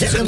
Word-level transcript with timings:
ZFM. 0.00 0.24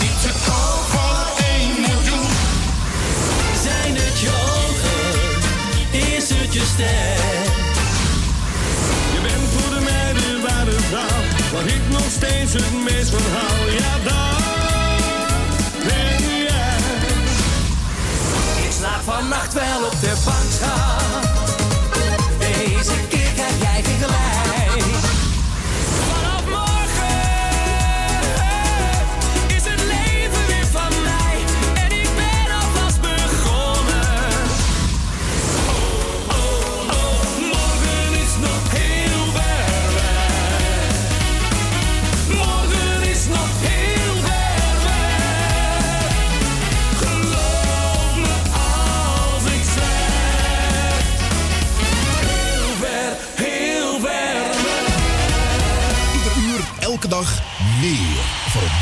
Niet 0.00 0.20
te 0.22 0.32
koop 0.46 0.84
voor 0.92 1.44
1 1.46 1.80
miljoen. 1.80 2.28
Zijn 3.62 3.94
het 3.96 4.20
je 4.20 4.28
ogen? 4.28 5.40
Is 6.16 6.28
het 6.28 6.52
je 6.52 6.64
stem? 6.74 7.42
Je 9.14 9.20
bent 9.22 9.48
voor 9.52 9.74
de 9.74 9.84
meiden 9.84 10.40
waar 10.42 10.64
de 10.64 10.78
vrouw, 10.88 11.22
waar 11.52 11.66
ik 11.66 11.82
nog 11.90 12.10
steeds 12.10 12.52
het 12.52 12.82
meest 12.84 13.10
van 13.10 13.22
hou. 13.32 13.70
Ja, 13.70 13.92
dat 14.04 14.42
ben 15.86 16.36
jij. 16.46 16.78
Ik 18.64 18.72
slaap 18.78 19.02
vannacht 19.04 19.52
wel 19.52 19.84
op 19.84 20.00
de 20.00 20.14
bank, 20.24 20.52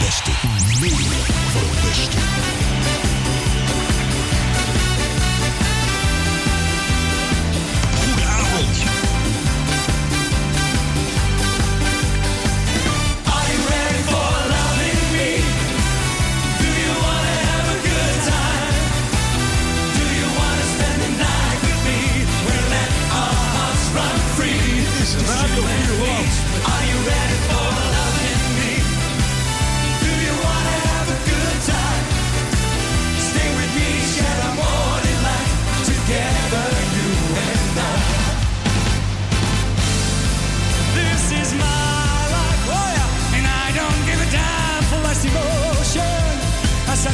beste. 0.01 0.31
Meer 0.81 0.91
voor. 1.53 2.60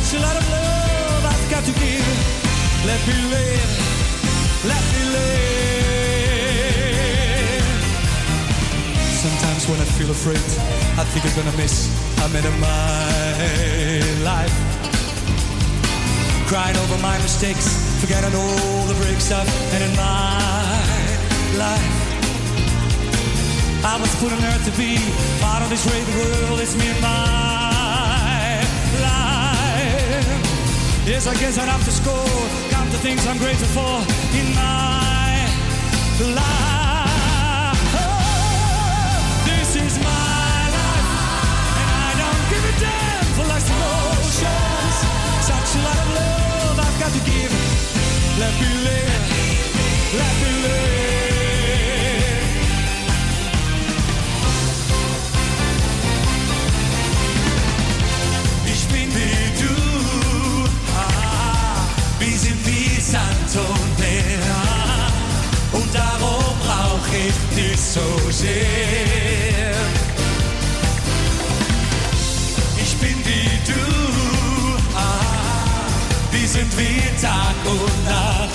I 0.07 0.09
such 0.09 0.21
a 0.21 0.23
lot 0.23 0.37
of 0.37 0.49
love 0.51 1.25
I've 1.27 1.51
got 1.51 1.65
to 1.65 1.73
give. 1.73 2.07
Let 2.87 3.01
me 3.09 3.15
live, 3.27 3.71
let 4.71 4.85
me 4.95 5.03
live. 5.19 6.07
Sometimes 9.19 9.67
when 9.69 9.81
I 9.81 9.85
feel 9.99 10.11
afraid, 10.11 10.47
I 10.95 11.05
think 11.11 11.27
I'm 11.27 11.35
gonna 11.35 11.57
miss 11.57 11.91
a 12.23 12.29
minute 12.29 12.47
of 12.47 12.59
my 12.61 13.99
life. 14.23 14.55
Crying 16.47 16.77
over 16.77 16.99
my 17.03 17.19
mistakes, 17.19 17.67
forgetting 18.01 18.33
all 18.33 18.87
the 18.87 18.95
breaks 19.03 19.33
I've 19.33 19.49
had 19.73 19.83
in 19.83 19.97
my 19.97 20.39
life. 21.59 21.95
I 23.85 23.99
was 24.01 24.15
put 24.23 24.31
on 24.33 24.39
earth 24.39 24.65
to 24.71 24.73
be 24.79 24.99
part 25.43 25.63
of 25.65 25.69
this 25.69 25.83
great 25.83 26.07
world. 26.15 26.61
It's 26.61 26.77
me 26.77 26.87
and 26.91 27.01
my 27.01 27.56
Yes, 31.07 31.29
I 31.29 31.35
guess 31.35 31.57
I'd 31.57 31.69
have 31.69 31.85
to 31.85 31.93
score. 31.93 32.27
Count 32.69 32.91
the 32.91 32.99
things 32.99 33.25
I'm 33.29 33.39
grateful 33.39 33.69
for 33.69 34.03
in 34.35 34.53
my 34.57 35.47
life. 36.35 37.79
This 39.47 39.77
is 39.77 39.99
my 40.03 40.59
life, 40.77 41.07
and 41.79 41.89
I 41.95 42.11
don't 42.19 42.43
give 42.51 42.65
a 42.67 42.75
damn 42.83 43.25
for 43.39 43.47
life's 43.47 43.71
emotions. 43.71 44.97
Such 45.47 45.79
a 45.79 45.81
lot 45.87 45.95
of 45.95 46.09
love 46.19 46.77
I've 46.83 46.99
got 46.99 47.13
to 47.15 47.23
give. 47.23 47.55
Let 48.43 48.53
me 48.59 48.67
live, 48.83 49.23
let 50.19 50.35
me 50.43 50.51
live. 50.67 51.06
Und 63.57 63.99
Meer. 63.99 64.57
Und 65.73 65.95
darum 65.95 66.45
brauch 66.65 67.07
ich 67.13 67.57
dich 67.57 67.81
so 67.81 68.31
sehr. 68.31 69.75
Ich 72.83 72.97
bin 72.99 73.17
wie 73.25 73.73
du, 73.73 73.85
ah, 74.95 75.87
wir 76.33 76.49
sind 76.49 76.77
wie 76.79 77.01
Tag 77.21 77.57
und 77.65 78.05
Nacht. 78.05 78.51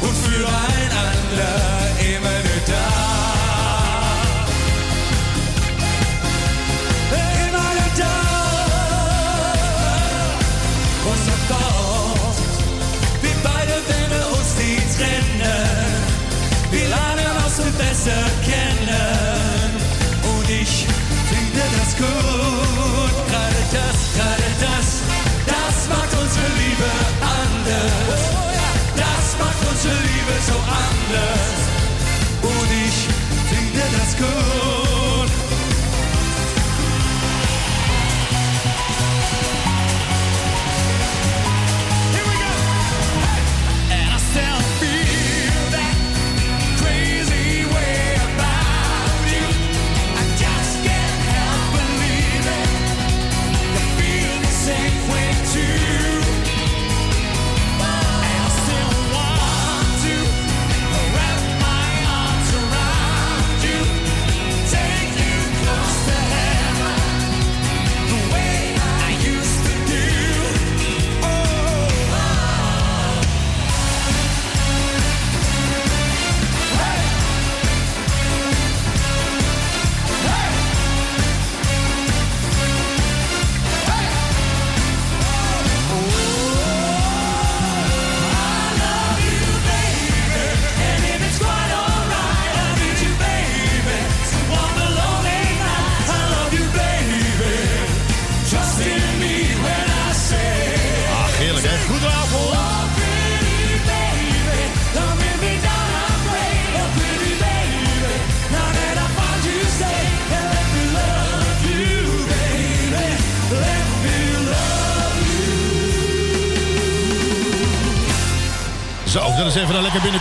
Und 0.00 0.16
füreinander 0.16 1.54
immer 2.00 2.38
nur 2.46 2.60
da. 2.66 3.03
cool. 21.96 22.33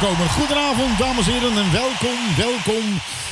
Goedenavond, 0.04 0.98
dames 0.98 1.28
en 1.28 1.34
heren, 1.34 1.58
en 1.58 1.72
welkom, 1.72 2.36
welkom 2.38 2.84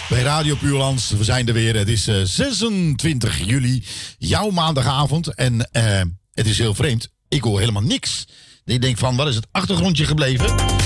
bij 0.10 0.22
Radio 0.22 0.56
Puurlands. 0.56 1.10
We 1.10 1.24
zijn 1.24 1.48
er 1.48 1.54
weer. 1.54 1.76
Het 1.76 1.88
is 1.88 2.08
uh, 2.08 2.16
26 2.24 3.46
juli, 3.46 3.84
jouw 4.18 4.50
maandagavond. 4.50 5.36
En 5.36 5.70
uh, 5.72 6.02
het 6.34 6.48
is 6.48 6.58
heel 6.58 6.74
vreemd. 6.74 7.10
Ik 7.28 7.44
hoor 7.44 7.60
helemaal 7.60 7.82
niks. 7.82 8.26
Ik 8.66 8.82
denk 8.82 8.98
van, 8.98 9.16
wat 9.16 9.28
is 9.28 9.36
het 9.36 9.48
achtergrondje 9.52 10.06
gebleven? 10.06 10.81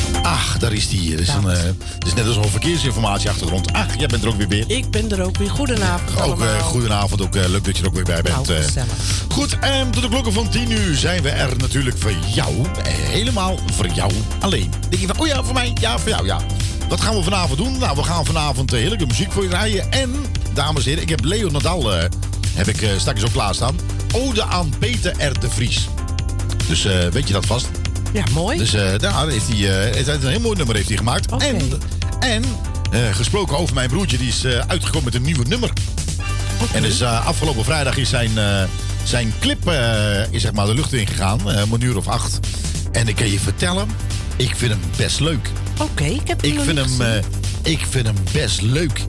Ach, 0.45 0.57
daar 0.57 0.74
is 0.74 0.89
die. 0.89 1.12
Het 1.12 1.19
is, 1.19 1.27
een, 1.27 1.44
uh, 1.44 1.57
is 2.06 2.13
net 2.13 2.27
als 2.27 2.36
een 2.36 2.50
verkeersinformatieachtergrond. 2.50 3.74
Ach, 3.74 3.97
jij 3.97 4.07
bent 4.07 4.24
er 4.24 4.30
ook 4.30 4.38
weer 4.38 4.47
weer. 4.47 4.63
Ik 4.68 4.92
ben 4.92 5.12
er 5.12 5.21
ook 5.21 5.38
weer. 5.38 5.50
Goedenavond 5.50 6.21
Ook 6.21 6.42
uh, 6.42 6.59
goedenavond. 6.59 7.21
Ook 7.21 7.36
uh, 7.36 7.47
leuk 7.47 7.65
dat 7.65 7.77
je 7.77 7.83
er 7.83 7.89
ook 7.89 7.95
weer 7.95 8.03
bij 8.03 8.21
bent. 8.21 8.47
Nou, 8.47 8.88
goed, 9.30 9.59
en 9.59 9.92
tot 9.92 10.01
de 10.01 10.09
klokken 10.09 10.33
van 10.33 10.50
10 10.50 10.71
uur 10.71 10.95
zijn 10.95 11.21
we 11.21 11.30
er 11.30 11.57
natuurlijk 11.57 11.97
voor 11.97 12.13
jou. 12.33 12.53
Helemaal 12.88 13.59
voor 13.74 13.88
jou 13.88 14.12
alleen. 14.39 14.74
Denk 14.89 15.01
je 15.01 15.07
van, 15.07 15.19
oh 15.19 15.27
ja, 15.27 15.44
voor 15.44 15.53
mij? 15.53 15.71
Ja, 15.80 16.00
voor 16.00 16.09
jou, 16.09 16.25
ja. 16.25 16.39
Wat 16.89 17.01
gaan 17.01 17.15
we 17.15 17.24
vanavond 17.24 17.57
doen? 17.57 17.77
Nou, 17.77 17.95
we 17.95 18.03
gaan 18.03 18.25
vanavond 18.25 18.71
heerlijke 18.71 19.06
muziek 19.06 19.31
voor 19.31 19.44
je 19.44 19.50
rijden. 19.50 19.92
En, 19.92 20.12
dames 20.53 20.83
en 20.83 20.89
heren, 20.89 21.03
ik 21.03 21.09
heb 21.09 21.24
Leo 21.24 21.50
Nadal 21.50 21.92
heb 22.53 22.68
ik, 22.68 22.89
straks 22.97 23.24
ook 23.24 23.31
klaarstaan. 23.31 23.75
Ode 24.13 24.44
aan 24.44 24.74
Peter 24.80 25.12
R. 25.18 25.39
de 25.39 25.50
Vries. 25.50 25.88
Dus 26.68 26.83
weet 27.12 27.27
je 27.27 27.33
dat 27.33 27.45
vast? 27.45 27.69
Ja, 28.16 28.24
mooi. 28.34 28.58
Dus 28.58 28.74
uh, 28.74 28.98
daar 28.98 29.28
heeft 29.28 29.48
hij, 29.48 29.58
uh, 29.58 30.08
een 30.08 30.28
heel 30.28 30.40
mooi 30.40 30.58
nummer 30.58 30.76
heeft 30.76 30.88
hij 30.88 30.98
gemaakt. 30.98 31.32
Okay. 31.32 31.48
En, 31.50 31.80
en 32.20 32.44
uh, 32.94 33.16
gesproken 33.16 33.58
over 33.58 33.74
mijn 33.74 33.90
broertje, 33.90 34.18
die 34.18 34.28
is 34.28 34.46
uitgekomen 34.46 35.04
met 35.04 35.16
een 35.16 35.22
nieuwe 35.22 35.48
nummer. 35.48 35.72
Okay. 36.62 36.76
En 36.76 36.82
dus 36.82 37.02
afgelopen 37.02 37.64
vrijdag 37.64 37.98
is 37.98 38.10
zijn, 38.10 38.32
zijn 39.04 39.34
clip 39.40 39.72
is 40.32 40.42
zeg 40.42 40.54
maar 40.54 40.66
de 40.66 40.74
lucht 40.74 40.94
ingegaan, 40.94 41.40
om 41.64 41.74
een 41.74 41.82
uur 41.82 41.98
of 41.98 42.08
acht. 42.08 42.40
En 42.92 43.08
ik 43.08 43.16
kan 43.16 43.32
je 43.32 43.40
vertellen, 43.40 43.88
ik 44.36 44.56
vind 44.56 44.72
hem 44.72 44.82
best 44.98 45.20
leuk. 45.20 45.50
Oké, 45.74 45.84
okay, 45.84 46.14
ik 46.14 46.28
heb 46.28 46.44
ik 46.44 46.60
vind 46.60 46.78
hem, 46.78 47.24
Ik 47.64 47.86
vind 47.90 48.06
hem 48.06 48.16
best 48.32 48.62
leuk 48.62 49.00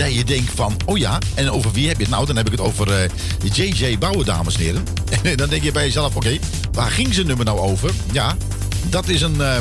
dat 0.00 0.14
je 0.14 0.24
denkt 0.24 0.52
van, 0.54 0.76
oh 0.86 0.98
ja, 0.98 1.18
en 1.34 1.50
over 1.50 1.72
wie 1.72 1.88
heb 1.88 1.96
je 1.96 2.02
het 2.02 2.12
nou? 2.12 2.26
Dan 2.26 2.36
heb 2.36 2.46
ik 2.46 2.52
het 2.52 2.60
over 2.60 2.88
uh, 2.88 3.08
JJ 3.52 3.98
Bouwen, 3.98 4.26
dames 4.26 4.54
en 4.54 4.60
heren. 4.60 4.84
En 5.22 5.36
dan 5.40 5.48
denk 5.48 5.62
je 5.62 5.72
bij 5.72 5.84
jezelf, 5.84 6.16
oké, 6.16 6.26
okay, 6.26 6.40
waar 6.72 6.90
ging 6.90 7.14
zijn 7.14 7.26
nummer 7.26 7.44
nou 7.44 7.58
over? 7.58 7.90
Ja, 8.12 8.36
dat 8.88 9.08
is 9.08 9.22
een... 9.22 9.36
Uh, 9.36 9.56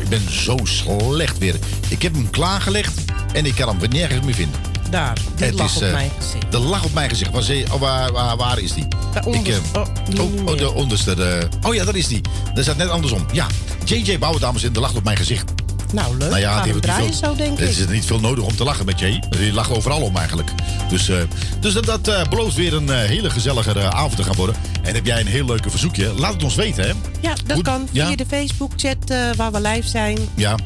ik 0.00 0.08
ben 0.08 0.32
zo 0.32 0.56
slecht 0.62 1.38
weer. 1.38 1.54
Ik 1.88 2.02
heb 2.02 2.14
hem 2.14 2.30
klaargelegd 2.30 3.00
en 3.32 3.46
ik 3.46 3.54
kan 3.54 3.68
hem 3.68 3.78
weer 3.78 3.88
nergens 3.88 4.24
meer 4.24 4.34
vinden. 4.34 4.60
Daar, 4.90 5.18
die 5.36 5.46
het 5.46 5.54
lag 5.54 5.70
is, 5.70 5.76
op 5.76 5.82
uh, 5.82 5.92
mijn 5.92 6.10
gezicht. 6.18 6.52
De 6.52 6.58
lag 6.58 6.84
op 6.84 6.92
mijn 6.92 7.08
gezicht. 7.08 7.30
Waar, 7.30 7.72
oh, 7.72 7.80
waar, 7.80 8.12
waar, 8.12 8.36
waar, 8.36 8.58
is 8.58 8.72
die? 8.72 8.86
Ik, 9.14 9.60
oh, 9.72 9.86
oh, 10.18 10.46
oh, 10.46 10.58
de 10.58 10.72
onderste. 10.72 11.14
De, 11.14 11.48
oh 11.62 11.74
ja, 11.74 11.84
dat 11.84 11.94
is 11.94 12.06
die. 12.06 12.20
Dat 12.54 12.64
staat 12.64 12.76
net 12.76 12.88
andersom. 12.88 13.26
Ja, 13.32 13.46
JJ 13.84 14.18
Bouwen, 14.18 14.40
dames 14.40 14.62
en 14.62 14.68
heren, 14.68 14.74
de 14.74 14.80
lag 14.80 14.94
op 14.94 15.04
mijn 15.04 15.16
gezicht. 15.16 15.52
Nou, 15.92 16.16
leuk. 16.16 16.28
Nou 16.28 16.40
ja, 16.40 16.64
draaien 16.80 17.14
veel, 17.14 17.28
zo, 17.28 17.36
denk 17.36 17.58
het 17.58 17.70
ik. 17.70 17.76
is 17.76 17.86
niet 17.86 18.04
veel 18.04 18.20
nodig 18.20 18.44
om 18.44 18.56
te 18.56 18.64
lachen 18.64 18.84
met 18.86 18.98
Jay. 19.00 19.22
Die 19.30 19.52
lacht 19.52 19.70
overal 19.70 20.00
om 20.00 20.16
eigenlijk. 20.16 20.50
Dus, 20.88 21.08
uh, 21.08 21.16
dus 21.60 21.72
dat, 21.72 21.84
dat 21.84 22.08
uh, 22.08 22.24
belooft 22.24 22.56
weer 22.56 22.74
een 22.74 22.86
uh, 22.88 22.96
hele 22.98 23.30
gezellige 23.30 23.90
avond 23.92 24.16
te 24.16 24.22
gaan 24.22 24.36
worden. 24.36 24.54
En 24.82 24.94
heb 24.94 25.06
jij 25.06 25.20
een 25.20 25.26
heel 25.26 25.44
leuke 25.44 25.70
verzoekje? 25.70 26.12
Laat 26.12 26.32
het 26.32 26.42
ons 26.42 26.54
weten, 26.54 26.84
hè? 26.84 26.92
Ja, 27.20 27.34
dat 27.46 27.56
Goed? 27.56 27.64
kan 27.64 27.88
via 27.92 28.08
Ja? 28.08 28.16
de 28.16 28.26
Facebook-chat 28.28 28.96
waar 29.36 29.52
we 29.52 29.60
live 29.60 29.88
zijn. 29.88 30.18
Ja, 30.34 30.56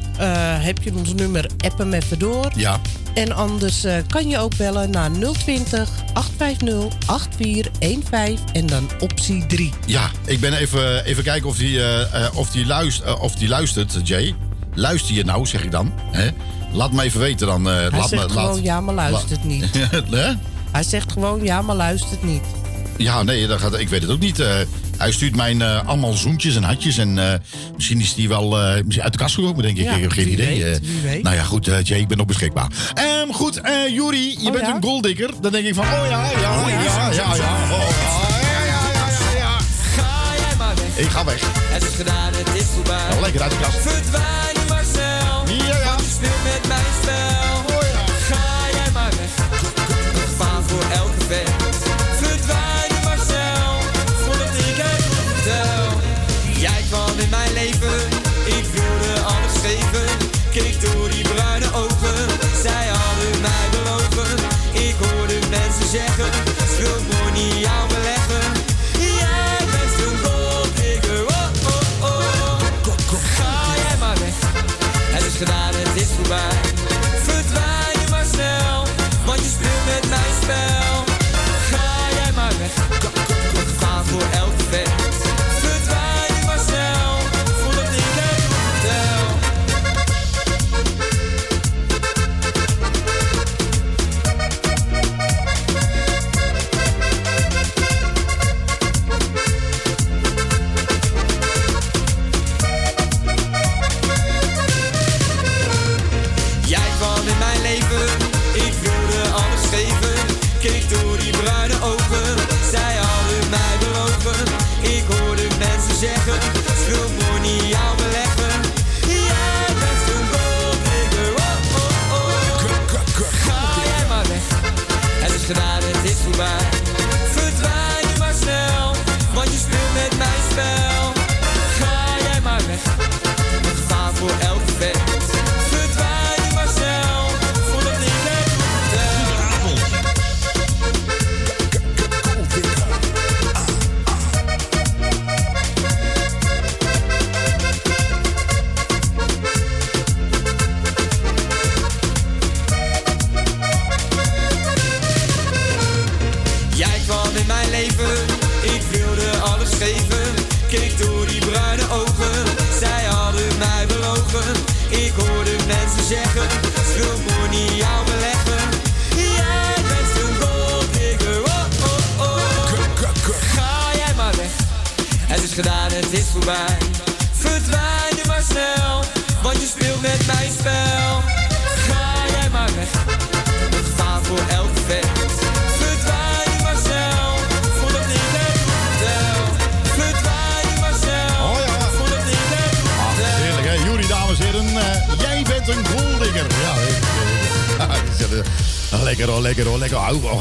heb 0.59 0.83
je 0.83 0.93
ons 0.95 1.13
nummer, 1.13 1.49
app 1.57 1.77
hem 1.77 1.93
even 1.93 2.19
door. 2.19 2.51
ja. 2.55 2.79
En 3.13 3.31
anders 3.31 3.83
eh, 3.83 3.95
kan 4.07 4.27
je 4.27 4.37
ook 4.37 4.57
bellen 4.57 4.89
naar 4.89 5.09
020 5.11 5.89
850 6.13 6.97
8415 7.05 8.37
en 8.53 8.65
dan 8.65 8.89
optie 8.99 9.45
3. 9.45 9.71
Ja, 9.85 10.11
ik 10.25 10.39
ben 10.39 10.53
even, 10.53 11.05
even 11.05 11.23
kijken 11.23 11.49
of 11.49 11.57
die, 11.57 11.77
uh, 11.77 11.99
of, 12.33 12.49
die 12.49 12.65
luistert, 12.65 13.07
uh, 13.09 13.21
of 13.21 13.35
die 13.35 13.47
luistert, 13.47 13.99
Jay. 14.03 14.35
Luister 14.75 15.15
je 15.15 15.23
nou, 15.23 15.45
zeg 15.45 15.63
ik 15.63 15.71
dan. 15.71 15.93
Hè? 16.11 16.29
Laat 16.71 16.91
me 16.91 17.03
even 17.03 17.19
weten 17.19 17.47
dan. 17.47 17.67
Uh, 17.67 17.73
Hij 17.73 17.89
laat 17.89 18.09
zegt 18.09 18.23
me, 18.23 18.29
gewoon 18.29 18.45
laat, 18.55 18.63
ja, 18.63 18.81
maar 18.81 18.95
luistert 18.95 19.43
niet. 19.43 19.65
Hè? 20.11 20.31
Hij 20.71 20.83
zegt 20.83 21.11
gewoon 21.11 21.43
ja, 21.43 21.61
maar 21.61 21.75
luistert 21.75 22.23
niet. 22.23 22.41
Ja, 22.97 23.23
nee, 23.23 23.47
dat 23.47 23.59
gaat, 23.59 23.79
ik 23.79 23.89
weet 23.89 24.01
het 24.01 24.11
ook 24.11 24.19
niet. 24.19 24.39
Uh, 24.39 24.47
hij 24.97 25.11
stuurt 25.11 25.35
mij 25.35 25.53
uh, 25.53 25.87
allemaal 25.87 26.13
zoentjes 26.13 26.55
en 26.55 26.63
hatjes. 26.63 26.97
En 26.97 27.17
uh, 27.17 27.33
misschien 27.75 27.99
is 28.01 28.13
die 28.13 28.27
wel 28.27 28.57
uit 28.57 28.91
de 29.11 29.17
kast 29.17 29.35
gekomen, 29.35 29.61
denk 29.63 29.77
ik. 29.77 29.83
Ja, 29.83 29.93
ik 29.95 30.01
heb 30.01 30.11
geen 30.11 30.23
wie 30.23 30.33
idee. 30.33 30.63
weet, 30.63 30.79
wie 30.79 31.01
weet. 31.01 31.23
Nou 31.23 31.35
ja, 31.35 31.43
goed, 31.43 31.65
Jay, 31.65 31.99
ik 31.99 32.07
ben 32.07 32.19
ook 32.21 32.27
beschikbaar. 32.27 32.67
Um, 33.23 33.33
goed, 33.33 33.61
Juri, 33.91 34.29
je 34.39 34.45
Oh, 34.47 34.51
bent 34.51 34.65
ja? 34.65 34.75
een 34.75 34.83
goaldikker. 34.83 35.29
Dan 35.41 35.51
denk 35.51 35.65
ik 35.65 35.75
van, 35.75 35.83
oh 35.85 35.91
ja, 35.91 36.05
ja, 36.07 36.39
ja, 36.39 36.69
ja, 36.69 37.11
ja, 37.11 37.35
ja. 37.35 37.53
Oh, 37.71 37.89
ja, 38.41 38.63
ja, 38.65 38.65
ja, 38.65 39.07
ja, 39.09 39.37
ja. 39.37 39.57
Ga 39.95 40.33
jij 40.47 40.55
maar 40.57 40.75
weg. 40.75 40.97
Ik 41.05 41.09
ga 41.09 41.25
weg. 41.25 41.41
Het 41.55 41.83
is 41.83 41.95
gedaan, 41.95 42.33
het 42.33 42.61
is 42.61 42.65
voorbij. 42.73 43.07
Nou, 43.09 43.21
lekker 43.21 43.41
uit 43.41 43.51
de 43.51 43.57
kast. 43.57 43.77
Verdwijn 43.77 44.52
zeggen. 65.93 66.52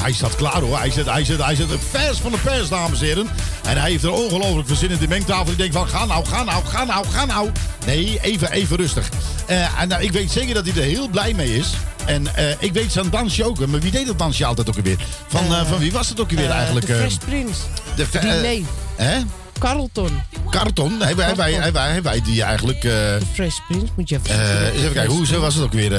Hij 0.02 0.12
staat 0.12 0.36
klaar 0.36 0.60
hoor. 0.60 0.78
Hij 0.78 0.90
zit, 0.90 1.06
hij 1.06 1.24
zit, 1.24 1.42
hij 1.44 1.54
zit 1.54 1.66
vers 1.90 2.18
van 2.18 2.30
de 2.30 2.38
pers, 2.38 2.68
dames 2.68 3.00
en 3.00 3.06
heren. 3.06 3.28
En 3.62 3.80
hij 3.80 3.90
heeft 3.90 4.04
er 4.04 4.12
ongelooflijk 4.12 4.66
veel 4.66 4.76
zin 4.76 4.90
in 4.90 4.98
de 4.98 5.08
mengtafel. 5.08 5.52
Ik 5.52 5.58
denk 5.58 5.72
van, 5.72 5.88
ga 5.88 6.04
nou, 6.04 6.24
ga 6.26 6.42
nou, 6.42 6.64
ga 6.64 6.84
nou, 6.84 7.06
ga 7.08 7.24
nou. 7.24 7.50
Nee, 7.86 8.18
even, 8.22 8.50
even 8.52 8.76
rustig. 8.76 9.08
Eh, 9.46 9.80
en 9.80 9.88
nou, 9.88 10.02
ik 10.02 10.12
weet 10.12 10.30
zeker 10.30 10.54
dat 10.54 10.66
hij 10.66 10.82
er 10.82 10.88
heel 10.88 11.08
blij 11.08 11.32
mee 11.34 11.56
is. 11.56 11.70
En 12.04 12.34
eh, 12.34 12.44
ik 12.58 12.72
weet 12.72 12.92
zijn 12.92 13.10
dansje 13.10 13.44
ook. 13.44 13.66
Maar 13.66 13.80
wie 13.80 13.90
deed 13.90 14.06
dat 14.06 14.18
dansje 14.18 14.44
altijd 14.44 14.68
ook 14.68 14.84
weer? 14.84 15.06
Van, 15.26 15.54
eh, 15.54 15.66
van 15.66 15.78
wie 15.78 15.92
was 15.92 16.08
het 16.08 16.20
ook 16.20 16.30
weer 16.30 16.50
eigenlijk? 16.50 16.86
De? 16.86 16.94
Fresh 16.94 17.16
Prince. 17.16 17.60
de, 17.96 18.06
Die, 18.20 18.30
nee, 18.30 18.66
Hè? 18.96 19.20
Carlton. 19.58 20.22
Karton. 20.50 21.00
Hebben 21.00 21.16
wij, 21.26 21.36
wij, 21.36 21.52
hebben 21.52 21.72
wij, 21.72 21.92
hebben 21.92 22.12
wij 22.12 22.22
die 22.22 22.42
eigenlijk... 22.42 22.80
De 22.80 23.18
Fresh 23.32 23.56
Prince, 23.68 23.86
moet 23.96 24.08
je 24.08 24.18
even 24.24 24.40
eens 24.40 24.76
even 24.76 24.92
kijken, 24.92 25.14
hoe 25.14 25.38
was 25.38 25.54
het 25.54 25.64
ook 25.64 25.72
weer? 25.72 25.90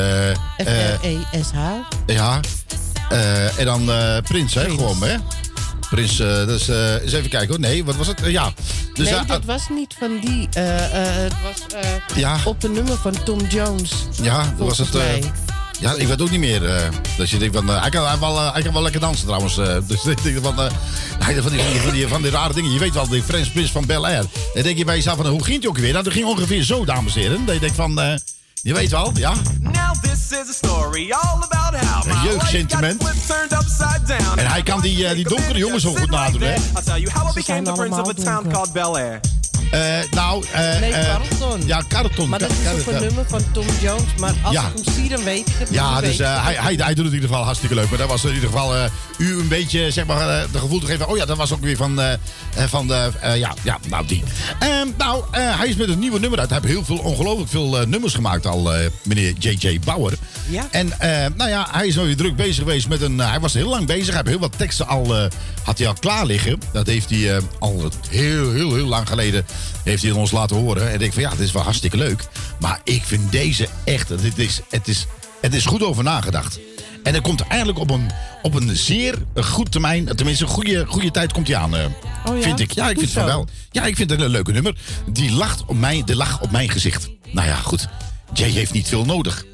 F-R-E-S-H. 0.57 1.57
ja. 2.05 2.39
Eh, 3.13 3.59
en 3.59 3.65
dan 3.65 3.91
eh, 3.91 4.17
Prins, 4.23 4.53
hè? 4.53 4.63
Prins. 4.63 4.79
Gewoon, 4.81 5.03
hè? 5.03 5.15
Prins, 5.89 6.17
dus 6.17 6.67
eens 6.67 7.13
even 7.13 7.29
kijken 7.29 7.47
hoor. 7.49 7.59
Nee, 7.59 7.85
wat 7.85 7.95
was 7.95 8.07
het? 8.07 8.21
Ja. 8.25 8.53
Dus, 8.93 9.09
nee, 9.09 9.25
dat 9.25 9.45
was 9.45 9.69
niet 9.69 9.95
van 9.99 10.19
die. 10.25 10.47
het 10.59 11.33
was 11.43 11.81
Ja. 12.15 12.37
op 12.45 12.63
een 12.63 12.71
nummer 12.71 12.97
van 12.97 13.23
Tom 13.23 13.39
Jones. 13.49 13.91
ja, 14.21 14.53
dat 14.57 14.67
was 14.67 14.77
het. 14.77 14.89
ja, 15.79 15.93
ik 15.93 16.07
weet 16.07 16.21
ook 16.21 16.29
niet 16.29 16.39
meer. 16.39 16.65
eh 16.65 16.87
dus 17.17 17.31
je 17.31 17.37
denkt 17.37 17.55
van, 17.55 17.69
eh, 17.69 17.81
hij, 17.81 17.89
kan, 17.89 18.07
hij, 18.07 18.19
wel, 18.19 18.53
hij 18.53 18.61
kan 18.61 18.73
wel 18.73 18.81
lekker 18.81 19.01
dansen 19.01 19.25
trouwens. 19.25 19.55
dus 19.87 20.05
ik 20.05 20.23
denk 20.23 20.37
van, 20.43 20.57
hij- 20.57 21.41
van, 21.41 21.51
die, 21.51 21.61
van, 21.81 21.91
die, 21.91 22.07
van, 22.07 22.21
die, 22.21 22.31
rare 22.31 22.53
dingen. 22.53 22.71
Je 22.71 22.79
weet 22.79 22.93
wel, 22.93 23.07
die 23.07 23.23
French 23.23 23.51
Prince 23.51 23.71
van 23.71 23.85
Bel 23.85 24.05
Air. 24.07 24.23
Dan 24.53 24.63
denk 24.63 24.77
je 24.77 24.85
bij 24.85 24.95
jezelf 24.95 25.17
van, 25.17 25.27
hoe 25.27 25.43
ging 25.43 25.57
het 25.57 25.67
ook 25.67 25.77
weer? 25.77 25.91
Nou, 25.91 26.03
dat 26.03 26.13
ging 26.13 26.25
ongeveer 26.25 26.63
zo, 26.63 26.85
dames 26.85 27.15
en 27.15 27.21
heren. 27.21 27.45
Dat 27.45 27.53
je 27.53 27.59
denkt 27.61 27.75
van, 27.75 28.19
je 28.63 28.73
weet 28.73 28.91
wel, 28.91 29.11
ja. 29.13 29.33
Now 29.59 29.93
this 30.01 30.31
is 30.31 30.49
a 30.49 30.67
story 30.67 31.11
all 31.11 31.41
about 31.43 31.75
how 31.85 32.05
Een 32.11 32.21
my 32.21 32.29
jeugdsentiment. 32.29 33.01
life 33.01 33.13
got 33.13 33.15
flipped, 33.15 33.49
turned 33.49 33.63
upside 33.63 34.17
down. 34.17 34.37
En 34.39 34.47
hij 34.47 34.63
kan 34.63 34.81
die, 34.81 35.07
eh, 35.07 35.15
die 35.15 35.27
donkere 35.27 35.57
jongens 35.57 35.85
ook 35.85 35.99
goed 35.99 36.09
nadoen, 36.09 36.41
hè? 36.41 36.53
I'll 36.53 36.83
tell 36.83 36.99
you 36.99 37.09
how 37.13 37.27
I 37.27 37.31
Ze 37.31 37.33
became 37.33 37.43
zijn 37.43 37.63
the 37.63 37.71
prince 37.71 38.01
of 38.01 38.07
a 38.07 38.11
allemaal 38.11 38.13
donker. 38.43 38.51
Eh, 39.73 39.79
nou, 40.11 40.45
eh, 40.51 40.79
Nee, 40.79 40.91
eh, 40.91 41.05
Carlton. 41.15 41.61
Ja, 41.65 41.83
Carlton. 41.87 42.29
Maar 42.29 42.39
dat 42.39 42.49
is 42.51 42.83
Car- 42.83 42.93
een 42.95 43.01
nummer 43.01 43.25
van 43.27 43.41
Tom 43.51 43.65
Jones. 43.81 44.03
Maar 44.19 44.33
als 44.43 44.53
Ja. 44.53 44.67
ik 44.67 44.83
hem 44.85 44.93
zie, 44.93 45.09
dan 45.09 45.23
weet 45.23 45.47
ik 45.47 45.53
het. 45.57 45.69
Ja, 45.71 46.01
dus 46.01 46.17
hij, 46.17 46.27
hij, 46.57 46.73
hij 46.75 46.75
doet 46.75 46.87
het 46.87 46.97
in 46.97 47.13
ieder 47.13 47.29
geval 47.29 47.43
hartstikke 47.43 47.75
leuk. 47.75 47.89
Maar 47.89 47.97
dat 47.97 48.07
was 48.07 48.23
in 48.23 48.33
ieder 48.33 48.49
geval 48.49 48.73
u 49.17 49.39
een 49.39 49.47
beetje, 49.47 49.91
zeg 49.91 50.05
maar, 50.05 50.45
de 50.51 50.59
gevoel 50.59 50.79
te 50.79 50.85
geven. 50.85 51.07
Oh 51.07 51.17
ja, 51.17 51.25
dat 51.25 51.37
was 51.37 51.53
ook 51.53 51.61
weer 51.61 51.75
van, 51.77 51.99
van 52.55 52.87
de, 52.87 53.11
ja, 53.35 53.53
ja, 53.61 53.77
nou 53.87 54.07
die. 54.07 54.23
Ehm, 54.59 54.87
nou, 54.97 55.23
hij 55.31 55.67
is 55.67 55.75
met 55.75 55.89
een 55.89 55.99
nieuwe 55.99 56.19
nummer 56.19 56.39
uit. 56.39 56.49
Hij 56.49 56.59
heeft 56.61 56.73
heel 56.73 56.85
veel, 56.85 56.97
ongelooflijk 56.97 57.49
veel 57.49 57.83
nummers 57.87 58.13
gemaakt 58.13 58.45
al, 58.45 58.71
meneer 59.03 59.33
J.J. 59.39 59.79
Bauer. 59.85 60.13
Ja. 60.49 60.67
En 60.71 60.91
nou 61.35 61.49
ja, 61.49 61.67
hij 61.71 61.87
is 61.87 61.97
alweer 61.97 62.15
druk 62.17 62.35
bezig 62.35 62.55
geweest 62.55 62.87
met 62.87 63.01
een, 63.01 63.19
hij 63.19 63.39
was 63.39 63.53
heel 63.53 63.69
lang 63.69 63.85
bezig. 63.87 64.05
Hij 64.07 64.15
heeft 64.15 64.27
heel 64.27 64.39
wat 64.39 64.57
teksten 64.57 64.87
al, 64.87 65.15
had 65.63 65.77
hij 65.77 65.87
al 65.87 65.93
klaar 65.99 66.25
liggen. 66.25 66.59
Dat 66.73 66.87
heeft 66.87 67.09
hij 67.09 67.39
al 67.59 67.89
heel, 68.09 68.51
heel, 68.51 68.73
heel 68.73 68.87
lang 68.87 69.07
geleden, 69.07 69.45
heeft 69.83 70.03
hij 70.03 70.11
ons 70.11 70.31
laten 70.31 70.55
horen. 70.55 70.87
En 70.87 70.93
ik 70.93 70.99
denk 70.99 71.13
van 71.13 71.21
ja, 71.21 71.29
dit 71.29 71.39
is 71.39 71.51
wel 71.51 71.63
hartstikke 71.63 71.97
leuk. 71.97 72.27
Maar 72.59 72.81
ik 72.83 73.03
vind 73.03 73.31
deze 73.31 73.67
echt, 73.83 74.09
het 74.09 74.37
is, 74.37 74.61
het 74.69 74.87
is, 74.87 75.05
het 75.41 75.53
is 75.53 75.65
goed 75.65 75.83
over 75.83 76.03
nagedacht. 76.03 76.59
En 77.03 77.13
er 77.15 77.21
komt 77.21 77.41
eigenlijk 77.47 77.79
op 77.79 77.89
een, 77.89 78.11
op 78.41 78.53
een 78.53 78.75
zeer 78.75 79.15
goed 79.35 79.71
termijn, 79.71 80.05
tenminste 80.15 80.43
een 80.43 80.49
goede, 80.49 80.85
goede 80.85 81.11
tijd 81.11 81.33
komt 81.33 81.47
hij 81.47 81.57
aan. 81.57 81.75
eh, 81.75 81.85
Oh 82.25 82.37
ja? 82.37 82.41
Vind 82.43 82.59
ik. 82.59 82.71
Ja, 82.71 82.89
ik 82.89 82.99
vind 82.99 83.13
het 83.13 83.25
wel. 83.25 83.47
Ja, 83.71 83.85
ik 83.85 83.95
vind 83.95 84.09
het 84.09 84.21
een 84.21 84.29
leuke 84.29 84.51
nummer. 84.51 84.75
Die 85.09 85.31
lacht 85.31 85.65
op 85.65 85.77
mijn, 85.77 86.05
de 86.05 86.15
lach 86.15 86.41
op 86.41 86.51
mijn 86.51 86.69
gezicht. 86.69 87.09
Nou 87.31 87.47
ja, 87.47 87.55
goed. 87.55 87.87
Jay 88.33 88.49
heeft 88.49 88.73
niet 88.73 88.87
veel 88.87 89.05
nodig. 89.05 89.45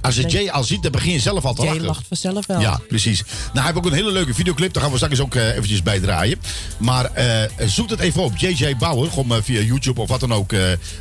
Als 0.00 0.16
je 0.16 0.26
Jay 0.26 0.48
al 0.48 0.64
ziet, 0.64 0.82
dan 0.82 0.92
begin 0.92 1.12
je 1.12 1.20
zelf 1.20 1.44
al 1.44 1.54
te 1.54 1.62
Jay 1.62 1.70
lachen. 1.70 1.86
lacht 1.86 2.04
vanzelf 2.08 2.46
wel. 2.46 2.60
Ja, 2.60 2.80
precies. 2.88 3.22
Nou, 3.22 3.50
hij 3.52 3.62
heeft 3.62 3.76
ook 3.76 3.86
een 3.86 3.92
hele 3.92 4.12
leuke 4.12 4.34
videoclip. 4.34 4.72
Daar 4.72 4.82
gaan 4.82 4.92
we 4.92 4.98
straks 4.98 5.20
ook 5.20 5.34
eh, 5.34 5.48
eventjes 5.48 5.82
bij 5.82 6.00
draaien. 6.00 6.38
Maar 6.78 7.04
eh, 7.04 7.42
zoek 7.66 7.90
het 7.90 8.00
even 8.00 8.22
op. 8.22 8.36
JJ 8.36 8.76
Bauer. 8.76 9.10
Gewoon 9.10 9.36
eh, 9.36 9.42
via 9.42 9.60
YouTube 9.60 10.00
of 10.00 10.08
wat 10.08 10.20
dan 10.20 10.32
ook. 10.32 10.52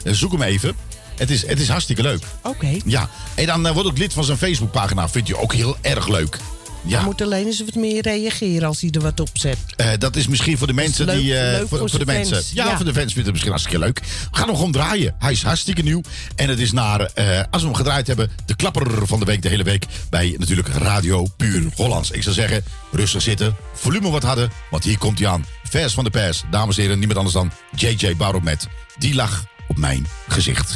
zoek 0.03 0.31
hem 0.31 0.41
even. 0.41 0.75
Het 1.15 1.29
is, 1.29 1.47
het 1.47 1.59
is 1.59 1.67
hartstikke 1.67 2.01
leuk. 2.01 2.23
Oké. 2.43 2.77
Ja. 2.85 3.09
En 3.35 3.45
dan 3.45 3.73
wordt 3.73 3.89
ook 3.89 3.97
lid 3.97 4.13
van 4.13 4.23
zijn 4.23 4.37
Facebookpagina. 4.37 5.09
Vindt 5.09 5.29
u 5.29 5.35
ook 5.37 5.53
heel 5.53 5.77
erg 5.81 6.07
leuk. 6.07 6.39
Ja, 6.81 7.03
moet 7.03 7.21
alleen 7.21 7.45
eens 7.45 7.59
wat 7.65 7.75
meer 7.75 8.01
reageren 8.01 8.67
als 8.67 8.81
hij 8.81 8.89
er 8.91 9.01
wat 9.01 9.19
op 9.19 9.29
zet. 9.33 9.57
eh, 9.75 9.87
dat 9.99 10.15
is 10.15 10.27
misschien 10.27 10.57
voor 10.57 10.67
de 10.67 10.73
mensen 10.73 11.05
leuk- 11.05 11.19
die. 11.19 11.37
eh, 11.37 11.51
leuk 11.57 11.67
voor, 11.67 11.77
voor 11.77 11.89
voor 11.89 11.99
de 11.99 12.05
mensen. 12.05 12.35
fans. 12.35 12.51
Ja, 12.53 12.65
Ja. 12.65 12.75
voor 12.75 12.85
de 12.85 12.93
fans 12.93 13.05
vindt 13.13 13.17
het 13.23 13.29
misschien 13.31 13.51
hartstikke 13.51 13.79
leuk. 13.79 13.99
We 14.31 14.37
gaan 14.37 14.47
hem 14.47 14.55
gewoon 14.55 14.71
draaien. 14.71 15.15
Hij 15.19 15.31
is 15.31 15.43
hartstikke 15.43 15.81
nieuw. 15.81 16.01
En 16.35 16.49
het 16.49 16.59
is 16.59 16.71
naar, 16.71 17.01
eh, 17.01 17.43
als 17.51 17.61
we 17.61 17.67
hem 17.67 17.77
gedraaid 17.77 18.07
hebben, 18.07 18.31
de 18.45 18.55
klapper 18.55 19.07
van 19.07 19.19
de 19.19 19.25
week, 19.25 19.41
de 19.41 19.49
hele 19.49 19.63
week. 19.63 19.85
Bij 20.09 20.35
natuurlijk 20.37 20.67
Radio 20.67 21.27
Puur 21.37 21.71
Hollands. 21.75 22.11
Ik 22.11 22.23
zou 22.23 22.35
zeggen, 22.35 22.63
rustig 22.91 23.21
zitten, 23.21 23.55
volume 23.73 24.09
wat 24.09 24.23
harder. 24.23 24.49
Want 24.71 24.83
hier 24.83 24.97
komt 24.97 25.19
hij 25.19 25.27
aan. 25.27 25.45
Vers 25.63 25.93
van 25.93 26.03
de 26.03 26.09
pers. 26.09 26.43
Dames 26.51 26.75
en 26.75 26.81
heren, 26.81 26.97
niemand 26.97 27.17
anders 27.17 27.35
dan 27.35 27.51
JJ 27.75 28.15
Barrow 28.17 28.43
met 28.43 28.67
Die 28.97 29.15
lach 29.15 29.45
op 29.67 29.77
mijn 29.77 30.07
gezicht. 30.27 30.73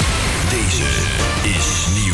Deze 0.50 0.90
is 1.58 2.04
nieuw. 2.04 2.13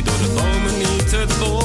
Zie 0.00 0.08
door 0.08 0.18
de 0.18 0.34
bomen 0.34 0.78
niet 0.78 1.10
het 1.10 1.38
bos. 1.38 1.59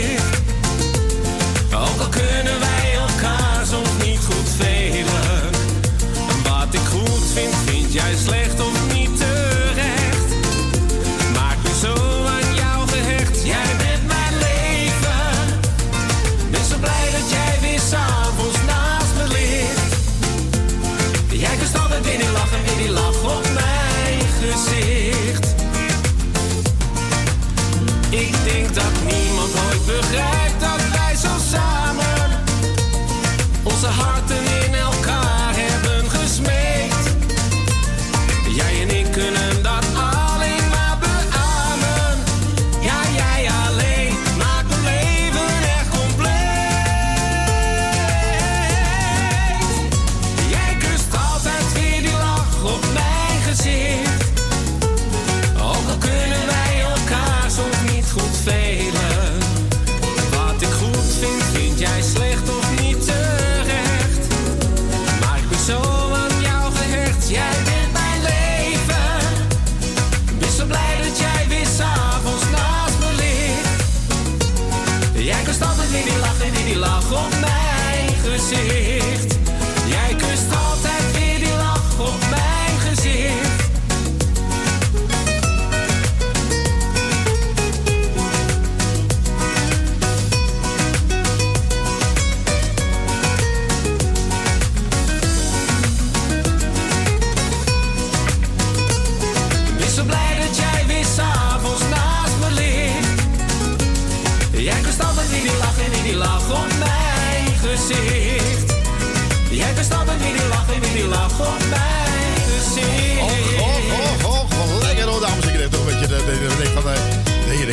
Gezicht. 0.00 0.39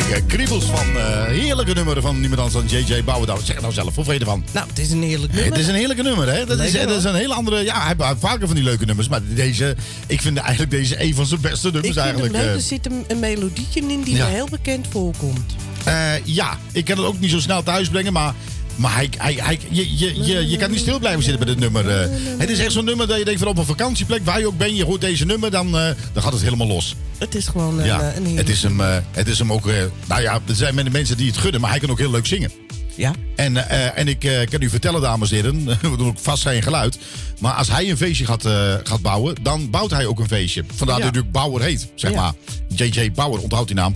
Heerlijke 0.08 0.36
kriebels 0.36 0.64
van 0.64 0.96
eh, 0.96 1.24
heerlijke 1.24 1.72
nummer 1.74 2.00
van 2.00 2.20
niemand 2.20 2.40
anders 2.40 2.70
dan 2.70 2.80
J.J. 2.80 3.04
Bouwendouw. 3.04 3.36
Zeg 3.38 3.48
het 3.48 3.60
nou 3.60 3.72
zelf, 3.72 3.94
hoe 3.94 4.04
vind 4.04 4.16
je 4.16 4.20
ervan? 4.24 4.44
Nou, 4.52 4.68
het 4.68 4.78
is 4.78 4.90
een 4.90 5.02
heerlijk 5.02 5.32
nummer. 5.32 5.50
Het 5.50 5.60
is 5.60 5.66
een 5.68 5.74
heerlijke 5.74 6.02
nummer, 6.02 6.28
hè? 6.32 6.44
Dat 6.46 6.60
is, 6.60 6.72
dat 6.72 6.90
is 6.90 7.04
een 7.04 7.14
hele 7.14 7.34
andere... 7.34 7.64
Ja, 7.64 7.80
hij 7.86 7.94
heeft- 7.98 8.20
vaker 8.20 8.46
van 8.46 8.56
die 8.56 8.64
leuke 8.64 8.84
nummers. 8.84 9.08
Maar 9.08 9.20
deze, 9.34 9.76
ik 10.06 10.20
vind 10.20 10.36
eigenlijk 10.38 10.70
deze 10.70 11.02
een 11.02 11.14
van 11.14 11.26
zijn 11.26 11.40
beste 11.40 11.66
Ik 11.66 11.72
nummers 11.72 11.94
vind 11.94 12.06
eigenlijk. 12.06 12.34
leuk, 12.34 12.42
eh. 12.44 12.54
er 12.54 12.60
zit 12.60 12.86
een, 12.86 13.04
een 13.08 13.18
melodietje 13.18 13.80
in 13.80 14.02
die 14.02 14.16
Ja. 14.16 14.24
me 14.26 14.30
heel 14.32 14.48
bekend 14.50 14.86
voorkomt. 14.90 15.54
Eh, 15.84 15.94
ja, 16.24 16.58
ik 16.72 16.84
kan 16.84 16.96
het 16.96 17.06
ook 17.06 17.20
niet 17.20 17.30
zo 17.30 17.38
snel 17.40 17.62
thuis 17.62 17.88
brengen, 17.88 18.12
maar, 18.12 18.34
maar 18.78 18.94
hij, 18.94 19.08
hij, 19.18 19.34
hij, 19.34 19.58
je, 19.68 19.98
je, 19.98 20.22
je, 20.24 20.48
je 20.48 20.56
kan 20.56 20.70
niet 20.70 20.80
stil 20.80 20.98
blijven 20.98 21.22
zitten 21.22 21.44
bij 21.44 21.54
dit 21.54 21.62
nummer. 21.62 21.90
eh. 21.90 22.08
het 22.38 22.50
is 22.50 22.58
echt 22.58 22.72
zo'n 22.72 22.84
nummer 22.84 23.06
dat 23.06 23.18
je 23.18 23.24
denkt 23.24 23.40
van 23.40 23.48
op 23.48 23.58
een 23.58 23.64
vakantieplek, 23.64 24.24
waar 24.24 24.38
je 24.38 24.46
ook 24.46 24.58
bent, 24.58 24.76
je 24.76 24.84
hoort 24.84 25.00
deze 25.00 25.24
nummer, 25.24 25.50
dan, 25.50 25.66
eh, 25.66 25.90
dan 26.12 26.22
gaat 26.22 26.32
het 26.32 26.42
helemaal 26.42 26.66
los. 26.66 26.94
Het 27.18 27.34
is 27.34 27.46
gewoon 27.46 27.78
een, 27.78 27.86
ja, 27.86 28.00
eh, 28.00 28.16
een 28.16 28.36
het 28.36 28.48
is 28.48 28.62
hem, 28.62 28.80
het 29.10 29.28
is 29.28 29.38
hem 29.38 29.52
ook, 29.52 29.66
nou 30.06 30.22
ja, 30.22 30.40
er 30.48 30.54
zijn 30.54 30.74
mensen 30.92 31.16
die 31.16 31.26
het 31.26 31.36
gunnen, 31.36 31.60
maar 31.60 31.70
hij 31.70 31.78
kan 31.78 31.90
ook 31.90 31.98
heel 31.98 32.10
leuk 32.10 32.26
zingen. 32.26 32.50
Ja. 32.98 33.12
En, 33.36 33.68
eh, 33.68 33.98
en 33.98 34.08
ik 34.08 34.24
eh, 34.24 34.46
kan 34.48 34.62
u 34.62 34.68
vertellen, 34.68 35.00
dames 35.00 35.30
en 35.30 35.36
heren, 35.36 35.64
we 35.90 35.96
doen 35.96 36.06
ook 36.06 36.18
vast 36.18 36.42
zijn 36.42 36.62
geluid. 36.62 36.98
Maar 37.40 37.52
als 37.52 37.68
hij 37.68 37.90
een 37.90 37.96
feestje 37.96 38.24
gaat, 38.24 38.44
eh, 38.44 38.74
gaat 38.82 39.00
bouwen, 39.02 39.34
dan 39.42 39.70
bouwt 39.70 39.90
hij 39.90 40.06
ook 40.06 40.18
een 40.18 40.28
feestje. 40.28 40.64
Vandaar 40.74 40.98
Ja. 40.98 41.02
dat 41.04 41.12
hij 41.14 41.22
natuurlijk 41.22 41.32
Bauer 41.32 41.62
heet, 41.62 41.88
zeg 41.94 42.10
Ja. 42.10 42.20
maar. 42.20 42.32
JJ 42.68 43.12
Bauer, 43.12 43.40
onthoud 43.40 43.66
die 43.66 43.76
naam. 43.76 43.94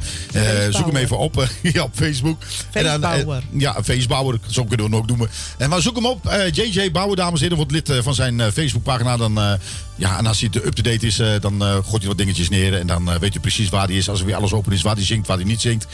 Zoek 0.70 0.86
hem 0.86 0.96
even 0.96 1.18
op, 1.18 1.48
ja, 1.72 1.82
op 1.82 1.90
Facebook. 1.94 2.42
Feestbouwer. 2.70 3.42
ja, 3.56 3.76
Feestbouwer, 3.84 4.38
zo 4.50 4.64
kunnen 4.64 4.86
we 4.86 4.92
hem 4.92 5.00
ook 5.02 5.08
noemen. 5.08 5.28
En 5.58 5.68
maar 5.70 5.80
zoek 5.82 5.94
hem 5.96 6.06
op, 6.06 6.36
JJ 6.52 6.90
Bauer, 6.90 7.16
dames 7.16 7.34
en 7.34 7.40
heren. 7.40 7.56
Wordt 7.56 7.72
lid 7.72 8.02
van 8.04 8.14
zijn 8.14 8.40
Facebookpagina. 8.52 9.16
Dan, 9.16 9.58
ja, 9.96 10.18
en 10.18 10.26
als 10.26 10.40
hij 10.40 10.48
te 10.48 10.66
up-to-date 10.66 11.06
is, 11.06 11.16
dan 11.40 11.60
gooit 11.62 11.98
hij 11.98 12.06
wat 12.06 12.18
dingetjes 12.18 12.48
neer. 12.48 12.74
En 12.78 12.86
dan 12.86 13.18
weet 13.18 13.32
je 13.32 13.40
precies 13.40 13.68
waar 13.68 13.86
hij 13.86 13.96
is. 13.96 14.08
Als 14.08 14.20
er 14.20 14.26
weer 14.26 14.34
alles 14.36 14.52
open 14.52 14.72
is, 14.72 14.82
waar 14.82 14.94
hij 14.94 15.04
zingt, 15.04 15.26
waar 15.26 15.36
hij 15.36 15.46
niet 15.46 15.60
zingt. 15.60 15.86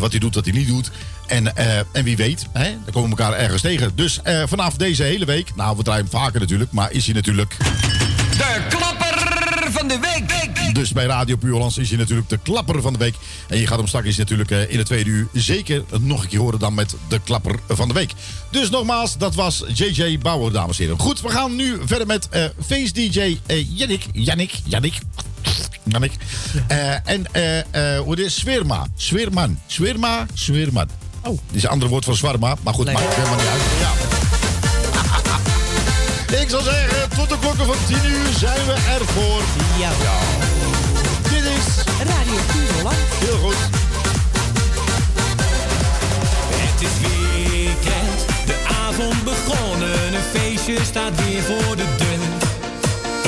wat 0.00 0.10
hij 0.10 0.20
doet, 0.20 0.34
wat 0.34 0.44
hij 0.44 0.54
niet 0.54 0.68
doet. 0.68 0.90
En, 1.26 1.56
eh, 1.56 1.78
en 1.92 2.04
wie 2.04 2.16
weet, 2.16 2.46
hè, 2.52 2.70
dan 2.70 2.92
komen 2.92 3.10
we 3.10 3.22
elkaar 3.22 3.38
ergens 3.38 3.62
tegen. 3.62 3.92
Dus 3.94 4.22
eh, 4.22 4.42
vanaf 4.46 4.76
deze 4.76 5.02
hele 5.02 5.24
week, 5.24 5.56
nou 5.56 5.76
we 5.76 5.82
draaien 5.82 6.02
hem 6.02 6.20
vaker 6.20 6.40
natuurlijk, 6.40 6.72
maar 6.72 6.92
is 6.92 7.04
hij 7.04 7.14
natuurlijk... 7.14 7.56
De 7.58 8.66
klapper 8.68 9.14
van 9.72 9.88
de 9.88 9.98
week. 9.98 10.74
Dus 10.74 10.92
bij 10.92 11.06
Radio 11.06 11.36
Puurlands 11.36 11.78
is 11.78 11.88
hij 11.88 11.98
natuurlijk 11.98 12.28
de 12.28 12.38
klapper 12.42 12.82
van 12.82 12.92
de 12.92 12.98
week. 12.98 13.14
En 13.48 13.58
je 13.58 13.66
gaat 13.66 13.78
hem 13.78 13.86
straks 13.86 14.16
natuurlijk 14.16 14.50
eh, 14.50 14.70
in 14.70 14.78
het 14.78 14.86
tweede 14.86 15.10
uur 15.10 15.28
zeker 15.32 15.84
nog 16.00 16.22
een 16.22 16.28
keer 16.28 16.38
horen 16.38 16.58
dan 16.58 16.74
met 16.74 16.94
de 17.08 17.20
klapper 17.24 17.58
van 17.68 17.88
de 17.88 17.94
week. 17.94 18.12
Dus 18.50 18.70
nogmaals, 18.70 19.18
dat 19.18 19.34
was 19.34 19.64
JJ 19.74 20.18
Bauer, 20.18 20.52
dames 20.52 20.78
en 20.78 20.84
heren. 20.84 21.00
Goed, 21.00 21.20
we 21.20 21.28
gaan 21.28 21.56
nu 21.56 21.78
verder 21.84 22.06
met 22.06 22.28
eh 22.28 22.44
Face 22.66 22.92
DJ 22.92 23.38
eh 23.46 23.76
Jannik. 23.78 24.06
Jannik, 24.12 24.52
Jannik. 24.64 24.98
Jannik. 25.82 26.12
Eh, 26.68 27.08
en 27.08 27.26
eh 27.32 27.58
eh 27.58 28.00
hoe 28.00 28.10
het 28.10 28.20
is? 28.20 28.34
Sweerma. 28.34 28.86
Sweerman. 28.96 29.58
Sweerma, 29.66 30.26
Sweerman. 30.34 30.88
Oh. 31.24 31.30
Dat 31.46 31.56
is 31.56 31.62
een 31.62 31.68
ander 31.68 31.88
woord 31.88 32.04
voor 32.04 32.16
zwarma. 32.16 32.54
Maar 32.62 32.74
goed, 32.74 32.84
Lekker. 32.84 33.04
maakt 33.04 33.16
helemaal 33.16 33.38
niet 33.38 33.46
uit. 33.46 33.62
Ja. 33.80 33.90
Ik 36.42 36.48
zou 36.50 36.62
zeggen, 36.62 37.08
tot 37.16 37.28
de 37.28 37.38
klokken 37.38 37.66
van 37.66 37.76
10 37.86 37.96
uur 38.06 38.32
zijn 38.38 38.66
we 38.66 38.72
ervoor. 38.72 39.40
Ja. 39.78 39.90
Dit 41.22 41.44
is 41.44 41.84
Radio 41.98 42.34
Pureland. 42.52 42.96
heel 43.24 43.38
goed. 43.38 43.56
Het 46.56 46.82
is 46.82 47.08
weekend, 47.08 48.18
de 48.46 48.56
avond 48.86 49.24
begonnen, 49.24 50.14
een 50.14 50.22
feestje 50.32 50.78
staat 50.84 51.24
weer 51.24 51.42
voor 51.42 51.76
de 51.76 51.86
deur. 51.98 52.12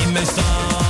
In 0.05 0.13
mijn 0.13 0.27
stamkroeg, 0.27 0.86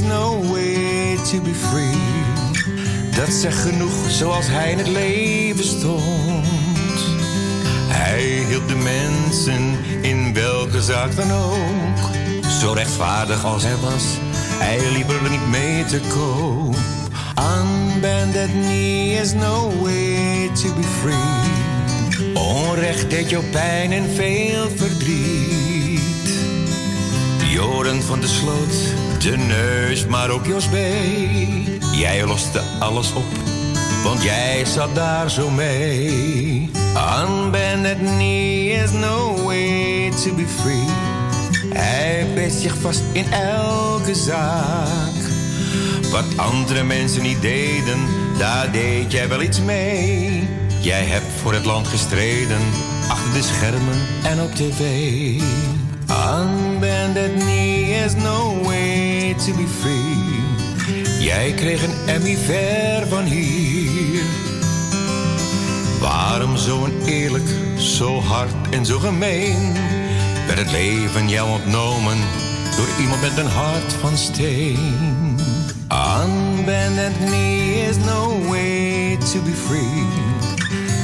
to 0.00 1.40
be 1.40 1.54
free. 1.54 1.96
Dat 3.16 3.28
zegt 3.28 3.60
genoeg 3.60 4.10
zoals 4.10 4.46
hij 4.48 4.70
in 4.70 4.78
het 4.78 4.88
leven 4.88 5.64
stond. 5.64 6.46
Hij 7.88 8.22
hielp 8.48 8.68
de 8.68 8.74
mensen 8.74 9.76
in 10.00 10.34
welke 10.34 10.82
zaak 10.82 11.16
dan 11.16 11.32
ook. 11.32 12.10
Zo 12.60 12.72
rechtvaardig 12.72 13.44
als 13.44 13.62
hij 13.62 13.76
was, 13.76 14.02
hij 14.58 14.92
liep 14.92 15.10
er 15.10 15.30
niet 15.30 15.48
mee 15.48 15.84
te 15.84 16.00
koop. 16.08 16.76
On 17.36 18.00
bended 18.00 18.50
knee 18.50 19.20
is 19.20 19.32
no 19.32 19.72
way 19.80 20.50
to 20.54 20.74
be 20.74 20.86
free. 21.00 22.34
Onrecht 22.34 23.10
deed 23.10 23.30
jou 23.30 23.44
pijn 23.44 23.92
en 23.92 24.08
veel 24.14 24.70
verdriet. 24.76 26.00
Joren 27.50 28.02
van 28.02 28.20
de 28.20 28.28
sloot, 28.28 28.91
de 29.22 29.36
neus, 29.36 30.06
maar 30.06 30.30
ook 30.30 30.46
Jos 30.46 30.66
B. 30.66 30.74
Jij 31.92 32.26
loste 32.26 32.60
alles 32.78 33.12
op, 33.12 33.24
want 34.04 34.22
jij 34.22 34.64
zat 34.64 34.94
daar 34.94 35.30
zo 35.30 35.50
mee. 35.50 36.70
On 36.94 37.50
bended 37.50 37.98
knee 37.98 38.70
is 38.70 38.90
no 38.90 39.42
way 39.44 40.10
to 40.24 40.34
be 40.34 40.46
free. 40.60 40.86
Hij 41.74 42.26
beet 42.34 42.52
zich 42.52 42.76
vast 42.80 43.02
in 43.12 43.32
elke 43.32 44.14
zaak. 44.14 45.14
Wat 46.10 46.36
andere 46.36 46.82
mensen 46.82 47.22
niet 47.22 47.42
deden, 47.42 47.98
daar 48.38 48.72
deed 48.72 49.12
jij 49.12 49.28
wel 49.28 49.42
iets 49.42 49.60
mee. 49.60 50.48
Jij 50.80 51.04
hebt 51.04 51.32
voor 51.42 51.52
het 51.52 51.64
land 51.64 51.88
gestreden, 51.88 52.60
achter 53.08 53.32
de 53.32 53.42
schermen 53.42 53.98
en 54.22 54.40
op 54.40 54.54
tv. 54.54 54.80
Unbended 56.40 57.32
knee 57.38 57.61
is 58.04 58.14
no 58.14 58.60
way 58.62 59.34
to 59.34 59.54
be 59.54 59.66
free. 59.80 61.24
Jij 61.24 61.52
kreeg 61.52 61.82
een 61.82 62.08
Emmy 62.08 62.36
ver 62.36 63.08
van 63.08 63.24
hier. 63.24 64.22
Waarom 66.00 66.56
zo 66.56 66.78
oneerlijk, 66.78 67.48
zo 67.76 68.20
hard 68.20 68.54
en 68.70 68.86
zo 68.86 68.98
gemeen? 68.98 69.72
Werd 70.46 70.58
het 70.58 70.70
leven 70.70 71.28
jou 71.28 71.50
ontnomen 71.50 72.18
door 72.76 72.88
iemand 73.00 73.20
met 73.20 73.36
een 73.36 73.50
hart 73.50 73.92
van 74.00 74.16
steen? 74.16 75.38
Unbended 76.22 77.12
knee 77.24 77.88
is 77.88 77.96
no 77.96 78.48
way 78.48 79.16
to 79.32 79.42
be 79.42 79.54
free. 79.66 80.06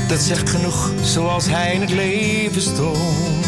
Dat 0.09 0.21
zegt 0.21 0.51
genoeg 0.51 0.91
zoals 1.03 1.47
hij 1.47 1.75
in 1.75 1.81
het 1.81 1.93
leven 1.93 2.63
stond. 2.63 3.47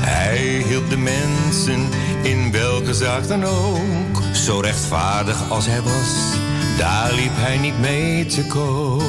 Hij 0.00 0.64
hielp 0.68 0.90
de 0.90 0.96
mensen 0.96 1.88
in 2.22 2.52
welke 2.52 2.94
zaak 2.94 3.28
dan 3.28 3.44
ook. 3.44 4.22
Zo 4.32 4.60
rechtvaardig 4.60 5.50
als 5.50 5.66
hij 5.66 5.82
was, 5.82 6.38
daar 6.78 7.12
liep 7.12 7.32
hij 7.34 7.58
niet 7.58 7.80
mee 7.80 8.26
te 8.26 8.46
koop. 8.46 9.02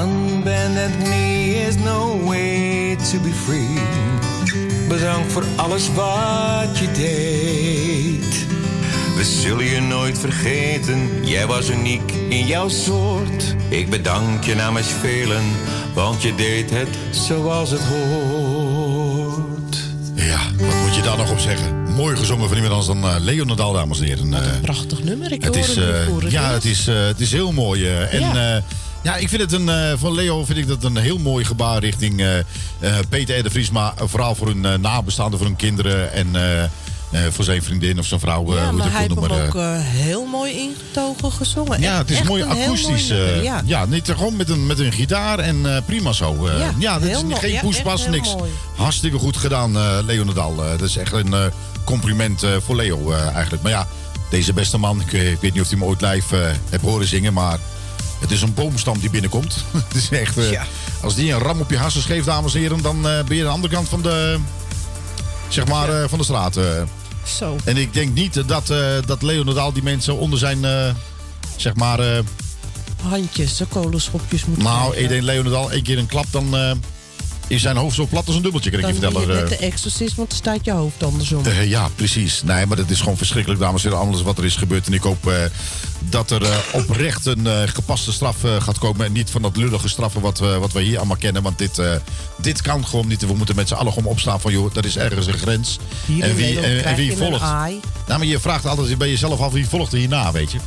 Unbended 0.00 0.90
knee 1.02 1.66
is 1.66 1.76
no 1.76 2.24
way 2.24 2.96
to 2.96 3.20
be 3.20 3.32
free. 3.44 3.78
Bedankt 4.88 5.32
voor 5.32 5.44
alles 5.56 5.92
wat 5.94 6.78
je 6.78 6.90
deed. 6.92 8.46
We 9.16 9.24
zullen 9.24 9.64
je 9.64 9.80
nooit 9.80 10.18
vergeten, 10.18 11.26
jij 11.26 11.46
was 11.46 11.70
uniek 11.70 12.12
in 12.28 12.46
jouw 12.46 12.68
soort. 12.68 13.56
Ik 13.68 13.90
bedank 13.90 14.44
je 14.44 14.54
namens 14.54 14.88
velen, 14.88 15.44
want 15.94 16.22
je 16.22 16.34
deed 16.34 16.70
het 16.70 16.88
zoals 17.10 17.70
het 17.70 17.84
hoort. 17.84 19.76
Ja, 20.14 20.40
wat 20.58 20.74
moet 20.84 20.94
je 20.94 21.02
daar 21.02 21.16
nog 21.16 21.30
op 21.30 21.38
zeggen? 21.38 21.77
Mooi 21.98 22.16
gezongen 22.16 22.48
van 22.48 22.56
iemand 22.56 22.74
anders 22.74 23.00
dan 23.00 23.10
eh, 23.10 23.20
Leo 23.20 23.44
Nadal, 23.44 23.72
dames 23.72 24.00
en 24.00 24.04
heren. 24.06 24.34
Eh, 24.34 24.60
Prachtig 24.60 25.02
nummer. 25.02 25.32
Ik 25.32 25.44
het 25.44 25.56
is, 25.56 25.76
eh, 25.76 25.84
het 26.20 26.30
ja, 26.30 26.52
het 26.52 26.64
is, 26.64 26.86
het 26.86 27.20
is 27.20 27.32
heel 27.32 27.52
mooi. 27.52 27.88
en 27.88 28.20
Ja. 28.20 28.62
ja. 29.02 29.16
ik 29.16 29.28
vind 29.28 29.42
het 29.42 29.52
een, 29.52 29.98
van 29.98 30.14
Leo 30.14 30.44
vind 30.44 30.58
ik 30.58 30.68
dat 30.68 30.84
een 30.84 30.96
heel 30.96 31.18
mooi 31.18 31.44
gebaar 31.44 31.78
richting 31.78 32.44
Peter 33.08 33.38
R. 33.38 33.42
de 33.42 33.50
Vries. 33.50 33.70
Maar 33.70 33.92
vooral 33.96 34.34
voor 34.34 34.46
hun 34.46 34.80
nabestaanden, 34.80 35.38
voor 35.38 35.48
hun 35.48 35.56
kinderen 35.56 36.12
en 36.12 36.70
voor 37.32 37.44
zijn 37.44 37.62
vriendin 37.62 37.98
of 37.98 38.06
zijn 38.06 38.20
vrouw. 38.20 38.54
Ja, 38.54 38.66
je 38.66 38.72
maar 38.72 38.84
het 38.84 38.92
hij 38.92 39.00
heeft 39.02 39.56
ook 39.56 39.62
heel 39.80 40.24
mooi 40.24 40.52
ingetogen 40.52 41.32
gezongen. 41.32 41.80
Ja, 41.80 41.98
het 41.98 42.10
is 42.10 42.22
mooi 42.22 42.42
een 42.42 42.48
akoestisch. 42.48 43.08
mooi 43.08 43.22
nummer, 43.22 43.42
ja. 43.42 43.62
ja, 43.64 43.84
niet 43.84 44.08
gewoon 44.08 44.36
met 44.36 44.48
een, 44.48 44.66
met 44.66 44.78
een 44.78 44.92
gitaar 44.92 45.38
en 45.38 45.82
prima 45.86 46.12
zo. 46.12 46.50
Ja, 46.58 46.74
ja, 46.78 46.98
dat 46.98 47.08
is 47.08 47.38
geen 47.38 47.60
poespas, 47.60 48.06
niks. 48.06 48.34
mooi. 48.36 48.50
Hartstikke 48.76 49.18
goed 49.18 49.36
gedaan, 49.36 50.02
Leo 50.04 50.24
Nadal. 50.24 50.64
Eh, 50.64 50.70
dat 50.70 50.88
is 50.88 50.96
echt 50.96 51.12
een 51.12 51.34
compliment 51.88 52.42
eh, 52.42 52.50
voor 52.64 52.76
Leo 52.76 53.12
eh, 53.12 53.26
eigenlijk. 53.34 53.62
Maar 53.62 53.72
ja, 53.72 53.86
deze 54.30 54.52
beste 54.52 54.78
man, 54.78 55.00
ik, 55.00 55.12
eh, 55.12 55.30
ik 55.30 55.40
weet 55.40 55.52
niet 55.52 55.62
of 55.62 55.68
hij 55.68 55.78
hem 55.78 55.88
ooit 55.88 56.00
live 56.00 56.36
eh 56.42 56.54
hebt 56.70 56.82
horen 56.82 57.06
zingen, 57.06 57.32
maar 57.32 57.58
het 58.20 58.30
is 58.30 58.42
een 58.42 58.54
boomstam 58.54 58.98
die 58.98 59.10
binnenkomt. 59.10 59.64
het 59.88 59.94
is 59.94 60.08
echt, 60.10 60.38
eh, 60.38 60.50
Ja. 60.50 60.64
als 61.02 61.14
die 61.14 61.32
een 61.32 61.38
ram 61.38 61.60
op 61.60 61.70
je 61.70 61.76
harsen 61.78 62.02
geeft, 62.02 62.26
dames 62.26 62.54
en 62.54 62.60
heren, 62.60 62.82
dan 62.82 62.96
eh, 63.08 63.24
ben 63.24 63.36
je 63.36 63.42
aan 63.42 63.48
de 63.48 63.54
andere 63.54 63.74
kant 63.74 63.88
van 63.88 64.02
de, 64.02 64.38
zeg 65.48 65.66
maar, 65.66 65.88
eh, 66.02 66.08
van 66.08 66.18
de 66.18 66.24
straat. 66.24 66.56
eh. 66.56 66.64
Zo. 67.38 67.56
En 67.64 67.76
ik 67.76 67.92
denk 67.94 68.14
niet 68.14 68.48
dat, 68.48 68.70
eh 68.70 68.78
dat 69.06 69.22
Leo 69.22 69.42
Nadal 69.44 69.72
die 69.72 69.82
mensen 69.82 70.16
onder 70.18 70.38
zijn, 70.38 70.64
eh, 70.64 70.90
zeg 71.56 71.74
maar... 71.74 71.98
eh, 72.00 72.18
Handjes, 73.02 73.56
de 73.56 73.64
kolenschopjes 73.66 74.44
moeten 74.44 74.64
nou, 74.64 74.78
krijgen. 74.90 75.02
ik 75.02 75.08
denk 75.08 75.22
Leo 75.22 75.42
Nadal 75.42 75.70
één 75.72 75.82
keer 75.82 75.98
een 75.98 76.06
klap, 76.06 76.26
dan 76.30 76.56
eh, 76.56 76.70
is 77.48 77.62
zijn 77.62 77.76
hoofd 77.76 77.94
zo 77.94 78.06
plat 78.06 78.26
als 78.26 78.36
een 78.36 78.42
dubbeltje, 78.42 78.70
kan 78.70 78.78
ik 78.78 78.84
Dan 78.84 78.94
je 78.94 79.00
vertellen. 79.00 79.28
net 79.28 79.52
eh. 79.52 79.58
de 79.58 79.66
exorcist, 79.66 80.14
want 80.14 80.28
dan 80.28 80.38
staat 80.38 80.64
je 80.64 80.72
hoofd 80.72 81.02
andersom. 81.02 81.44
Eh, 81.44 81.68
ja, 81.68 81.88
precies. 81.94 82.42
Nee, 82.42 82.66
maar 82.66 82.76
dat 82.76 82.90
is 82.90 83.00
gewoon 83.00 83.16
verschrikkelijk, 83.16 83.60
dames 83.60 83.84
en 83.84 83.90
heren. 83.90 84.06
Alles 84.06 84.22
wat 84.22 84.38
er 84.38 84.44
is 84.44 84.56
gebeurd. 84.56 84.86
En 84.86 84.92
ik 84.92 85.02
hoop 85.02 85.26
eh, 85.26 85.34
dat 85.98 86.30
er 86.30 86.64
oprecht 86.72 87.26
een 87.26 87.68
gepaste 87.68 88.12
straf 88.12 88.36
gaat 88.58 88.78
komen. 88.78 89.06
En 89.06 89.12
niet 89.12 89.30
van 89.30 89.42
dat 89.42 89.56
lullige 89.56 89.88
straffen 89.88 90.20
wat, 90.20 90.38
we 90.38 90.58
wat 90.58 90.72
we 90.72 90.80
hier 90.80 90.96
allemaal 90.96 91.16
kennen. 91.16 91.42
Want 91.42 91.58
dit, 91.58 91.82
dit 92.36 92.62
kan 92.62 92.86
gewoon 92.86 93.06
niet. 93.06 93.26
We 93.26 93.34
moeten 93.34 93.56
met 93.56 93.68
z'n 93.68 93.74
allen 93.74 93.92
gewoon 93.92 94.10
opstaan 94.10 94.40
van... 94.40 94.52
joh, 94.52 94.74
dat 94.74 94.84
is 94.84 94.96
ergens 94.96 95.26
een 95.26 95.38
grens. 95.38 95.78
Hier 96.06 96.24
en 96.24 96.34
wie, 96.34 96.60
en, 96.60 96.96
wie 96.96 97.16
volgt. 97.16 97.40
Nou, 97.40 97.80
maar 98.06 98.24
je 98.24 98.38
vraagt 98.40 98.66
altijd 98.66 98.98
bij 98.98 99.08
jezelf 99.08 99.40
af 99.40 99.52
wie 99.52 99.68
volgt 99.68 99.92
er 99.92 99.98
hierna, 99.98 100.32
weet 100.32 100.52
je. 100.52 100.58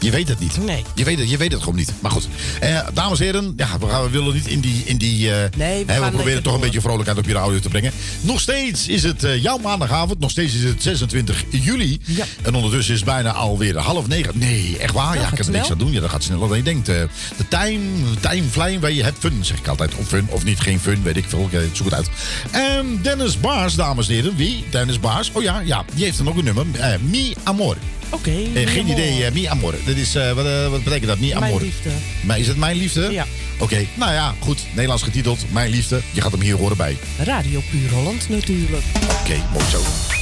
Je 0.00 0.10
weet 0.10 0.28
het 0.28 0.38
niet. 0.40 0.56
Nee. 0.64 0.84
Je 0.94 1.04
weet 1.04 1.18
het, 1.18 1.30
je 1.30 1.36
weet 1.36 1.52
het 1.52 1.60
gewoon 1.60 1.76
niet. 1.78 1.92
Maar 2.00 2.10
goed, 2.10 2.28
eh, 2.60 2.86
dames 2.94 3.18
en 3.18 3.24
heren, 3.24 3.52
ja, 3.56 3.78
we, 3.78 3.86
gaan, 3.88 4.02
we 4.02 4.10
willen 4.10 4.34
niet 4.34 4.46
in 4.46 4.60
die. 4.60 4.82
In 4.84 4.96
die 4.96 5.32
eh, 5.34 5.48
Nee, 5.56 5.84
we 5.86 5.92
hè, 5.92 6.00
we 6.00 6.10
proberen 6.10 6.42
toch 6.42 6.54
een 6.54 6.60
beetje 6.60 6.80
vrolijkheid 6.80 7.18
op 7.18 7.26
je 7.26 7.34
audio 7.34 7.58
te 7.60 7.68
brengen. 7.68 7.92
Nog 8.20 8.40
steeds 8.40 8.88
is 8.88 9.02
het 9.02 9.24
eh, 9.24 9.42
jouw 9.42 9.58
maandagavond. 9.58 10.18
Nog 10.20 10.30
steeds 10.30 10.54
is 10.54 10.62
het 10.64 10.82
26 10.82 11.44
juli. 11.50 12.00
Ja. 12.04 12.24
En 12.42 12.54
ondertussen 12.54 12.94
is 12.94 13.00
het 13.00 13.08
bijna 13.08 13.32
alweer 13.32 13.76
half 13.78 14.06
negen. 14.06 14.38
Nee, 14.38 14.76
echt 14.78 14.92
waar. 14.94 15.14
Ja, 15.14 15.22
ik 15.30 15.36
heb 15.36 15.46
er 15.46 15.52
niks 15.52 15.70
aan 15.70 15.78
doen. 15.78 15.92
Ja, 15.92 16.00
dat 16.00 16.10
gaat 16.10 16.22
sneller 16.22 16.48
dan 16.48 16.56
je 16.56 16.62
denkt. 16.62 16.88
eh. 16.88 17.02
de 17.36 17.48
time, 17.48 17.80
time 18.20 18.44
flying 18.50 18.80
waar 18.80 18.92
je 18.92 19.02
hebt 19.02 19.18
fun, 19.18 19.38
zeg 19.40 19.58
ik 19.58 19.68
altijd. 19.68 19.94
Of 19.94 20.06
fun 20.08 20.26
of 20.30 20.44
niet, 20.44 20.60
geen 20.60 20.80
fun, 20.80 21.02
weet 21.02 21.16
ik 21.16 21.24
veel. 21.28 21.48
Ik 21.50 21.70
zoek 21.72 21.84
het 21.90 21.94
uit. 21.94 22.08
Ehm, 22.50 22.86
Dennis 23.02 23.40
Baars, 23.40 23.74
dames 23.74 24.08
en 24.08 24.14
heren. 24.14 24.36
Wie? 24.36 24.64
Dennis 24.70 25.00
Baars. 25.00 25.30
Oh 25.32 25.42
ja, 25.42 25.60
ja 25.64 25.84
die 25.94 26.04
heeft 26.04 26.18
dan 26.18 26.28
ook 26.28 26.36
een 26.36 26.44
nummer. 26.44 26.66
Mi 27.00 27.34
Amor. 27.42 27.76
Oké. 28.10 28.30
Eh, 28.54 28.66
geen 28.68 28.88
idee, 28.88 29.24
eh, 29.24 29.32
Mi 29.32 29.46
Amor. 29.46 29.74
Dat 29.86 29.96
is, 29.96 30.14
eh, 30.14 30.32
wat, 30.32 30.70
wat 30.70 30.84
betekent 30.84 31.06
dat? 31.06 31.18
Mi 31.18 31.28
Mijn 31.28 31.42
Amor. 31.42 31.60
liefde. 31.60 31.90
Maar 32.20 32.38
is 32.38 32.46
het 32.46 32.56
Mijn 32.56 32.76
Liefde? 32.76 33.08
Ja. 33.12 33.26
Oké, 33.58 33.86
nou 33.94 34.12
ja, 34.12 34.34
goed. 34.38 34.58
Nederlands 34.70 35.02
getiteld 35.02 35.44
Mijn 35.52 35.70
Liefde. 35.70 36.00
Je 36.12 36.20
gaat 36.20 36.32
hem 36.32 36.40
hier 36.40 36.56
horen 36.56 36.76
bij. 36.76 36.96
Radio 37.18 37.60
Puur 37.70 37.90
Holland 37.90 38.28
natuurlijk. 38.28 38.82
Oké, 39.22 39.36
mooi 39.52 39.64
zo. 39.70 40.19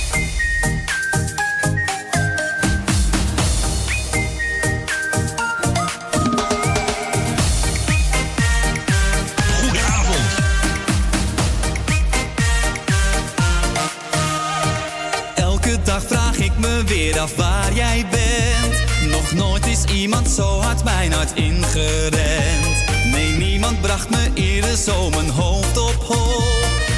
Nooit 19.99 20.05
is 20.05 20.05
iemand 20.05 20.29
zo 20.29 20.61
hard 20.61 20.85
mijn 20.85 21.13
hart 21.13 21.35
ingerend. 21.35 22.85
Nee, 23.13 23.33
niemand 23.33 23.81
bracht 23.81 24.11
me 24.11 24.31
eerder 24.35 24.77
zo 24.77 25.11
mijn 25.11 25.31
hoofd 25.31 25.79
op 25.79 26.05
hol. 26.07 26.43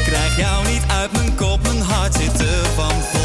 Krijg 0.05 0.37
jou 0.37 0.67
niet 0.69 0.83
uit 0.89 1.13
mijn 1.13 1.35
kop, 1.35 1.63
mijn 1.63 1.81
hart 1.81 2.15
zit 2.15 2.41
er 2.41 2.67
van 2.77 3.03
vol. 3.03 3.20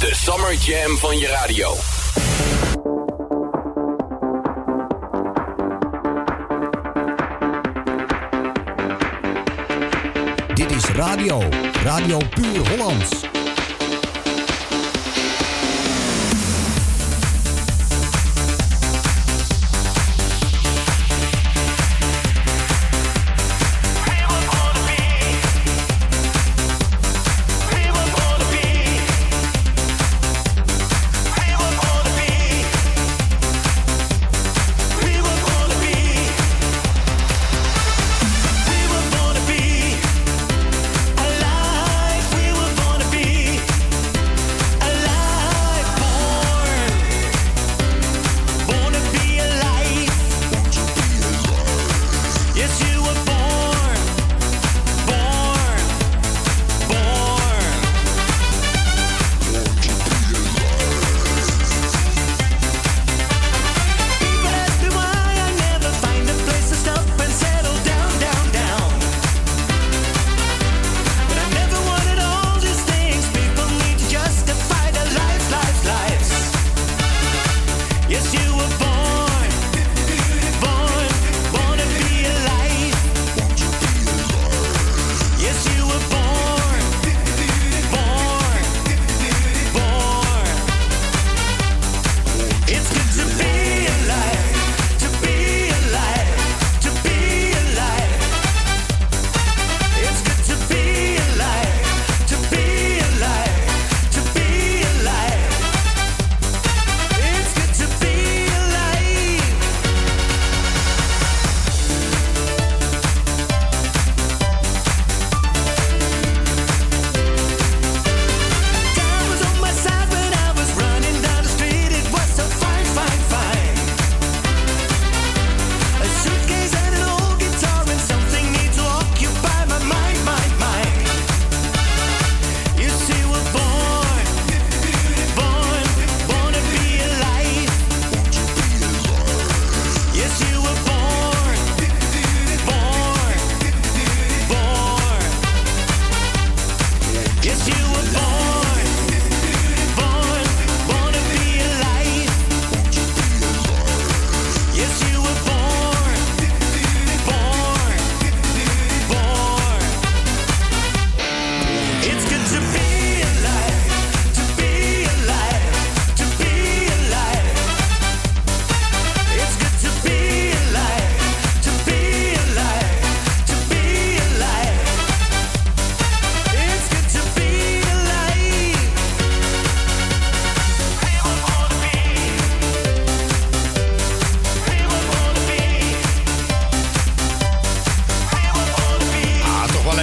De 0.00 0.14
Summer 0.14 0.54
Jam 0.54 0.96
van 0.96 1.18
je 1.18 1.26
radio. 1.26 1.74
Dit 10.54 10.70
is 10.70 10.84
radio. 10.84 11.42
Radio 11.82 12.18
Puur 12.34 12.68
Hollands. 12.68 13.35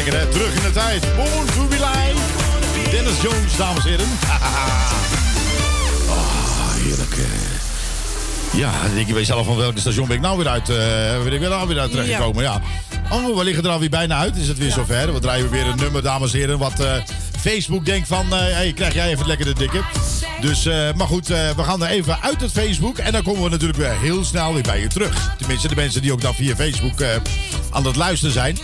Terug 0.03 0.55
in 0.55 0.61
de 0.63 0.71
tijd. 0.73 1.01
Born 1.15 1.45
to 1.45 1.67
be 1.67 1.75
live. 1.75 2.91
Dennis 2.91 3.21
Jones, 3.21 3.55
dames 3.57 3.83
en 3.83 3.89
heren. 3.89 4.05
oh, 6.09 6.73
heerlijk. 6.83 7.11
eh. 7.17 8.59
Ja, 8.59 8.71
je 8.97 9.05
bij 9.05 9.13
jezelf 9.13 9.45
van 9.45 9.57
welke 9.57 9.79
station 9.79 10.07
ben 10.07 10.15
ik 10.15 10.21
nou 10.21 10.37
weer 10.37 10.47
uit, 10.47 10.69
eh 10.69 10.75
ben 11.23 11.33
ik 11.33 11.39
nou 11.39 11.67
weer 11.67 11.79
uit 11.79 11.91
terechtgekomen. 11.91 12.43
Ja. 12.43 12.61
Oh, 13.11 13.37
we 13.37 13.43
liggen 13.43 13.63
er 13.63 13.69
alweer 13.69 13.89
bijna 13.89 14.17
uit. 14.17 14.35
Is 14.35 14.47
het 14.47 14.57
weer 14.57 14.71
zover? 14.71 15.13
We 15.13 15.19
draaien 15.19 15.49
weer 15.49 15.67
een 15.67 15.77
nummer, 15.77 16.01
dames 16.01 16.33
en 16.33 16.39
heren. 16.39 16.57
Wat 16.57 16.79
eh, 16.79 16.91
Facebook 17.39 17.85
denkt 17.85 18.07
van, 18.07 18.33
eh 18.33 18.39
hey, 18.39 18.73
krijg 18.73 18.93
jij 18.93 19.09
even 19.09 19.27
lekker 19.27 19.45
de 19.45 19.53
dikke. 19.53 19.81
Dus, 20.43 20.65
eh, 20.65 20.93
maar 20.95 21.07
goed, 21.07 21.29
eh, 21.29 21.49
we 21.49 21.63
gaan 21.63 21.83
er 21.83 21.89
even 21.89 22.21
uit 22.21 22.41
het 22.41 22.51
Facebook. 22.51 22.97
En 22.97 23.11
dan 23.11 23.23
komen 23.23 23.43
we 23.43 23.49
natuurlijk 23.49 23.79
weer 23.79 23.99
heel 23.99 24.23
snel 24.23 24.53
weer 24.53 24.63
bij 24.63 24.79
je 24.79 24.87
terug. 24.87 25.35
Tenminste, 25.37 25.67
de 25.67 25.75
mensen 25.75 26.01
die 26.01 26.11
ook 26.11 26.21
dan 26.21 26.33
via 26.33 26.55
Facebook 26.55 26.99
eh, 26.99 27.09
aan 27.71 27.85
het 27.85 27.95
luisteren 27.95 28.33
zijn. 28.33 28.57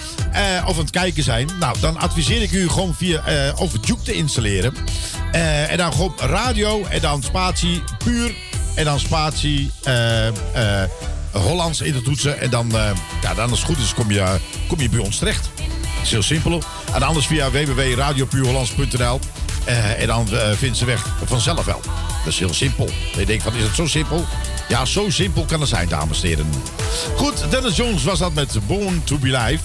of 0.65 0.75
aan 0.75 0.81
het 0.81 0.89
kijken 0.89 1.23
zijn. 1.23 1.49
Nou, 1.59 1.79
dan 1.79 1.97
adviseer 1.97 2.41
ik 2.41 2.51
u 2.51 2.69
gewoon 2.69 2.95
via 2.95 3.53
over 3.55 3.79
Juke 3.79 4.01
te 4.01 4.13
installeren. 4.13 4.73
En 5.69 5.77
dan 5.77 5.91
gewoon 5.91 6.13
radio 6.17 6.85
en 6.85 7.01
dan 7.01 7.23
spatie 7.23 7.83
puur. 7.97 8.35
En 8.75 8.85
dan 8.85 8.99
spatie 8.99 9.71
Hollands 11.31 11.81
in 11.81 11.93
de 11.93 12.01
toetsen. 12.01 12.39
En 12.39 12.49
dan, 12.49 12.71
ja, 13.21 13.33
dan 13.33 13.49
als 13.49 13.59
het 13.59 13.67
goed 13.67 13.77
is, 13.77 13.93
kom 13.93 14.11
je, 14.11 14.39
kom 14.67 14.79
je 14.79 14.89
bij 14.89 14.99
ons 14.99 15.17
terecht. 15.17 15.49
Dat 15.55 16.03
is 16.03 16.11
heel 16.11 16.23
simpel. 16.23 16.63
En 16.93 17.03
anders 17.03 17.27
via 17.27 17.51
www.radiopuurhollands.nl. 17.51 19.19
Eh, 19.69 20.01
en 20.01 20.07
dan 20.07 20.33
eh 20.33 20.51
vindt 20.51 20.77
ze 20.77 20.85
weg 20.85 21.05
vanzelf 21.25 21.65
wel. 21.65 21.81
Dat 22.23 22.33
is 22.33 22.39
heel 22.39 22.53
simpel. 22.53 22.89
Je 23.17 23.25
denkt 23.25 23.43
van, 23.43 23.55
is 23.55 23.63
het 23.63 23.75
zo 23.75 23.87
simpel? 23.87 24.25
Ja, 24.67 24.85
zo 24.85 25.09
simpel 25.09 25.45
kan 25.45 25.59
het 25.59 25.69
zijn, 25.69 25.87
dames 25.87 26.21
en 26.21 26.27
heren. 26.27 26.49
Goed, 27.15 27.51
Dennis 27.51 27.75
Jones 27.75 28.03
was 28.03 28.19
dat 28.19 28.33
met 28.33 28.67
Born 28.67 29.03
to 29.03 29.17
be 29.17 29.27
Live. 29.27 29.61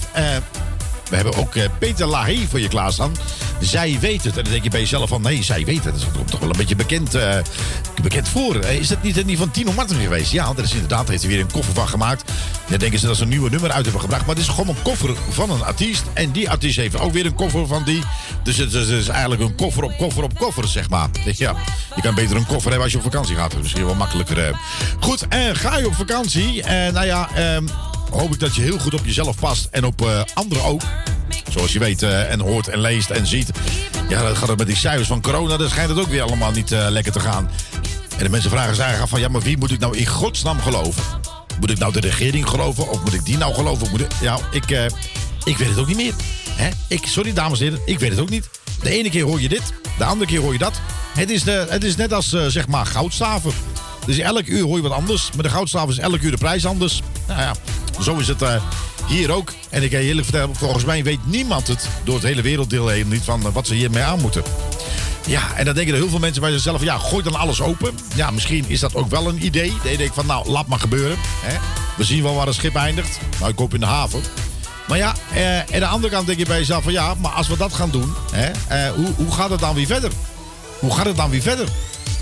We 1.09 1.15
hebben 1.15 1.35
ook 1.35 1.55
eh, 1.55 1.63
Peter 1.79 2.05
Lahey 2.07 2.47
voor 2.49 2.59
je 2.59 2.67
klaarstaan. 2.67 3.15
Zij 3.59 3.97
weet 3.99 4.23
het. 4.23 4.37
En 4.37 4.43
dan 4.43 4.51
denk 4.51 4.63
je 4.63 4.69
bij 4.69 4.79
jezelf 4.79 5.09
van, 5.09 5.21
nee, 5.21 5.43
zij 5.43 5.65
weet 5.65 5.83
het. 5.83 5.99
Dat 5.99 6.11
komt 6.11 6.31
toch 6.31 6.39
wel 6.39 6.49
een 6.49 6.57
beetje 6.57 6.75
bekend, 6.75 7.15
eh, 7.15 7.37
bekend 8.01 8.27
voor. 8.27 8.55
Eh, 8.55 8.79
is 8.79 8.87
dat 8.87 9.03
niet, 9.03 9.25
niet 9.25 9.37
van 9.37 9.51
Tino 9.51 9.71
Martin 9.71 9.99
geweest? 9.99 10.31
Ja, 10.31 10.53
dat 10.53 10.65
is 10.65 10.73
inderdaad, 10.73 11.07
heeft 11.07 11.21
hij 11.21 11.31
weer 11.31 11.41
een 11.41 11.51
koffer 11.51 11.73
van 11.73 11.87
gemaakt. 11.87 12.31
Dan 12.67 12.77
denken 12.77 12.99
ze 12.99 13.07
dat 13.07 13.15
ze 13.15 13.23
een 13.23 13.29
nieuwe 13.29 13.49
nummer 13.49 13.71
uit 13.71 13.83
hebben 13.83 14.01
gebracht. 14.01 14.25
Maar 14.25 14.35
het 14.35 14.43
is 14.43 14.49
gewoon 14.49 14.67
een 14.67 14.81
koffer 14.81 15.15
van 15.29 15.51
een 15.51 15.63
artiest. 15.63 16.03
En 16.13 16.31
die 16.31 16.49
artiest 16.49 16.77
heeft 16.77 16.99
ook 16.99 17.13
weer 17.13 17.25
een 17.25 17.35
koffer 17.35 17.67
van 17.67 17.83
die. 17.83 18.03
Dus 18.43 18.57
het 18.57 18.73
is, 18.73 19.07
eigenlijk 19.07 19.41
een 19.41 19.55
koffer 19.55 19.83
op 19.83 19.97
koffer 19.97 20.23
op 20.23 20.37
koffer, 20.37 20.67
zeg 20.67 20.89
maar. 20.89 21.09
Ja, 21.23 21.55
je 21.95 22.01
kan 22.01 22.15
beter 22.15 22.35
een 22.35 22.45
koffer 22.45 22.69
hebben 22.69 22.81
als 22.83 22.91
je 22.91 22.97
op 22.97 23.03
vakantie 23.03 23.35
gaat. 23.35 23.57
Misschien 23.57 23.85
wel 23.85 23.95
makkelijker. 23.95 24.59
Goed, 24.99 25.27
en 25.27 25.55
ga 25.55 25.77
je 25.77 25.87
op 25.87 25.95
vakantie? 25.95 26.63
En 26.63 26.93
nou 26.93 27.05
ja, 27.05 27.29
ehm, 27.35 27.65
hoop 28.11 28.33
ik 28.33 28.39
dat 28.39 28.55
je 28.55 28.61
heel 28.61 28.79
goed 28.79 28.93
op 28.93 29.05
jezelf 29.05 29.39
past. 29.39 29.67
En 29.71 29.85
op 29.85 30.01
eh, 30.01 30.21
anderen 30.33 30.65
ook. 30.65 30.81
Zoals 31.49 31.73
je 31.73 31.79
weet 31.79 32.03
eh, 32.03 32.31
en 32.31 32.39
hoort 32.39 32.67
en 32.67 32.79
leest 32.79 33.09
en 33.09 33.27
ziet. 33.27 33.49
Ja, 34.09 34.21
dan 34.21 34.35
gaat 34.35 34.47
het 34.47 34.57
met 34.57 34.67
die 34.67 34.75
cijfers 34.75 35.07
van 35.07 35.21
corona. 35.21 35.57
Dan 35.57 35.69
schijnt 35.69 35.89
het 35.89 35.99
ook 35.99 36.07
weer 36.07 36.21
allemaal 36.21 36.51
niet 36.51 36.71
eh, 36.71 36.85
lekker 36.89 37.11
te 37.11 37.19
gaan. 37.19 37.49
En 38.17 38.23
de 38.23 38.29
mensen 38.29 38.49
vragen 38.49 38.75
zich 38.75 39.01
af 39.01 39.09
van... 39.09 39.19
Ja, 39.19 39.27
maar 39.27 39.41
wie 39.41 39.57
moet 39.57 39.71
ik 39.71 39.79
nou 39.79 39.97
in 39.97 40.05
godsnaam 40.05 40.59
geloven? 40.59 41.03
Moet 41.59 41.69
ik 41.69 41.79
nou 41.79 41.93
de 41.93 41.99
regering 41.99 42.49
geloven? 42.49 42.89
Of 42.89 43.03
moet 43.03 43.13
ik 43.13 43.25
die 43.25 43.37
nou 43.37 43.53
geloven? 43.53 43.89
Moet 43.89 44.01
ik... 44.01 44.11
Ja, 44.21 44.39
ik, 44.51 44.71
eh, 44.71 44.85
ik 45.43 45.57
weet 45.57 45.69
het 45.69 45.77
ook 45.77 45.87
niet 45.87 45.95
meer. 45.95 46.13
Hè? 46.49 46.69
Ik, 46.87 47.05
sorry, 47.05 47.33
dames 47.33 47.59
en 47.59 47.65
heren. 47.65 47.81
Ik 47.85 47.99
weet 47.99 48.09
het 48.09 48.19
ook 48.19 48.29
niet. 48.29 48.49
De 48.81 48.89
ene 48.89 49.09
keer 49.09 49.23
hoor 49.23 49.41
je 49.41 49.49
dit. 49.49 49.73
De 49.97 50.03
andere 50.03 50.29
keer 50.29 50.39
hoor 50.41 50.53
je 50.53 50.59
dat. 50.59 50.81
Het 51.13 51.29
is, 51.29 51.43
de, 51.43 51.65
het 51.69 51.83
is 51.83 51.95
net 51.95 52.13
als, 52.13 52.29
zeg 52.47 52.67
maar, 52.67 52.85
goudstaven. 52.85 53.51
Dus 54.05 54.17
elk 54.17 54.47
uur 54.47 54.63
hoor 54.63 54.75
je 54.75 54.81
wat 54.81 54.91
anders. 54.91 55.29
Maar 55.33 55.43
de 55.43 55.49
goudstaaf 55.49 55.89
is 55.89 55.97
elk 55.97 56.21
uur 56.21 56.31
de 56.31 56.37
prijs 56.37 56.65
anders. 56.65 57.01
Nou 57.27 57.41
ja, 57.41 57.55
zo 58.01 58.17
is 58.17 58.27
het 58.27 58.41
eh, 58.41 58.61
hier 59.07 59.31
ook. 59.31 59.53
En 59.69 59.83
ik 59.83 59.91
kan 59.91 59.99
je 59.99 60.07
eerlijk 60.07 60.27
vertellen, 60.27 60.55
volgens 60.55 60.85
mij 60.85 61.03
weet 61.03 61.25
niemand 61.25 61.67
het 61.67 61.89
door 62.03 62.15
het 62.15 62.23
hele 62.23 62.41
werelddeel 62.41 62.87
heen 62.87 63.07
niet 63.07 63.23
van 63.23 63.45
eh, 63.45 63.53
wat 63.53 63.67
ze 63.67 63.73
hiermee 63.73 64.03
aan 64.03 64.21
moeten. 64.21 64.43
Ja, 65.27 65.55
en 65.55 65.65
dan 65.65 65.73
denken 65.73 65.93
er 65.93 65.99
heel 65.99 66.09
veel 66.09 66.19
mensen 66.19 66.41
bij 66.41 66.51
zichzelf 66.51 66.83
ja, 66.83 66.97
gooi 66.97 67.23
dan 67.23 67.35
alles 67.35 67.61
open. 67.61 67.95
Ja, 68.15 68.31
misschien 68.31 68.65
is 68.67 68.79
dat 68.79 68.95
ook 68.95 69.09
wel 69.09 69.27
een 69.27 69.45
idee. 69.45 69.69
Dan 69.69 69.79
denk 69.83 69.99
ik 69.99 70.13
van 70.13 70.25
nou, 70.25 70.49
laat 70.49 70.67
maar 70.67 70.79
gebeuren. 70.79 71.17
Hè. 71.21 71.57
We 71.97 72.03
zien 72.03 72.23
wel 72.23 72.35
waar 72.35 72.45
het 72.45 72.55
schip 72.55 72.75
eindigt. 72.75 73.19
Nou, 73.39 73.51
ik 73.51 73.57
hoop 73.57 73.73
in 73.73 73.79
de 73.79 73.85
haven. 73.85 74.21
Maar 74.87 74.97
ja, 74.97 75.13
eh, 75.33 75.59
aan 75.59 75.79
de 75.79 75.85
andere 75.85 76.13
kant 76.13 76.25
denk 76.25 76.39
je 76.39 76.45
bij 76.45 76.57
jezelf 76.57 76.83
van 76.83 76.93
ja, 76.93 77.13
maar 77.21 77.31
als 77.31 77.47
we 77.47 77.57
dat 77.57 77.73
gaan 77.73 77.89
doen, 77.89 78.13
hè, 78.31 78.51
eh, 78.67 78.91
hoe, 78.91 79.13
hoe 79.15 79.31
gaat 79.31 79.49
het 79.49 79.59
dan 79.59 79.75
weer 79.75 79.85
verder? 79.85 80.11
Hoe 80.79 80.95
gaat 80.95 81.05
het 81.05 81.15
dan 81.15 81.29
weer 81.29 81.41
verder? 81.41 81.67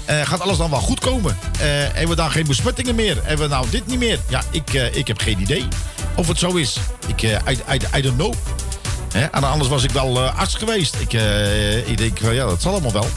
Eh, 0.05 0.21
gaat 0.21 0.41
alles 0.41 0.57
dan 0.57 0.69
wel 0.69 0.79
goed 0.79 0.99
komen? 0.99 1.37
Eh, 1.41 1.59
hebben 1.67 2.07
we 2.07 2.15
dan 2.15 2.31
geen 2.31 2.47
besmettingen 2.47 2.95
meer? 2.95 3.17
Hebben 3.23 3.49
we 3.49 3.53
nou 3.53 3.69
dit 3.69 3.87
niet 3.87 3.99
meer? 3.99 4.19
Ja, 4.29 4.43
ik, 4.51 4.73
eh, 4.73 4.95
ik 4.95 5.07
heb 5.07 5.19
geen 5.19 5.39
idee 5.39 5.67
of 6.15 6.27
het 6.27 6.37
zo 6.37 6.55
is. 6.55 6.77
Ik, 7.07 7.21
I, 7.21 7.79
I, 7.95 8.01
don't 8.01 8.15
know. 8.15 8.33
Hè? 9.13 9.31
Anders 9.31 9.69
was 9.69 9.83
ik 9.83 9.91
wel 9.91 10.19
arts 10.21 10.55
geweest. 10.55 10.95
Ik, 10.95 11.13
ik 11.85 11.97
denk 11.97 12.19
ja, 12.19 12.45
dat 12.45 12.61
zal 12.61 12.71
allemaal 12.71 12.91
wel. 12.91 13.07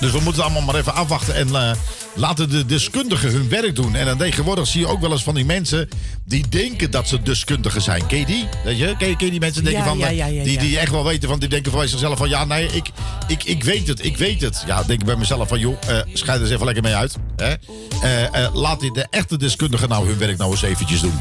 Dus 0.00 0.12
we 0.12 0.20
moeten 0.20 0.42
allemaal 0.42 0.62
maar 0.62 0.74
even 0.74 0.94
afwachten 0.94 1.34
en 1.34 1.54
eh, 1.54 1.70
laten 2.14 2.50
de 2.50 2.66
deskundigen 2.66 3.30
hun 3.30 3.48
werk 3.48 3.76
doen. 3.76 3.94
En 3.94 4.06
dan 4.06 4.18
tegenwoordig 4.18 4.66
zie 4.66 4.80
je 4.80 4.86
ook 4.86 5.00
wel 5.00 5.10
eens 5.10 5.22
van 5.22 5.34
die 5.34 5.44
mensen 5.44 5.88
die 6.24 6.48
denken 6.48 6.90
dat 6.90 7.08
ze 7.08 7.22
deskundigen 7.22 7.82
zijn. 7.82 8.06
Ken 8.06 8.18
je 8.18 8.26
die? 8.26 8.48
Weet 8.64 8.78
je? 8.78 8.94
Ken 8.98 9.08
je, 9.08 9.16
ken 9.16 9.24
je 9.24 9.30
die 9.30 9.40
mensen 9.40 9.64
denken 9.64 9.82
Ja, 9.82 9.88
van, 9.88 9.98
ja, 9.98 10.06
eh, 10.06 10.16
ja, 10.16 10.44
die, 10.44 10.58
die 10.58 10.78
echt 10.78 10.90
wel 10.90 11.04
weten 11.04 11.28
van, 11.28 11.38
die 11.38 11.48
denken 11.48 11.72
van 11.72 11.88
zichzelf 11.88 12.18
van 12.18 12.28
ja, 12.28 12.44
nee, 12.44 12.66
ik, 12.66 12.90
ik, 13.26 13.44
ik 13.44 13.64
weet 13.64 13.88
het, 13.88 14.04
ik 14.04 14.16
weet 14.16 14.40
het. 14.40 14.62
Ja, 14.66 14.82
denk 14.82 15.00
ik 15.00 15.06
bij 15.06 15.16
mezelf 15.16 15.48
van 15.48 15.58
joh, 15.58 15.76
eh 15.88 15.98
scheid 16.12 16.36
er 16.36 16.44
eens 16.44 16.50
even 16.50 16.64
lekker 16.64 16.82
mee 16.82 16.94
uit. 16.94 17.16
Hè? 17.36 17.54
Eh, 18.02 18.44
eh, 18.44 18.54
laat 18.54 18.80
die, 18.80 18.92
de 18.92 19.06
echte 19.10 19.36
deskundigen 19.36 19.88
nou 19.88 20.06
hun 20.06 20.18
werk 20.18 20.38
nou 20.38 20.50
eens 20.50 20.62
eventjes 20.62 21.00
doen. 21.00 21.20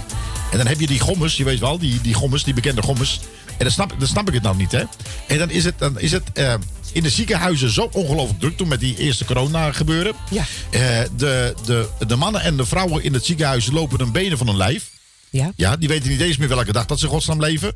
En 0.52 0.58
dan 0.58 0.68
heb 0.68 0.80
je 0.80 0.88
die 0.88 1.00
gommers, 1.00 1.38
je 1.38 1.44
weet 1.44 1.60
wel, 1.60 1.78
die, 1.78 2.02
die 2.02 2.14
gommers, 2.14 2.44
die 2.44 2.54
bekende 2.54 2.82
gommers. 2.82 3.20
En 3.58 3.64
dan 3.70 3.72
snap, 3.72 3.96
dan 3.98 4.08
snap 4.08 4.28
ik 4.28 4.34
het 4.34 4.44
nou 4.44 4.56
niet, 4.56 4.72
hè. 4.72 4.84
En 5.28 5.38
dan 5.38 5.50
is 5.50 5.64
het, 5.64 5.80
dan 5.80 6.00
is 6.00 6.12
het 6.12 6.24
eh, 6.34 6.54
in 6.92 7.04
de 7.04 7.10
ziekenhuizen 7.10 7.70
zo 7.70 7.90
ongelooflijk 7.92 8.40
druk 8.40 8.58
toen 8.58 8.68
met 8.68 8.80
die 8.80 8.98
eerste 8.98 9.26
corona 9.26 9.72
gebeuren. 9.72 10.14
Ja. 10.30 10.44
Eh, 10.70 10.80
de, 11.18 11.54
de, 11.66 11.88
de 12.08 12.16
mannen 12.16 12.42
en 12.42 12.58
de 12.58 12.66
vrouwen 12.66 13.04
in 13.04 13.14
het 13.14 13.26
ziekenhuis 13.26 13.72
lopen 13.72 14.00
hun 14.00 14.12
benen 14.12 14.38
van 14.38 14.48
hun 14.48 14.58
lijf. 14.58 14.92
Ja. 15.30 15.52
Ja, 15.56 15.78
die 15.78 15.88
weten 15.88 16.10
niet 16.10 16.22
eens 16.22 16.38
meer 16.38 16.48
welke 16.48 16.72
dag 16.72 16.86
dat 16.86 17.00
ze 17.00 17.08
godsnaam 17.08 17.40
leven. 17.40 17.74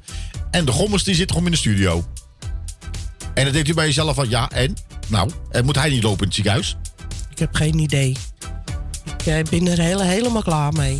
En 0.51 0.65
de 0.65 0.71
gommers 0.71 1.03
die 1.03 1.15
zitten 1.15 1.35
gewoon 1.35 1.51
in 1.51 1.55
de 1.55 1.61
studio. 1.61 2.05
En 3.33 3.43
dan 3.43 3.53
denkt 3.53 3.69
u 3.69 3.73
bij 3.73 3.85
jezelf 3.85 4.15
van, 4.15 4.29
ja, 4.29 4.49
en? 4.49 4.75
Nou, 5.07 5.31
eh, 5.51 5.61
moet 5.61 5.75
hij 5.75 5.89
niet 5.89 6.03
lopen 6.03 6.19
in 6.19 6.25
het 6.25 6.33
ziekenhuis? 6.33 6.77
Ik 7.31 7.39
heb 7.39 7.55
geen 7.55 7.79
idee. 7.79 8.17
Ik 9.25 9.49
ben 9.49 9.67
er 9.67 9.79
hele, 9.79 10.03
helemaal 10.03 10.41
klaar 10.41 10.73
mee. 10.73 10.99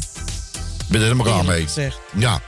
Ben 0.87 0.87
je 0.87 0.97
er 0.97 1.01
helemaal 1.01 1.25
klaar 1.25 1.45
mee? 1.45 1.63
gezegd. 1.63 1.97
Ja, 2.17 2.41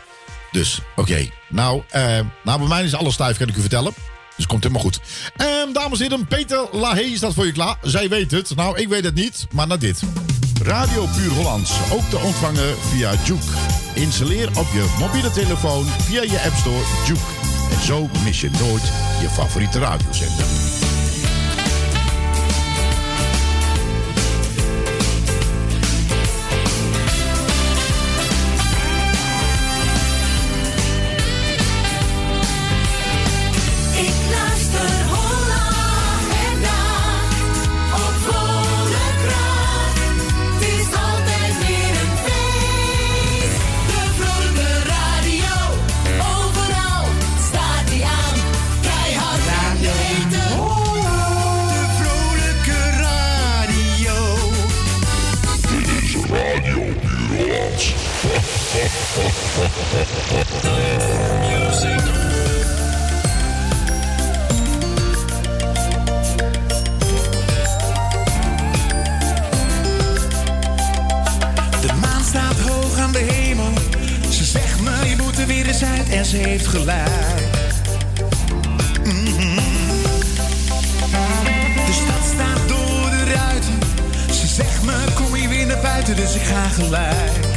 dus 0.52 0.80
oké. 0.96 1.30
Nou, 1.50 1.84
eh, 1.90 2.20
nou, 2.44 2.60
bij 2.60 2.68
mij 2.68 2.84
is 2.84 2.96
alles 2.96 3.14
stijf, 3.14 3.38
kan 3.38 3.48
ik 3.48 3.56
u 3.56 3.62
vertellen. 3.62 3.94
Dus 4.36 4.48
komt 4.48 4.64
helemaal 4.64 4.84
goed. 4.84 5.00
Ehm, 5.36 5.74
dames 5.74 6.00
en 6.00 6.10
heren, 6.10 6.28
Peter 6.28 6.68
Lahey 6.72 7.16
staat 7.16 7.34
voor 7.34 7.46
je 7.46 7.52
klaar. 7.52 7.78
Zij 7.82 8.10
weet 8.10 8.32
het. 8.32 8.56
Nou, 8.56 8.78
ik 8.78 8.88
weet 8.88 9.04
het 9.04 9.16
niet, 9.16 9.48
maar 9.52 9.68
naar 9.68 9.80
dit. 9.80 10.02
Radio 10.64 11.06
Puur 11.06 11.32
Hollands, 11.32 11.72
ook 11.92 12.10
te 12.10 12.18
ontvangen 12.18 12.76
via 12.80 13.14
Juke. 13.26 13.46
Installeer 13.94 14.48
op 14.48 14.68
je 14.74 14.96
mobiele 15.00 15.32
telefoon 15.32 15.86
via 15.86 16.22
je 16.22 16.42
App 16.46 16.56
Store 16.56 16.84
Juke. 17.08 17.22
En 17.72 17.86
zo 17.86 18.10
mis 18.24 18.42
je 18.42 18.50
nooit 18.50 18.92
je 19.22 19.30
favoriete 19.30 19.80
radiozender. 19.80 20.69
En 76.20 76.26
ze 76.26 76.38
heeft 76.38 76.68
gelijk. 76.68 77.10
Mhm. 79.04 79.56
De 81.86 81.94
stad 81.94 82.26
staat 82.34 82.68
door 82.68 83.10
de 83.10 83.34
ruiten. 83.34 83.80
Ze 84.32 84.48
zegt 84.48 84.84
me, 84.84 84.94
kom 85.16 85.34
hier 85.34 85.50
weer 85.50 85.66
naar 85.66 85.82
buiten, 85.82 86.16
dus 86.16 86.36
ik 86.36 86.42
ga 86.42 86.68
gelijk. 86.68 87.49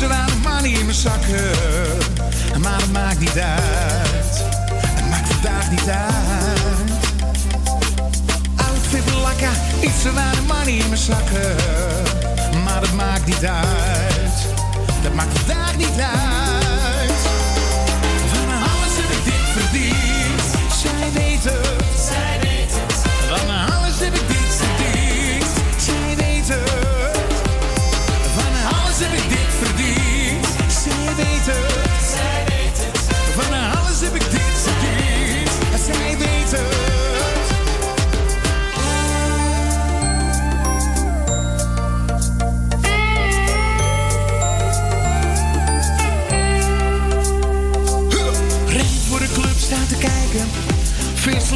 Mhm. 0.00 0.40
Pata, 0.42 0.66
jaka, 0.66 0.92
zakken. 0.92 1.50
Maar 2.60 2.80
het 2.80 2.92
maakt 2.92 3.18
niet 3.18 3.38
uit. 3.38 4.44
Het 4.84 5.08
maakt 5.10 5.28
vandaag 5.32 5.70
niet 5.70 5.88
uit. 5.88 6.90
Outfit 8.56 9.12
lakka, 9.22 9.50
iets 9.80 10.02
weinig 10.02 10.46
money 10.46 10.72
in 10.72 10.88
mijn 10.88 11.00
zakken. 11.00 11.56
Maar 12.64 12.80
het 12.80 12.92
maakt 12.92 13.26
niet 13.26 13.44
uit. 13.44 14.46
Dat 15.02 15.14
maakt 15.14 15.38
vandaag 15.38 15.76
niet 15.76 16.00
uit. 16.00 16.29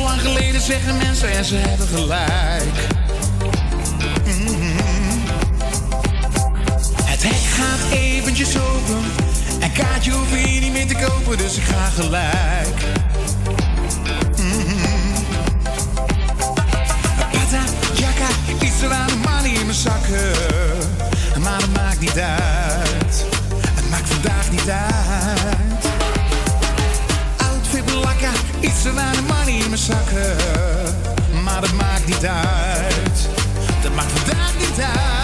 Lang 0.02 0.20
geleden 0.20 0.60
zeggen 0.60 0.96
mensen 0.96 1.30
en 1.30 1.44
ze 1.44 1.56
hebben 1.56 1.86
gelijk. 1.86 2.86
Het 7.04 7.22
hek 7.22 7.32
gaat 7.34 7.92
eventjes 7.92 8.58
open. 8.58 9.02
En 9.60 9.72
kaartje 9.72 10.10
hoef 10.10 10.30
je 10.30 10.60
niet 10.60 10.72
meer 10.72 10.86
te 10.86 11.06
kopen, 11.06 11.38
dus 11.38 11.56
ik 11.56 11.62
ga 11.62 11.84
gelijk. 11.84 12.82
Pata, 17.32 17.64
jakka, 17.94 18.28
iets 18.60 18.82
aan 18.82 19.06
de 19.06 19.16
money 19.16 19.50
in 19.50 19.66
mijn 19.66 19.78
zakken. 19.78 20.32
Maar 21.40 21.60
het 21.60 21.72
maakt 21.72 22.00
niet 22.00 22.18
uit. 22.18 23.24
Het 23.74 23.90
maakt 23.90 24.08
vandaag 24.08 24.50
niet 24.50 24.70
uit. 24.70 25.53
Er 28.82 28.98
aan 28.98 29.12
de 29.12 29.22
money 29.22 29.54
in 29.54 29.68
mijn 29.68 29.78
zakken. 29.78 30.36
Maar 31.42 31.60
dat 31.60 31.72
maakt 31.72 32.06
niet 32.06 32.26
uit. 32.26 33.28
Dat 33.82 33.94
maakt 33.94 34.12
vandaag 34.12 34.52
niet 34.58 34.80
uit. 34.80 35.23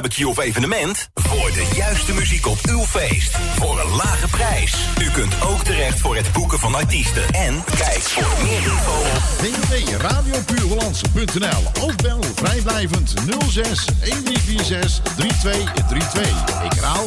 Barbecue 0.00 0.28
of 0.28 0.38
evenement? 0.38 1.08
Voor 1.14 1.50
de 1.52 1.68
juiste 1.74 2.12
muziek 2.12 2.46
op 2.46 2.58
uw 2.68 2.84
feest. 2.84 3.36
Voor 3.56 3.80
een 3.80 3.90
lage 3.96 4.28
prijs. 4.28 4.74
U 5.00 5.10
kunt 5.10 5.42
ook 5.42 5.64
terecht 5.64 6.00
voor 6.00 6.16
het 6.16 6.32
boeken 6.32 6.58
van 6.58 6.74
artiesten. 6.74 7.22
En 7.30 7.64
kijk 7.76 8.00
voor 8.00 8.42
meer 8.42 8.62
info 8.62 9.00
op 9.16 9.22
www.radiopuurhollandse.nl 9.38 11.86
Of 11.86 11.96
bel 11.96 12.20
vrijblijvend 12.34 13.14
06 13.48 13.84
1346 13.84 15.14
3232. 15.16 16.64
Ik 16.64 16.72
herhaal 16.72 17.06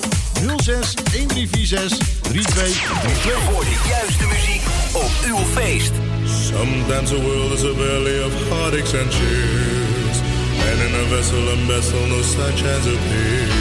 06 0.57 0.93
1346 0.93 2.07
3232. 2.21 3.53
Voor 3.53 3.63
de 3.63 3.81
juiste 3.87 4.25
muziek 4.25 4.61
op 4.93 5.11
uw 5.25 5.37
feest. 5.37 5.91
Sometimes 6.25 7.09
the 7.09 7.21
world 7.21 7.51
is 7.51 7.63
a 7.63 7.73
valley 7.73 8.23
of 8.23 8.33
heartaches 8.49 8.93
and 9.01 9.11
tears, 9.11 9.80
and 10.71 10.79
in 10.81 10.93
a 10.95 11.05
vessel 11.13 11.43
vessel 11.67 12.07
no 12.07 12.21
sunshine 12.21 12.85
appears. 12.95 13.51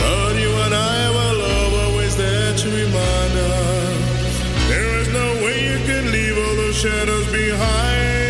But 0.00 0.32
you 0.42 0.50
and 0.64 0.74
I 0.74 1.10
were 1.16 1.34
love 1.46 1.72
always 1.84 2.16
there 2.16 2.52
to 2.62 2.68
remind 2.68 3.32
us 3.34 4.34
there 4.68 4.90
is 5.00 5.08
no 5.08 5.26
way 5.44 5.56
you 5.70 5.78
can 5.88 6.12
leave 6.12 6.36
all 6.36 6.56
those 6.56 6.76
shadows 6.76 7.26
behind 7.32 8.23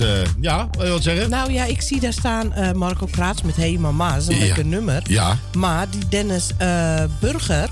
eh, 0.00 0.08
ja, 0.40 0.56
wat 0.66 0.76
wil 0.76 0.86
je 0.86 0.92
wat 0.92 1.02
zeggen? 1.02 1.30
Nou 1.30 1.52
ja, 1.52 1.64
ik 1.64 1.82
zie 1.82 2.00
daar 2.00 2.12
staan 2.12 2.52
eh, 2.52 2.72
Marco 2.72 3.06
Kraats 3.10 3.42
met 3.42 3.56
Hey 3.56 3.76
Mama. 3.80 4.12
Dat 4.12 4.22
is 4.22 4.26
een 4.28 4.34
Ja. 4.34 4.40
lekker 4.44 4.64
nummer. 4.66 5.02
Ja. 5.06 5.38
Maar 5.56 5.86
die 5.90 6.08
Dennis 6.08 6.50
eh, 6.56 7.02
Burger, 7.20 7.68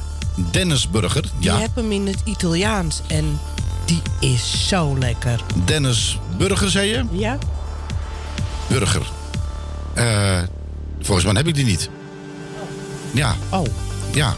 Dennis 0.51 0.91
Burger, 0.91 1.23
die 1.23 1.51
ja. 1.51 1.59
heb 1.59 1.75
hem 1.75 1.93
in 1.93 2.07
het 2.07 2.19
Italiaans. 2.25 3.01
En 3.07 3.39
die 3.85 4.03
is 4.21 4.69
zo 4.69 4.99
lekker. 4.99 5.41
Dennis 5.65 6.19
Burger, 6.37 6.71
zei 6.71 6.89
je? 6.89 7.05
Ja? 7.11 7.39
Burger. 8.67 9.03
Volgens 11.01 11.27
mij 11.27 11.35
heb 11.35 11.47
ik 11.47 11.55
die 11.55 11.65
niet. 11.65 11.91
Ja. 13.13 13.35
Oh. 13.51 13.67
Ja, 14.15 14.35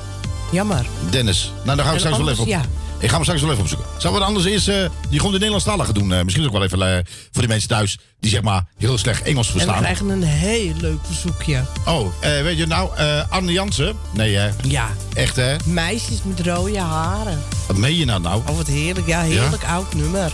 Jammer. 0.53 0.87
Dennis. 1.11 1.53
Nou, 1.65 1.77
dan 1.77 1.87
gaan 1.87 1.87
we 1.87 1.93
En 1.93 1.99
straks 2.01 2.17
wel 2.19 2.29
even 2.29 2.43
op. 2.43 2.49
ja. 2.49 2.61
Ik 3.03 3.09
ga 3.09 3.15
hem 3.15 3.23
straks 3.23 3.43
wel 3.43 3.51
even 3.51 3.63
opzoeken. 3.63 3.89
We 3.99 4.09
het 4.09 4.23
anders 4.23 4.45
eerst 4.45 4.69
eh, 4.69 4.75
die 5.09 5.19
gewoon 5.19 5.33
de 5.33 5.39
Nederlandstalige 5.39 5.93
doen? 5.93 6.13
Eh, 6.13 6.23
misschien 6.23 6.47
ook 6.47 6.53
wel 6.53 6.63
even 6.63 6.83
eh, 6.83 7.05
voor 7.05 7.43
die 7.43 7.49
mensen 7.49 7.69
thuis 7.69 7.99
die 8.21 8.31
zeg 8.31 8.43
maar 8.43 8.65
heel 8.79 8.99
slecht 8.99 9.23
Engels 9.23 9.47
En 9.47 9.53
we 9.53 9.59
verstaan. 9.59 9.83
krijgen 9.83 10.09
een 10.09 10.23
heel 10.23 10.73
leuk 10.81 10.99
verzoekje. 11.03 11.65
Oh, 11.87 12.07
weet 12.21 12.59
je 12.59 12.67
nou, 12.67 12.91
Arne 13.29 13.53
Jansen? 13.53 13.97
Nee 14.13 14.37
hè? 14.37 14.51
Ja. 14.63 14.91
Echt 15.15 15.37
hè? 15.37 15.57
Meisjes 15.65 16.19
met 16.23 16.47
rode 16.47 16.79
haren. 16.79 17.43
Wat 17.67 17.77
meen 17.77 17.97
je 17.97 18.05
nou 18.05 18.21
nou? 18.21 18.43
Oh, 18.49 18.57
wat 18.57 18.67
heerlijk. 18.67 19.07
Ja, 19.07 19.21
heerlijk 19.21 19.65
oud 19.65 19.95
nummer. 19.95 20.33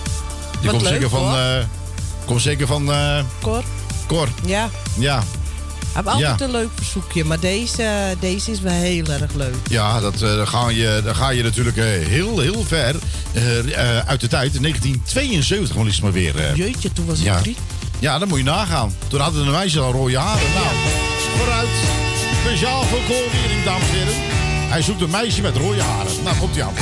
Die 0.60 0.60
wat 0.60 0.70
komt 0.70 0.82
leuk, 0.82 0.92
zeker 0.92 1.08
van... 1.10 1.36
komt 2.24 2.42
zeker 2.42 2.66
van... 2.66 2.90
Cor? 3.42 3.62
Cor. 4.06 4.28
Ja. 4.44 4.70
Ja. 4.98 5.22
Ik 5.88 5.94
heb 5.94 6.06
altijd 6.06 6.40
een 6.40 6.50
leuk 6.50 6.68
verzoekje, 6.74 7.24
maar 7.24 7.40
deze, 7.40 8.16
deze 8.20 8.50
is 8.50 8.60
wel 8.60 8.72
heel 8.72 9.06
erg 9.06 9.34
leuk. 9.34 9.54
Ja, 9.68 10.00
dat, 10.00 10.14
eh, 10.14 10.36
dan, 10.36 10.48
ga 10.48 10.68
je, 10.68 11.00
dan 11.04 11.14
ga 11.14 11.30
je 11.30 11.42
natuurlijk 11.42 11.76
eh, 11.76 11.84
heel, 11.84 12.38
heel 12.38 12.64
ver 12.64 12.96
eh, 13.32 13.98
uit 13.98 14.20
de 14.20 14.28
tijd. 14.28 14.60
1972 14.60 15.70
gewoon 15.70 15.86
het 15.86 16.02
maar 16.02 16.12
weer. 16.12 16.54
Jeetje, 16.56 16.92
toen 16.92 17.06
was 17.06 17.18
het 17.18 17.26
ja. 17.26 17.40
drie. 17.40 17.56
Ja, 17.98 18.18
dan 18.18 18.28
moet 18.28 18.38
je 18.38 18.44
nagaan. 18.44 18.94
Toen 19.08 19.20
hadden 19.20 19.44
de 19.44 19.50
meisje 19.50 19.80
al 19.80 19.92
rode 19.92 20.18
haren. 20.18 20.52
Nou, 20.54 20.66
vooruit. 21.36 21.68
Speciaal 22.40 22.82
voor 22.82 22.98
Koolwiering, 22.98 23.64
dames 23.64 23.88
en 23.88 23.94
heren. 23.94 24.14
Hij 24.68 24.82
zoekt 24.82 25.00
een 25.00 25.10
meisje 25.10 25.42
met 25.42 25.56
rode 25.56 25.82
haren. 25.82 26.12
Nou, 26.24 26.36
komt 26.36 26.54
hij 26.54 26.64
aan. 26.64 26.72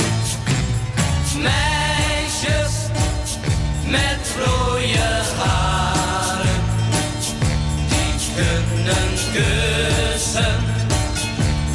Meisjes 1.41 2.73
met 3.85 4.35
rode 4.45 4.97
haren 5.37 5.96
kunnen 8.37 9.09
kussen, 9.33 10.55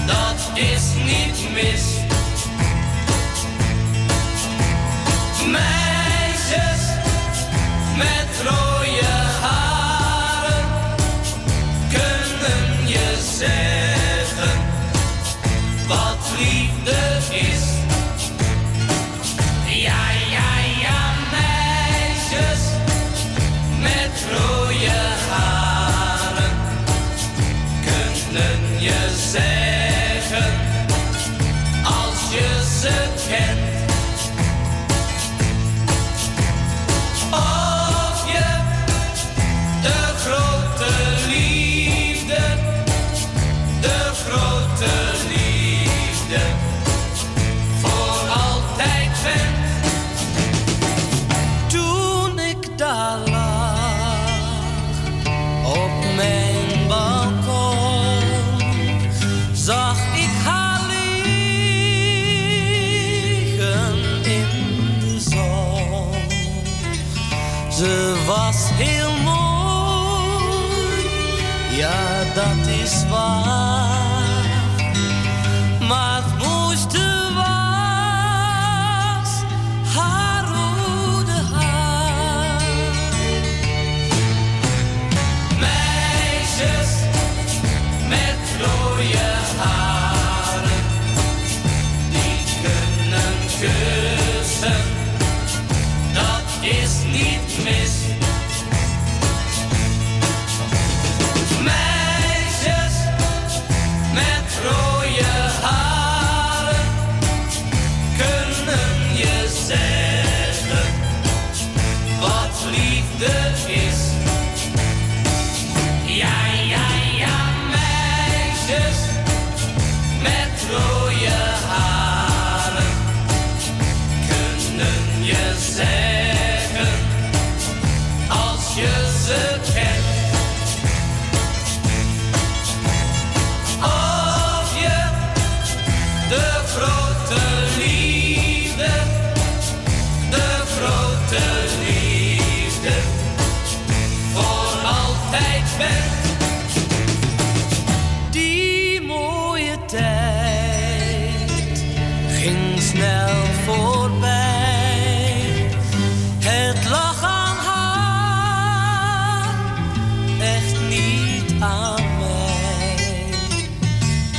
dat 0.07 0.59
is 0.59 0.83
niet 1.05 1.53
mis. 1.55 1.93
heel 68.75 69.13
mooi, 69.17 71.03
ja 71.77 72.25
dat 72.35 72.67
is 72.67 73.05
waar. 73.09 74.45
Maar 75.89 76.22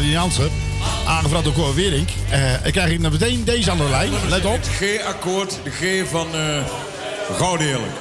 Adrian 0.07 0.31
Aangevraagd 1.07 1.43
door 1.43 1.53
Cor 1.53 1.75
Werink. 1.75 2.09
Eh, 2.29 2.65
ik 2.65 2.71
krijg 2.71 2.89
hier 2.89 2.99
meteen 2.99 3.43
deze 3.43 3.71
aan 3.71 3.77
de 3.77 3.89
lijn. 3.89 4.11
Let 4.29 4.45
op. 4.45 4.59
G-akkoord, 4.63 5.59
de 5.63 5.71
G 5.71 6.09
van 6.09 6.27
uh, 6.35 6.65
Gouden 7.37 7.67
eerlijk. 7.67 7.95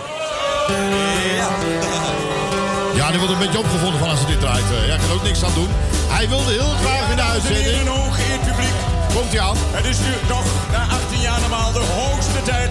Ja, 2.94 3.11
die 3.11 3.18
wordt 3.18 3.32
een 3.32 3.38
beetje 3.38 3.59
opgevonden 3.59 3.98
van 3.98 4.09
als 4.09 4.18
hij 4.18 4.28
dit 4.28 4.40
draait. 4.40 4.64
Uh, 4.72 4.88
ja, 4.88 4.96
kan 4.96 5.11
ook 5.16 5.22
niks 5.22 5.44
aan 5.44 5.54
doen. 5.54 5.68
Hij 6.09 6.28
wilde 6.28 6.50
heel 6.50 6.74
graag 6.82 7.11
in 7.11 7.16
de 7.16 7.22
uitzending. 7.22 7.80
Een 7.80 7.86
hoog 7.86 8.16
publiek. 8.46 8.76
Komt 9.14 9.32
hij 9.32 9.40
aan. 9.40 9.57
Het 9.78 9.84
is 9.84 9.98
nu 9.98 10.12
nog 10.28 10.44
na 10.72 10.82
18 10.98 11.20
jaar 11.20 11.40
normaal 11.40 11.72
de 11.72 11.84
hoogste 12.00 12.42
tijd 12.44 12.70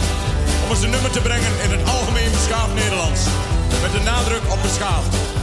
om 0.69 0.75
zijn 0.75 0.91
nummer 0.91 1.11
te 1.11 1.21
brengen 1.21 1.53
in 1.63 1.71
het 1.71 1.89
algemeen 1.89 2.31
beschaafd 2.31 2.73
Nederlands. 2.73 3.21
Met 3.81 3.91
de 3.91 4.01
nadruk 4.11 4.43
op 4.53 4.61
beschaafd. 4.61 5.34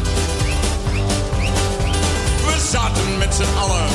Zaten 2.73 3.19
met 3.19 3.35
z'n 3.35 3.57
allen 3.63 3.89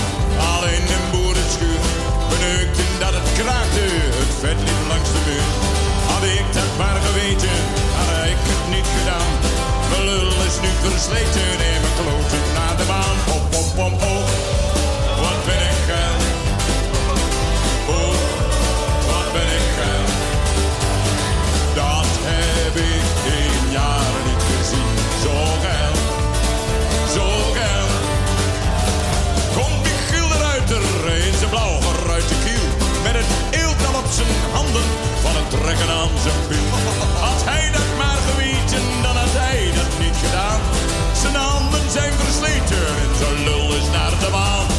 al 0.52 0.64
in 0.76 0.86
boerenschuur. 1.12 1.82
We 2.30 2.38
neukten 2.48 2.90
dat 3.00 3.14
het 3.18 3.30
kraakte, 3.40 3.86
het 4.20 4.34
vet 4.42 4.60
liep 4.68 4.84
langs 4.92 5.10
de 5.16 5.22
muur. 5.28 5.50
Had 6.12 6.24
ik 6.38 6.48
dat 6.54 6.72
maar 6.78 7.00
geweten, 7.08 7.58
had 7.98 8.12
ik 8.34 8.42
het 8.52 8.64
niet 8.76 8.90
gedaan. 8.98 9.32
Mijn 9.90 10.04
lul 10.10 10.32
is 10.50 10.58
nu 10.64 10.72
versleten 10.84 11.52
en 11.72 11.80
mijn 11.84 11.96
kloten 12.00 12.44
naar 12.58 12.76
de 12.80 12.86
baan. 12.92 13.18
Op, 13.36 13.46
op, 13.60 13.70
op, 13.86 13.94
op. 14.16 14.28
zijn 34.14 34.28
handen 34.54 34.88
van 35.22 35.36
het 35.36 35.50
trekken 35.50 35.90
aan 35.90 36.10
zijn 36.24 36.42
piel. 36.48 36.70
Had 37.28 37.42
hij 37.46 37.72
dat 37.72 37.90
maar 37.98 38.20
geweten, 38.28 38.84
dan 39.04 39.16
had 39.16 39.34
hij 39.44 39.72
dat 39.80 39.94
niet 40.00 40.18
gedaan. 40.24 40.60
Zijn 41.22 41.36
handen 41.36 41.92
zijn 41.92 42.14
versleten 42.14 42.88
en 43.04 43.12
zijn 43.20 43.44
lul 43.44 43.76
is 43.76 43.88
naar 43.98 44.14
de 44.20 44.30
baan. 44.32 44.77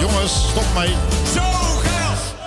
Jongens, 0.00 0.32
stop 0.50 0.64
mee. 0.76 0.94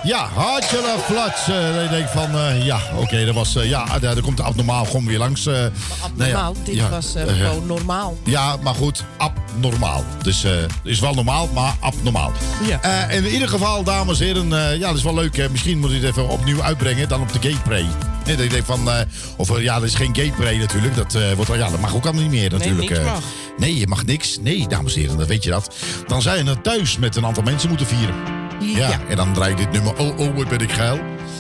Ja, 0.04 0.28
hartje 0.34 0.96
flats. 1.06 1.48
eh, 1.50 1.84
ik 1.84 1.90
denk 1.90 2.08
van, 2.08 2.36
eh, 2.36 2.66
ja, 2.66 2.80
oké, 2.98 3.26
dat 3.26 3.36
was, 3.36 3.56
eh, 3.56 3.70
ja, 3.70 3.86
daar, 3.86 4.00
daar 4.00 4.22
komt 4.22 4.38
de 4.38 4.44
abnormaal 4.44 4.86
gewoon 4.86 5.06
weer 5.06 5.18
langs. 5.18 5.46
eh. 5.46 5.54
Nou 5.54 5.70
ja, 6.18 6.26
Normaal, 6.26 6.56
dit 6.64 6.76
ja, 6.76 6.90
was 6.90 7.16
eh, 7.16 7.22
eh, 7.22 7.48
gewoon 7.48 7.66
normaal. 7.68 8.18
Ja, 8.24 8.56
maar 8.62 8.74
goed, 8.76 9.04
abnormaal. 9.18 10.04
Dus 10.22 10.44
eh 10.44 10.52
is 10.84 11.00
wel 11.00 11.14
normaal, 11.14 11.50
maar 11.54 11.76
abnormaal. 11.80 12.32
Ja. 12.68 12.82
Eh, 12.82 13.16
in 13.16 13.26
ieder 13.26 13.48
geval, 13.50 13.84
dames 13.84 14.20
en 14.20 14.26
heren, 14.26 14.70
eh, 14.70 14.78
ja, 14.80 14.88
dat 14.88 14.98
is 14.98 15.04
wel 15.04 15.14
leuk. 15.14 15.50
Misschien 15.52 15.80
moet 15.80 15.90
je 15.92 15.96
het 15.96 16.06
even 16.06 16.30
opnieuw 16.30 16.62
uitbrengen, 16.64 17.08
dan 17.10 17.22
op 17.22 17.34
de 17.34 17.40
Prey. 17.64 17.86
Nee, 18.26 18.36
dat 18.36 18.46
ik 18.46 18.52
denk 18.52 18.66
van, 18.66 18.92
eh, 18.92 19.00
of 19.38 19.50
eh, 19.58 19.64
ja, 19.64 19.74
dat 19.80 19.84
is 19.90 19.96
geen 19.96 20.12
Prey 20.38 20.58
natuurlijk. 20.58 20.96
Dat, 20.96 21.16
eh, 21.16 21.32
wordt, 21.32 21.54
ja, 21.54 21.70
dat 21.70 21.80
mag 21.80 21.96
ook 21.96 22.04
allemaal 22.04 22.22
niet 22.22 22.32
meer 22.32 22.52
natuurlijk. 22.52 22.90
niks 22.90 23.00
eh. 23.02 23.06
mag. 23.06 23.24
Nee, 23.58 23.78
je 23.78 23.88
mag 23.88 24.06
niks. 24.06 24.38
Nee, 24.42 24.68
dames 24.68 24.96
en 24.96 25.02
heren, 25.02 25.18
dan 25.18 25.28
weet 25.28 25.44
je 25.44 25.50
dat. 25.50 25.76
Dan 26.08 26.22
zijn 26.22 26.46
we 26.46 26.62
thuis 26.62 26.98
met 26.98 27.16
een 27.16 27.26
aantal 27.26 27.44
mensen 27.44 27.70
moeten 27.70 27.88
vieren. 27.88 28.16
Ja, 28.60 28.78
Ja. 28.90 29.00
en 29.10 29.16
dan 29.16 29.34
draai 29.34 29.52
ik 29.52 29.58
dit 29.58 29.72
nummer. 29.72 29.98
Oh, 29.98 30.20
oh, 30.20 30.36
wat 30.36 30.48
ben 30.48 30.60
ik 30.60 30.72
geil. 30.72 30.96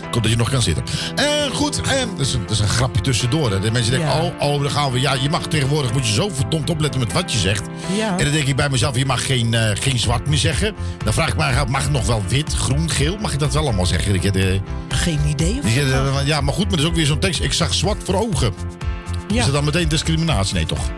Ik 0.08 0.14
hoop 0.14 0.22
dat 0.24 0.32
je 0.32 0.38
nog 0.38 0.50
kan 0.50 0.62
zitten. 0.62 0.84
En 1.16 1.52
goed, 1.54 1.82
en 1.82 2.10
dat, 2.18 2.26
is 2.26 2.34
een, 2.34 2.42
dat 2.42 2.52
is 2.52 2.60
een 2.60 2.68
grapje 2.68 3.02
tussendoor. 3.02 3.52
Hè. 3.52 3.60
De 3.60 3.72
mensen 3.72 3.92
denken, 3.92 4.10
Ja. 4.10 4.22
oh, 4.24 4.34
oh, 4.54 4.62
dan 4.62 4.72
gaan 4.72 4.92
we. 4.92 5.00
Ja, 5.00 5.14
je 5.14 5.30
mag 5.30 5.48
tegenwoordig, 5.48 5.94
moet 5.94 6.08
je 6.08 6.14
zo 6.14 6.30
verdomd 6.34 6.70
opletten 6.70 7.00
met 7.00 7.14
wat 7.14 7.32
je 7.32 7.38
zegt. 7.38 7.64
Ja. 7.98 8.18
En 8.18 8.24
dan 8.24 8.34
denk 8.34 8.48
ik 8.48 8.56
bij 8.56 8.70
mezelf, 8.70 8.98
je 8.98 9.06
mag 9.06 9.26
geen, 9.26 9.54
eh, 9.54 9.70
geen 9.74 10.00
zwart 10.00 10.28
meer 10.28 10.38
zeggen. 10.38 10.76
Dan 11.04 11.14
vraag 11.14 11.28
ik 11.28 11.36
me, 11.38 11.44
af, 11.44 11.68
mag 11.68 11.82
het 11.82 11.92
nog 11.92 12.06
wel 12.06 12.24
wit, 12.28 12.54
groen, 12.54 12.90
geel? 12.90 13.18
Mag 13.18 13.34
ik 13.34 13.40
dat 13.40 13.54
wel 13.54 13.64
allemaal 13.64 13.86
zeggen? 13.86 14.14
Ik, 14.16 14.24
eh, 14.24 14.60
Geen 14.90 15.20
idee 15.28 15.60
of 15.64 15.76
eh, 15.76 16.26
ja, 16.28 16.42
maar 16.42 16.54
goed, 16.54 16.64
maar 16.68 16.76
dat 16.76 16.80
is 16.80 16.86
ook 16.86 16.96
weer 16.96 17.06
zo'n 17.06 17.20
tekst. 17.20 17.42
Ik 17.42 17.54
zag 17.54 17.74
zwart 17.74 18.04
voor 18.04 18.16
ogen. 18.16 18.54
Ja. 19.28 19.40
Is 19.40 19.46
dat 19.46 19.54
dan 19.54 19.64
meteen 19.64 19.88
discriminatie? 19.88 20.56
Nee, 20.56 20.66
toch? 20.66 20.90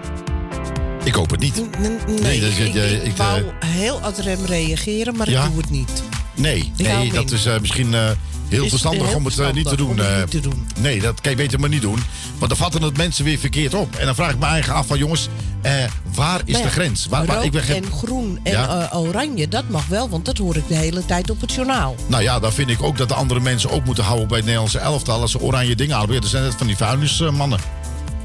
Ik 1.07 1.13
hoop 1.13 1.29
het 1.31 1.39
niet. 1.39 1.55
Nee, 1.79 2.19
Nee, 2.21 2.39
dat 2.39 2.49
ik, 2.49 2.75
eh, 2.75 2.93
ik, 2.93 3.03
ik, 3.03 3.11
eh, 3.11 3.17
wou 3.17 3.43
heel 3.65 3.99
ad 3.99 4.17
rem 4.19 4.45
reageren, 4.45 5.15
maar 5.15 5.29
Ja? 5.29 5.43
ik 5.43 5.49
doe 5.51 5.61
het 5.61 5.69
niet. 5.69 6.03
Nee, 6.35 6.71
nee 6.77 7.11
dat 7.11 7.31
in. 7.31 7.37
is 7.37 7.45
eh, 7.45 7.59
misschien 7.59 7.93
eh, 7.93 8.09
heel 8.47 8.63
Is 8.63 8.69
verstandig 8.69 9.07
heel 9.07 9.15
om 9.15 9.25
het 9.25 9.39
eh, 9.39 9.53
niet 9.53 9.67
te 9.67 9.75
doen. 9.75 9.97
het 9.97 10.07
eh. 10.07 10.17
niet 10.17 10.31
te 10.31 10.39
doen. 10.39 10.67
Nee, 10.79 11.01
dat 11.01 11.21
kan 11.21 11.31
je 11.31 11.37
beter 11.37 11.59
maar 11.59 11.69
niet 11.69 11.81
doen. 11.81 11.99
Want 12.37 12.49
dan 12.49 12.59
vatten 12.59 12.81
het 12.81 12.97
mensen 12.97 13.25
weer 13.25 13.37
verkeerd 13.39 13.73
op. 13.73 13.95
En 13.95 14.05
dan 14.05 14.15
vraag 14.15 14.31
ik 14.31 14.39
me 14.39 14.45
eigen 14.45 14.73
af 14.73 14.87
van 14.87 14.97
jongens, 14.97 15.29
eh, 15.61 15.73
waar 16.13 16.41
is 16.45 16.51
Nou 16.53 16.63
de 16.65 16.71
grens? 16.71 17.05
Waar, 17.05 17.43
ik 17.43 17.51
ben 17.51 17.63
en 17.67 17.91
groen 17.91 18.39
en 18.43 18.51
Ja. 18.51 18.89
eh, 18.91 18.99
oranje, 18.99 19.47
dat 19.47 19.69
mag 19.69 19.85
wel, 19.87 20.09
want 20.09 20.25
dat 20.25 20.37
hoor 20.37 20.55
ik 20.55 20.67
de 20.67 20.75
hele 20.75 21.05
tijd 21.05 21.29
op 21.29 21.41
het 21.41 21.53
journaal. 21.53 21.95
Nou 22.07 22.23
ja, 22.23 22.39
dan 22.39 22.53
vind 22.53 22.69
ik 22.69 22.83
ook 22.83 22.97
dat 22.97 23.07
de 23.07 23.13
andere 23.15 23.39
mensen 23.39 23.69
ook 23.71 23.85
moeten 23.85 24.03
houden 24.03 24.27
bij 24.27 24.37
het 24.37 24.45
Nederlandse 24.45 24.79
elftal. 24.79 25.21
Als 25.21 25.31
ze 25.31 25.39
oranje 25.39 25.75
dingen 25.75 25.95
dat 26.21 26.29
zijn 26.29 26.43
net 26.43 26.55
van 26.57 26.67
die 26.67 26.77
vuilnismannen. 26.77 27.59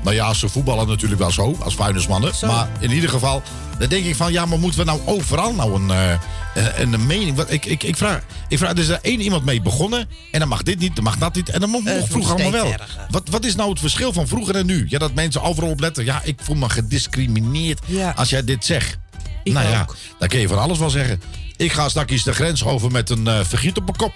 Nou 0.02 0.14
ja, 0.14 0.34
ze 0.34 0.48
voetballen 0.48 0.88
natuurlijk 0.88 1.20
wel 1.20 1.30
zo, 1.30 1.56
als 1.60 1.74
vuilnismannen. 1.74 2.34
Zo. 2.34 2.46
Maar 2.46 2.68
in 2.80 2.90
ieder 2.90 3.10
geval, 3.10 3.42
dan 3.78 3.88
denk 3.88 4.04
ik 4.04 4.16
van... 4.16 4.32
ja, 4.32 4.46
maar 4.46 4.58
moeten 4.58 4.78
we 4.78 4.84
nou 4.86 5.00
overal 5.04 5.54
nou 5.54 5.82
een, 5.82 5.90
eh, 5.90 6.78
een, 6.80 6.92
een 6.92 7.06
mening... 7.06 7.40
Ik, 7.40 7.64
ik, 7.66 7.82
ik, 7.82 7.96
vraag, 7.96 8.20
ik 8.48 8.58
vraag, 8.58 8.70
er 8.70 8.78
is 8.78 8.88
er 8.88 8.98
één 9.02 9.20
iemand 9.20 9.44
mee 9.44 9.62
begonnen... 9.62 10.08
en 10.30 10.38
dan 10.38 10.48
mag 10.48 10.62
dit 10.62 10.78
niet, 10.78 10.94
dan 10.94 11.04
mag 11.04 11.16
dat 11.18 11.34
niet... 11.34 11.48
en 11.48 11.60
dan 11.60 11.70
mocht 11.70 11.84
Het 11.84 11.98
mocht 11.98 12.10
vroeger 12.10 12.32
allemaal 12.32 12.50
wel. 12.52 12.64
erger. 12.72 13.06
Wat, 13.10 13.28
wat 13.30 13.44
is 13.44 13.54
nou 13.54 13.70
het 13.70 13.80
verschil 13.80 14.12
van 14.12 14.28
vroeger 14.28 14.56
en 14.56 14.66
nu? 14.66 14.86
Ja, 14.88 14.98
dat 14.98 15.14
mensen 15.14 15.42
overal 15.42 15.70
op 15.70 15.80
letten. 15.80 16.04
Ja, 16.04 16.20
ik 16.24 16.38
voel 16.42 16.56
me 16.56 16.68
gediscrimineerd 16.68 17.80
Ja. 17.86 18.10
als 18.16 18.30
jij 18.30 18.44
dit 18.44 18.64
zegt. 18.64 18.98
Ik 19.44 19.52
nou 19.52 19.68
ja, 19.68 19.86
dan 20.18 20.28
kun 20.28 20.40
je 20.40 20.48
van 20.48 20.58
alles 20.58 20.78
wel 20.78 20.90
zeggen. 20.90 21.20
Ik 21.56 21.72
ga 21.72 21.88
straks 21.88 22.22
de 22.22 22.32
grens 22.34 22.64
over 22.64 22.90
met 22.90 23.10
een 23.10 23.26
eh, 23.28 23.40
vergiet 23.44 23.76
op 23.76 23.84
mijn 23.84 23.96
kop. 23.96 24.12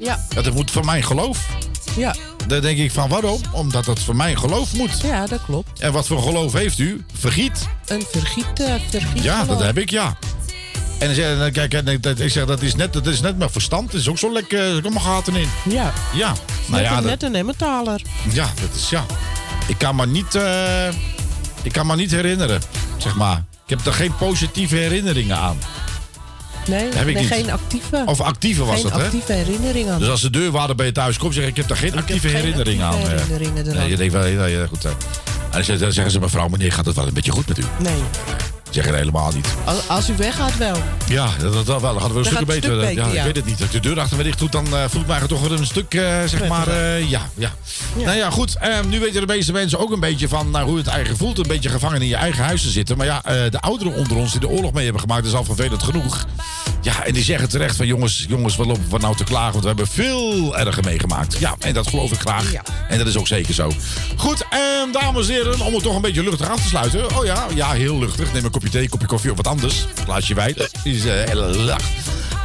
Ja, 0.00 0.24
dat 0.34 0.54
moet 0.54 0.70
van 0.70 0.84
mijn 0.84 1.02
geloof. 1.02 1.46
Ja, 1.96 2.14
Dan 2.46 2.60
denk 2.60 2.78
ik 2.78 2.90
van 2.92 3.08
waarom? 3.08 3.40
Omdat 3.52 3.86
het 3.86 3.98
van 4.00 4.16
mijn 4.16 4.38
geloof 4.38 4.74
moet. 4.74 5.00
ja, 5.02 5.26
dat 5.26 5.40
klopt. 5.44 5.80
En 5.80 5.92
wat 5.92 6.06
voor 6.06 6.22
geloof 6.22 6.52
heeft 6.52 6.78
u? 6.78 7.04
Vergiet. 7.18 7.68
Een 7.86 8.04
vergiet, 8.10 8.60
eh 8.60 8.74
vergiet 8.90 9.22
Ja, 9.22 9.44
dat 9.44 9.60
heb 9.62 9.78
ik, 9.78 9.90
ja. 9.90 10.16
En 10.98 11.06
dan 11.06 11.14
zeg, 11.14 11.38
dan, 11.38 11.50
kijk, 11.52 12.02
dat- 12.02 12.18
ik 12.20 12.30
zeg, 12.30 12.44
dat 12.46 12.62
is 12.62 12.74
net, 12.74 12.92
dat 12.92 13.06
is 13.06 13.20
net 13.20 13.38
mijn 13.38 13.50
verstand. 13.50 13.92
Er 13.92 13.98
is 13.98 14.08
ook 14.08 14.18
zo 14.18 14.32
lekker, 14.32 14.58
er 14.58 14.72
zitten 14.72 14.92
allemaal 14.92 15.12
gaten 15.14 15.36
in. 15.36 15.48
Ja, 15.68 15.92
Ja, 16.14 16.26
nou 16.26 16.36
net, 16.68 16.80
ja, 16.80 16.88
een, 16.96 17.02
dat, 17.02 17.04
net 17.10 17.22
een 17.22 17.34
emmentaler. 17.34 18.02
ja, 18.32 18.44
dat 18.60 18.74
is 18.76 18.90
ja. 18.90 19.04
Ik 19.66 19.78
kan 19.78 19.96
me 19.96 20.06
niet, 20.06 20.34
eh, 20.34 20.88
ik 21.62 21.72
kan 21.72 21.86
me 21.86 21.96
niet 21.96 22.10
herinneren, 22.10 22.60
zeg 22.96 23.14
maar. 23.16 23.36
Ik 23.66 23.70
heb 23.76 23.86
er 23.86 23.92
geen 23.92 24.16
positieve 24.16 24.76
herinneringen 24.76 25.36
aan. 25.36 25.58
Nee, 26.68 26.88
Heb 26.94 27.06
ik 27.06 27.14
nee 27.14 27.24
geen 27.24 27.50
actieve. 27.50 28.02
Of 28.06 28.20
actieve 28.20 28.64
was 28.64 28.74
geen 28.74 28.82
dat, 28.90 28.92
hè? 28.92 29.04
actieve 29.04 29.32
herinnering 29.32 29.90
aan. 29.90 29.98
Dus 29.98 30.08
als 30.08 30.20
de 30.20 30.30
deurwaarder 30.30 30.76
bij 30.76 30.86
je 30.86 30.92
thuis 30.92 31.18
komt, 31.18 31.34
zeg 31.34 31.42
ik, 31.44 31.50
ik 31.50 31.56
heb 31.56 31.68
daar 31.68 31.76
geen 31.76 31.96
actieve 31.96 32.28
geen 32.28 32.36
herinneringen 32.36 32.86
actieve 32.86 33.10
aan. 33.10 33.18
eh. 33.18 33.24
herinneringen. 33.26 33.76
Nee, 33.76 33.88
je 33.90 33.96
denkt 33.96 34.12
wel, 34.12 34.26
ja, 34.26 34.66
goed. 34.66 34.84
En 34.84 35.78
dan 35.78 35.92
zeggen 35.92 36.10
ze, 36.10 36.20
mevrouw, 36.20 36.48
meneer, 36.48 36.72
gaat 36.72 36.86
het 36.86 36.96
wel 36.96 37.06
een 37.06 37.14
beetje 37.14 37.32
goed 37.32 37.48
met 37.48 37.58
u? 37.58 37.62
Nee, 37.78 37.92
Zeggen 38.74 38.92
ze 38.92 38.98
helemaal 38.98 39.30
niet. 39.34 39.46
als, 39.64 39.88
als 39.88 40.08
u 40.10 40.14
weggaat 40.16 40.56
wel. 40.56 40.76
Ja, 41.08 41.28
dat, 41.40 41.52
dat, 41.52 41.66
dat 41.66 41.80
wel. 41.80 41.92
Dan 41.92 42.00
hadden 42.02 42.12
we 42.12 42.18
een 42.18 42.24
stuk 42.24 42.38
gaat 42.38 42.46
het 42.54 42.60
beter. 42.60 42.72
ja, 42.80 42.86
beter, 43.04 43.16
Ik 43.16 43.22
weet 43.24 43.36
het 43.36 43.44
niet. 43.46 43.60
Als 43.62 43.70
de 43.70 43.80
deur 43.80 44.00
achter 44.00 44.16
me 44.16 44.22
dicht 44.22 44.38
doet, 44.38 44.52
dan 44.52 44.66
eh, 44.66 44.84
voel 44.88 45.00
ik 45.00 45.06
mij 45.06 45.20
toch 45.20 45.40
weer 45.40 45.52
een 45.52 45.66
stuk, 45.66 45.94
eh, 45.94 46.02
zeg 46.26 46.48
maar, 46.48 46.68
eh, 46.68 47.10
ja, 47.10 47.20
ja. 47.34 47.52
Ja. 47.96 48.04
Nou 48.04 48.16
ja, 48.16 48.30
goed. 48.30 48.56
eh, 48.56 48.80
nu 48.88 49.00
weten 49.00 49.20
de 49.20 49.26
meeste 49.26 49.52
mensen 49.52 49.78
ook 49.78 49.90
een 49.92 50.00
beetje 50.00 50.28
van 50.28 50.50
nou, 50.50 50.66
hoe 50.68 50.76
het 50.76 50.86
eigen 50.86 51.16
voelt. 51.16 51.38
Een 51.38 51.48
beetje 51.48 51.68
gevangen 51.68 52.02
in 52.02 52.08
je 52.08 52.16
eigen 52.16 52.44
huis 52.44 52.62
te 52.62 52.68
zitten. 52.70 52.96
Maar 52.96 53.06
ja, 53.06 53.22
de 53.50 53.60
ouderen 53.60 53.94
onder 53.94 54.16
ons 54.16 54.30
die 54.30 54.40
de 54.40 54.48
oorlog 54.48 54.72
mee 54.72 54.84
hebben 54.84 55.02
gemaakt, 55.02 55.26
is 55.26 55.34
al 55.34 55.44
vervelend 55.44 55.82
genoeg. 55.82 56.24
Ja, 56.80 57.04
en 57.04 57.12
die 57.12 57.24
zeggen 57.24 57.48
terecht 57.48 57.76
van 57.76 57.86
jongens, 57.86 58.24
jongens, 58.28 58.56
wat 58.56 58.66
lopen 58.66 58.90
we 58.90 58.98
nou 58.98 59.16
te 59.16 59.24
klagen? 59.24 59.52
Want 59.52 59.62
we 59.62 59.68
hebben 59.68 59.86
veel 59.86 60.56
erger 60.58 60.84
meegemaakt. 60.84 61.38
Ja, 61.38 61.54
en 61.58 61.74
dat 61.74 61.88
geloof 61.88 62.12
ik 62.12 62.20
graag. 62.20 62.52
Ja. 62.52 62.62
En 62.88 62.98
dat 62.98 63.06
is 63.06 63.16
ook 63.16 63.26
zeker 63.26 63.54
zo. 63.54 63.70
Goed, 64.16 64.44
en 64.50 64.88
dames 64.92 65.28
en 65.28 65.34
heren, 65.34 65.60
om 65.60 65.74
het 65.74 65.82
toch 65.82 65.94
een 65.94 66.00
beetje 66.00 66.22
luchtig 66.22 66.48
af 66.50 66.62
te 66.62 66.68
sluiten. 66.68 67.16
Oh 67.18 67.24
ja, 67.24 67.46
ja, 67.54 67.72
heel 67.72 67.98
luchtig. 67.98 68.32
Neem 68.32 68.44
een 68.44 68.50
kopje 68.50 68.63
thee, 68.70 68.88
kopje 68.88 69.06
koffie 69.06 69.30
of 69.30 69.36
wat 69.36 69.46
anders. 69.46 69.86
Glaasje 70.04 70.34
wijn. 70.34 70.54
Is 70.82 71.04
eh, 71.04 71.12
heel 71.24 71.40
lach. 71.40 71.82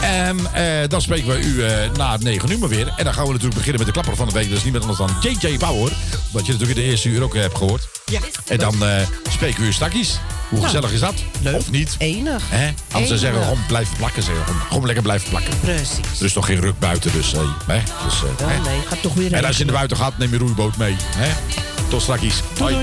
En 0.01 0.39
eh, 0.53 0.63
dan 0.89 1.01
spreken 1.01 1.27
we 1.27 1.39
u 1.39 1.63
eh, 1.63 1.91
na 1.97 2.11
het 2.11 2.23
9 2.23 2.51
uur 2.51 2.59
maar 2.59 2.69
weer. 2.69 2.93
En 2.97 3.03
dan 3.03 3.13
gaan 3.13 3.23
we 3.25 3.29
natuurlijk 3.31 3.57
beginnen 3.57 3.77
met 3.77 3.85
de 3.85 3.91
klapper 3.93 4.15
van 4.15 4.27
de 4.27 4.33
week. 4.33 4.49
Dat 4.49 4.57
is 4.57 4.63
niet 4.63 4.73
meer 4.73 4.81
anders 4.81 4.99
dan 4.99 5.09
JJ 5.21 5.57
Power. 5.57 5.91
Wat 6.31 6.45
je 6.45 6.51
natuurlijk 6.51 6.79
in 6.79 6.85
de 6.85 6.91
eerste 6.91 7.09
uur 7.09 7.23
ook 7.23 7.35
eh, 7.35 7.41
hebt 7.41 7.57
gehoord. 7.57 7.87
Ja. 8.05 8.19
En 8.47 8.57
dan 8.57 8.85
eh, 8.85 9.01
spreken 9.31 9.61
we 9.61 9.67
u 9.67 9.73
straks 9.73 9.93
Hoe 9.95 10.09
Nou, 10.59 10.63
gezellig 10.63 10.91
is 10.91 10.99
dat? 10.99 11.13
Of 11.53 11.71
niet? 11.71 11.95
Enig. 11.97 12.43
Hè? 12.49 12.69
Als 12.91 13.07
ze 13.07 13.17
zeggen, 13.17 13.41
gewoon 13.43 13.65
blijven 13.67 13.97
plakken. 13.97 14.23
Zeggen, 14.23 14.45
gewoon, 14.45 14.61
gewoon 14.61 14.85
lekker 14.85 15.03
blijven 15.03 15.29
plakken. 15.29 15.59
Precies. 15.59 16.19
Er 16.19 16.25
is 16.25 16.33
toch 16.33 16.45
geen 16.45 16.59
ruk 16.59 16.79
buiten, 16.79 17.11
dus... 17.11 17.33
eh, 17.33 17.39
hè? 17.67 17.81
dus 18.05 18.13
eh, 18.13 18.47
hè? 18.47 18.69
nee, 18.69 18.79
gaat 18.87 19.01
toch 19.01 19.13
weer 19.13 19.25
En 19.25 19.31
als 19.31 19.41
je 19.41 19.45
regenen. 19.47 19.65
naar 19.65 19.75
buiten 19.75 19.97
gaat, 19.97 20.17
neem 20.17 20.31
je 20.31 20.37
roeiboot 20.37 20.77
mee. 20.77 20.95
Hè? 21.15 21.29
Tot 21.89 22.01
straks. 22.01 22.41
Hoi. 22.59 22.77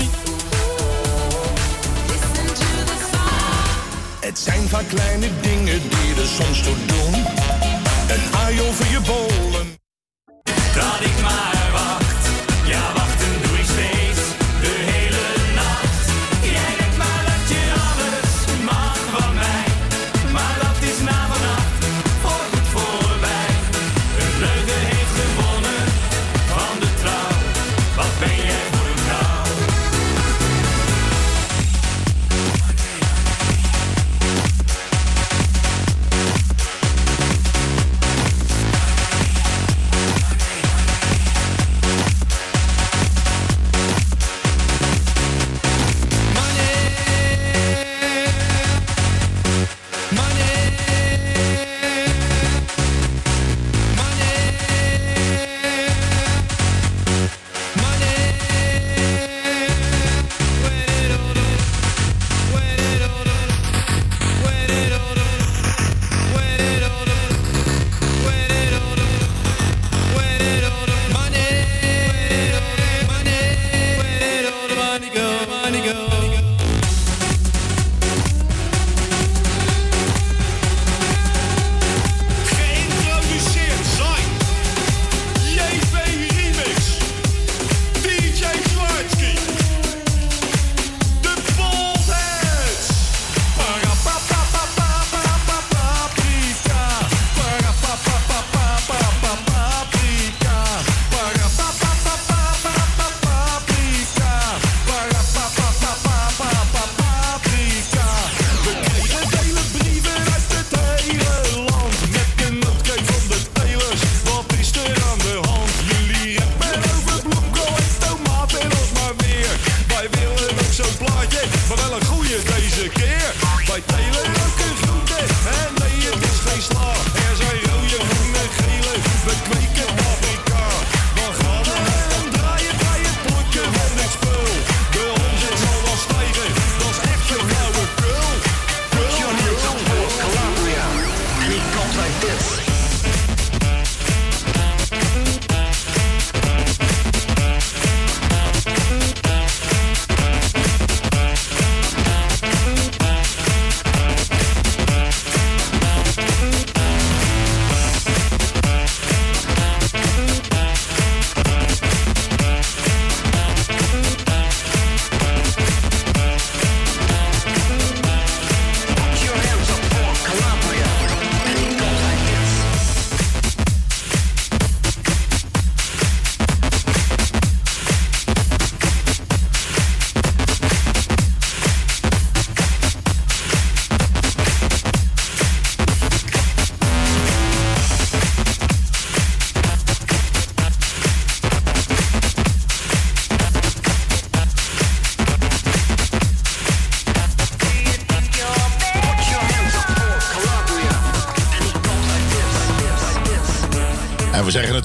Het 4.27 4.39
zijn 4.39 4.69
vaak 4.69 4.87
kleine 4.87 5.29
dingen 5.41 5.81
die 5.89 6.15
er 6.21 6.27
soms 6.27 6.61
toe 6.61 6.75
doen. 6.85 7.13
Een 7.13 8.35
aai 8.35 8.61
over 8.61 8.85
je 8.91 8.99
bollen. 9.05 9.77
Dat 10.73 10.99
ik 10.99 11.21
maar 11.21 11.66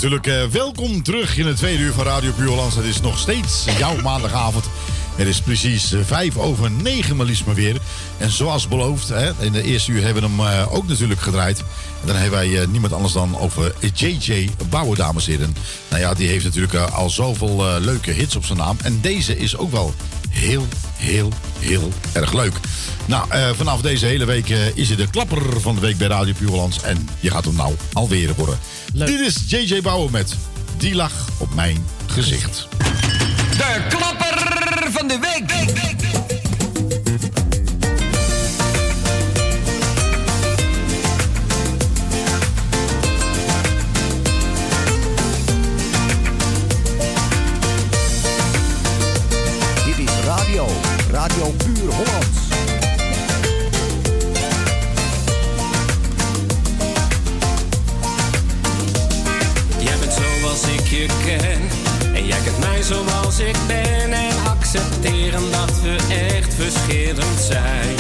natuurlijk 0.03 0.43
eh, 0.43 0.61
welkom 0.61 1.03
terug 1.03 1.39
in 1.39 1.47
het 1.47 1.57
tweede 1.57 1.83
uur 1.83 1.93
van 1.93 2.05
Radio 2.05 2.33
Puurlands. 2.33 2.77
Het 2.77 2.85
is 2.85 3.01
nog 3.01 3.19
steeds 3.19 3.65
jouw 3.79 4.01
maandagavond. 4.01 4.65
Het 5.17 5.27
is 5.27 5.41
precies 5.41 5.93
eh, 5.93 6.01
vijf 6.05 6.37
over 6.37 6.71
negen, 6.71 7.17
maar 7.17 7.27
liefst 7.27 7.47
maar 7.47 7.55
weer. 7.55 7.77
En 8.19 8.31
zoals 8.31 8.69
beloofd, 8.69 9.09
hè, 9.09 9.31
in 9.41 9.53
de 9.53 9.63
eerste 9.63 9.93
uur 9.93 10.03
hebben 10.03 10.23
we 10.23 10.29
hem 10.29 10.41
eh, 10.41 10.75
ook 10.75 10.89
natuurlijk 10.89 11.21
gedraaid. 11.21 11.59
En 12.01 12.07
dan 12.07 12.17
hebben 12.17 12.39
wij 12.39 12.67
niemand 12.67 12.93
anders 12.93 13.13
dan 13.13 13.39
over 13.39 13.75
JJ 13.95 14.51
Bauer, 14.69 14.97
dames 14.97 15.27
en 15.27 15.33
heren. 15.33 15.57
Nou 15.89 16.03
ja, 16.03 16.15
die 16.15 16.29
heeft 16.29 16.45
natuurlijk 16.45 16.75
al 16.75 17.11
zoveel 17.11 17.81
leuke 17.81 18.11
hits 18.11 18.37
op 18.37 18.45
zijn 18.45 18.59
naam. 18.59 18.77
En 18.83 18.99
deze 19.01 19.37
is 19.37 19.57
ook 19.57 19.71
wel 19.71 19.95
heel, 20.29 20.67
heel, 20.97 21.33
heel 21.59 21.93
erg 22.13 22.33
leuk. 22.33 22.55
Nou, 23.07 23.31
eh, 23.31 23.51
vanaf 23.57 23.81
deze 23.81 24.07
hele 24.07 24.25
week 24.25 24.51
eh, 24.51 24.77
is 24.77 24.89
hij 24.89 24.97
de 24.97 25.11
klapper 25.11 25.61
van 25.61 25.75
de 25.75 25.81
week 25.81 25.99
bij 25.99 26.07
Radio 26.09 26.35
Puurlands. 26.39 26.83
En 26.83 27.09
je 27.21 27.31
gaat 27.31 27.45
hem 27.45 27.55
nou 27.55 27.75
alweer 27.93 28.31
horen. 28.37 28.59
Dit 28.93 29.21
is 29.21 29.37
JJ 29.47 29.81
Bauer 29.83 30.11
met 30.11 30.37
Die 30.77 30.95
lach 30.95 31.29
op 31.39 31.55
mijn 31.55 31.87
gezicht. 32.07 32.69
De 33.57 33.87
klapper 33.89 34.43
van 34.93 35.09
de 35.09 35.19
week. 35.19 35.49
Dit 35.49 35.92
zoals 62.83 63.39
ik 63.39 63.57
ben. 63.67 64.13
En 64.13 64.37
accepteren 64.47 65.51
dat 65.51 65.81
we 65.81 65.97
echt 66.31 66.55
verschillend 66.55 67.41
zijn. 67.41 67.97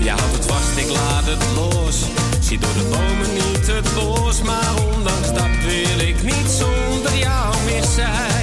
Je 0.00 0.10
houdt 0.10 0.32
het 0.32 0.46
vast, 0.46 0.76
ik 0.76 0.88
laat 0.90 1.24
het 1.24 1.44
los. 1.54 2.04
Zie 2.40 2.58
door 2.58 2.72
de 2.72 2.88
bomen 2.90 3.34
niet 3.34 3.66
het 3.66 3.94
bos. 3.94 4.42
Maar 4.42 4.74
ondanks 4.94 5.28
dat 5.28 5.54
wil 5.66 6.06
ik 6.06 6.22
niet 6.22 6.50
zonder 6.50 7.16
jou 7.18 7.54
meer 7.64 7.84
zijn. 7.84 8.33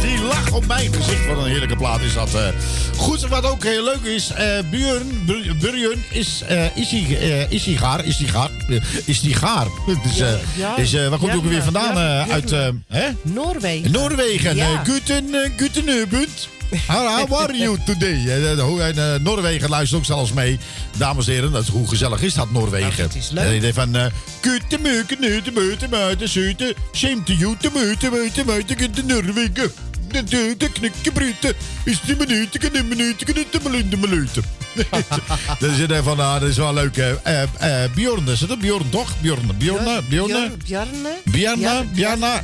Die 0.00 0.18
lach 0.22 0.52
op 0.52 0.66
mijn 0.66 0.92
gezicht. 0.94 1.26
Wat 1.26 1.36
een 1.38 1.50
heerlijke 1.50 1.76
plaat 1.76 2.00
is 2.00 2.14
dat. 2.14 2.34
eh. 2.34 2.48
Goed, 2.96 3.20
wat 3.28 3.44
ook 3.44 3.64
heel 3.64 3.84
leuk 3.84 4.02
is. 4.14 4.30
eh 4.30 4.58
Björn, 4.70 5.22
Br- 5.26 5.54
Björn 5.70 6.04
is, 6.10 6.42
eh 6.46 6.76
is, 6.76 6.90
hij, 6.90 7.18
eh, 7.20 7.50
is 7.50 7.64
hij 7.64 7.74
gaar? 7.74 8.04
Is 8.04 8.18
hij 8.18 8.28
gaar? 8.28 8.50
Eh, 8.68 8.76
Is 9.04 9.20
hij 9.20 9.32
gaar? 9.32 9.66
Dus, 10.02 10.18
eh, 10.20 10.32
ja. 10.56 10.76
is, 10.76 10.94
eh, 10.94 11.08
waar 11.08 11.18
komt 11.18 11.30
hij 11.30 11.38
ook 11.38 11.44
Ja, 11.44 11.50
weer 11.50 11.62
vandaan? 11.62 11.94
ja, 11.94 12.20
eh, 12.20 12.26
ja. 12.26 12.32
uit 12.32 12.52
eh, 12.52 12.68
hè? 12.88 13.08
Noorwegen. 13.22 13.90
Noorwegen. 13.90 14.56
Ja. 14.56 14.72
Eh, 14.72 14.80
Guten, 14.84 15.24
uh, 15.34 15.50
guten 15.56 15.88
Abend. 16.02 16.48
How, 16.88 17.32
are 17.42 17.56
you 17.56 17.78
today? 17.84 18.26
Eh, 18.26 18.52
eh, 18.52 19.14
eh, 19.14 19.20
Noorwegen 19.20 19.68
luistert 19.68 20.00
ook 20.00 20.06
zelfs 20.06 20.32
mee. 20.32 20.58
Dames 20.96 21.26
en 21.26 21.32
heren, 21.32 21.52
dat 21.52 21.62
is, 21.62 21.68
hoe 21.68 21.88
gezellig 21.88 22.22
is 22.22 22.34
dat, 22.34 22.50
Noorwegen? 22.50 23.02
het 23.02 23.14
is 23.14 23.30
leuk. 23.30 23.74
Van... 23.74 23.96
eh, 23.96 24.06
Guten 24.40 24.80
Morgen, 24.82 25.16
Nuten, 25.20 25.52
Muten, 25.52 25.90
Muten, 25.90 26.28
Zuten. 26.28 26.74
Shame 26.92 27.22
to 27.22 27.32
you, 27.32 27.56
te 27.60 27.70
Muten, 27.74 28.12
Muten, 28.12 28.46
Muten, 28.46 28.78
Guten 28.78 29.06
Noorwegen. 29.06 29.72
De 30.08 30.54
de 30.58 30.70
knikken 30.72 31.12
bruten. 31.12 31.52
Is 31.84 32.00
die 32.00 32.16
minuten, 32.16 32.60
de 32.60 32.82
minuten, 32.88 33.26
de 33.26 33.58
minuten, 33.62 33.90
de 33.90 33.96
minuten. 33.96 34.42
Dat 35.58 35.70
is 35.70 35.78
het 35.78 35.92
van, 36.02 36.20
ah, 36.20 36.40
dat 36.40 36.48
is 36.48 36.56
wel 36.56 36.74
leuk. 36.74 37.02
Bjorn, 37.94 38.28
is 38.28 38.40
het 38.40 38.58
Bjorn 38.58 38.90
toch? 38.90 39.20
Bjorn, 39.20 39.50
Bjorn, 39.58 40.04
Bjorn. 40.08 40.52
Bjarne, 41.24 41.84
Bjarne? 41.92 42.40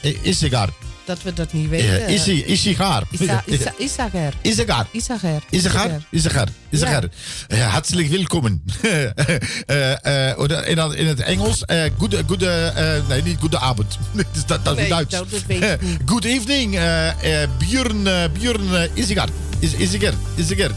eh, 0.00 0.14
is 0.22 0.40
hij 0.40 0.50
gaar? 0.50 0.68
Dat 1.06 1.22
we 1.22 1.32
dat 1.32 1.52
niet 1.52 1.68
weten. 1.68 1.86
Ja, 2.00 2.06
is 2.06 2.26
hij, 2.26 2.34
is 2.36 2.64
hij 2.64 2.74
gaar? 2.74 3.02
Isa- 3.10 3.42
Isa- 3.46 3.72
Isager. 3.78 4.32
Is 4.42 4.58
er 4.58 4.66
gaar? 4.68 4.86
Isager. 4.92 5.42
Is 5.50 5.64
er 5.64 5.70
gaar? 5.70 5.98
Is 6.10 6.24
er 6.24 6.30
gaar? 6.30 6.48
Is 6.70 6.80
er 6.80 7.56
Ja. 7.56 7.66
hartelijk 7.68 8.08
welkom. 8.08 8.62
Eh, 9.66 10.38
oder 10.38 10.66
in, 10.66 10.78
in 10.96 11.06
het 11.06 11.20
Engels, 11.20 11.62
goede, 11.98 12.22
goede, 12.26 12.72
eh, 12.76 13.08
nee, 13.08 13.22
niet 13.22 13.36
goede 13.40 13.58
avond. 13.58 13.98
dat, 14.14 14.24
is- 14.34 14.44
dat, 14.46 14.64
dat 14.64 14.74
is 14.74 14.80
Nee, 14.80 14.88
Duits. 14.88 15.10
dat- 15.10 15.30
dat 15.30 15.42
weet 15.46 15.62
ik. 15.62 15.78
Good 16.06 16.24
evening, 16.24 16.78
Björn, 17.58 18.02
Björn 18.32 18.62
uh, 18.72 18.80
Isigar. 18.94 19.28
Is, 19.58 19.72
Isigar, 19.74 20.12
Isigar. 20.34 20.70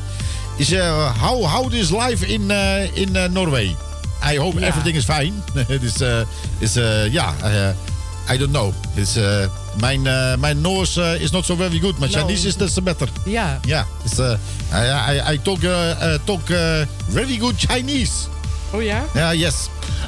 Is, 0.58 0.74
how, 1.20 1.46
how 1.46 1.74
is 1.74 1.90
life 1.90 2.26
in, 2.28 2.52
in 2.94 3.32
Norway? 3.32 3.76
I 4.34 4.38
hope 4.38 4.60
Ja. 4.60 4.68
everything 4.68 4.96
is 4.96 5.06
fine. 5.06 5.34
Het 5.74 5.84
is, 5.84 5.96
is, 6.60 6.74
ja, 7.12 7.34
I 8.32 8.38
don't 8.38 8.52
know. 8.52 8.74
It's, 8.96 9.16
uh, 9.18 9.46
mijn, 9.80 10.06
uh, 10.06 10.36
mijn 10.36 10.62
Noors 10.62 10.98
uh, 10.98 11.22
is 11.22 11.32
not 11.32 11.46
so 11.46 11.56
very 11.56 11.80
good. 11.80 12.00
No. 12.00 12.08
Chinese 12.08 12.48
is 12.48 12.56
that's 12.56 12.84
better. 12.84 13.10
Ja. 13.26 13.60
Ja, 13.66 13.86
it's, 14.04 14.20
uh, 14.20 14.34
I, 14.74 15.16
I, 15.16 15.34
I 15.34 15.40
talk, 15.42 15.64
uh, 15.64 16.14
talk 16.24 16.48
very 17.08 17.38
good 17.38 17.56
Chinese. 17.58 18.39
Oh 18.72 18.84
ja? 18.84 19.05
Ja, 19.13 19.34
yes. 19.34 19.55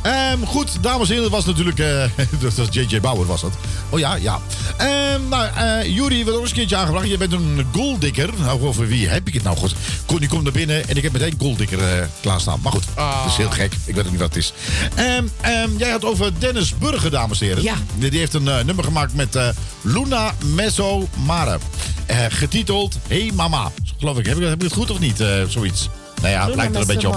Ehm, 0.02 0.44
goed, 0.46 0.84
dames 0.84 1.10
en 1.10 1.16
heren, 1.16 1.32
dat 1.32 1.44
was 1.44 1.56
natuurlijk... 1.56 1.80
eh, 1.80 2.04
dat 2.42 2.54
was 2.54 2.68
J.J. 2.72 3.00
Bauer, 3.00 3.26
was 3.26 3.42
dat. 3.42 3.54
Oh 3.90 4.00
ja, 4.00 4.16
ja. 4.16 4.40
Ehm, 4.78 5.28
nou, 5.30 5.50
eh 5.56 5.96
Juri 5.96 6.24
werd 6.24 6.36
ook 6.36 6.42
eens 6.42 6.50
een 6.52 6.56
keertje 6.58 6.76
aangebracht. 6.76 7.08
Je 7.08 7.18
bent 7.18 7.34
een 7.34 7.66
goaldikker. 7.72 8.30
Nou, 8.38 8.62
over 8.62 8.88
wie 8.88 9.08
heb 9.08 9.28
ik 9.28 9.34
het 9.34 9.44
nou? 9.44 9.58
Goed, 9.58 9.74
Kon, 10.06 10.18
die 10.18 10.28
komt 10.30 10.44
naar 10.44 10.52
binnen 10.52 10.88
en 10.90 10.98
ik 10.98 11.04
heb 11.04 11.12
meteen 11.12 11.36
goaldikker 11.40 11.80
eh 11.84 12.06
klaarstaan. 12.22 12.60
Maar 12.64 12.72
goed, 12.72 12.84
dat 12.96 13.26
is 13.28 13.36
heel 13.38 13.50
gek. 13.50 13.74
Ik 13.86 13.96
weet 13.96 14.06
ook 14.06 14.12
niet 14.12 14.20
wat 14.20 14.34
het 14.36 14.38
is. 14.38 14.54
Ehm, 14.96 15.70
jij 15.78 15.90
had 15.90 16.06
over 16.06 16.32
Dennis 16.40 16.78
Burger, 16.78 17.12
dames 17.12 17.42
en 17.42 17.48
heren. 17.48 17.64
Ja. 17.64 17.74
Die, 17.96 18.10
die 18.10 18.20
heeft 18.20 18.34
een 18.34 18.48
eh, 18.48 18.64
nummer 18.64 18.84
gemaakt 18.84 19.14
met 19.14 19.36
eh, 19.36 19.48
Luna 19.82 20.34
Meso 20.46 21.08
Mare. 21.26 21.58
Eh, 22.06 22.18
getiteld 22.30 22.98
Hey 23.08 23.32
Mama. 23.34 23.72
Geloof 24.00 24.18
ik. 24.18 24.26
Heb 24.26 24.38
ik, 24.38 24.44
heb 24.44 24.54
ik 24.56 24.62
het 24.62 24.74
goed 24.74 24.92
of 24.92 25.00
niet? 25.00 25.20
eh, 25.20 25.44
zoiets. 25.48 25.90
Nou 26.22 26.34
ja, 26.34 26.46
het 26.46 26.56
lijkt 26.56 26.76
er 26.76 26.82
een 26.82 26.88
beetje 26.88 27.08
op. 27.08 27.16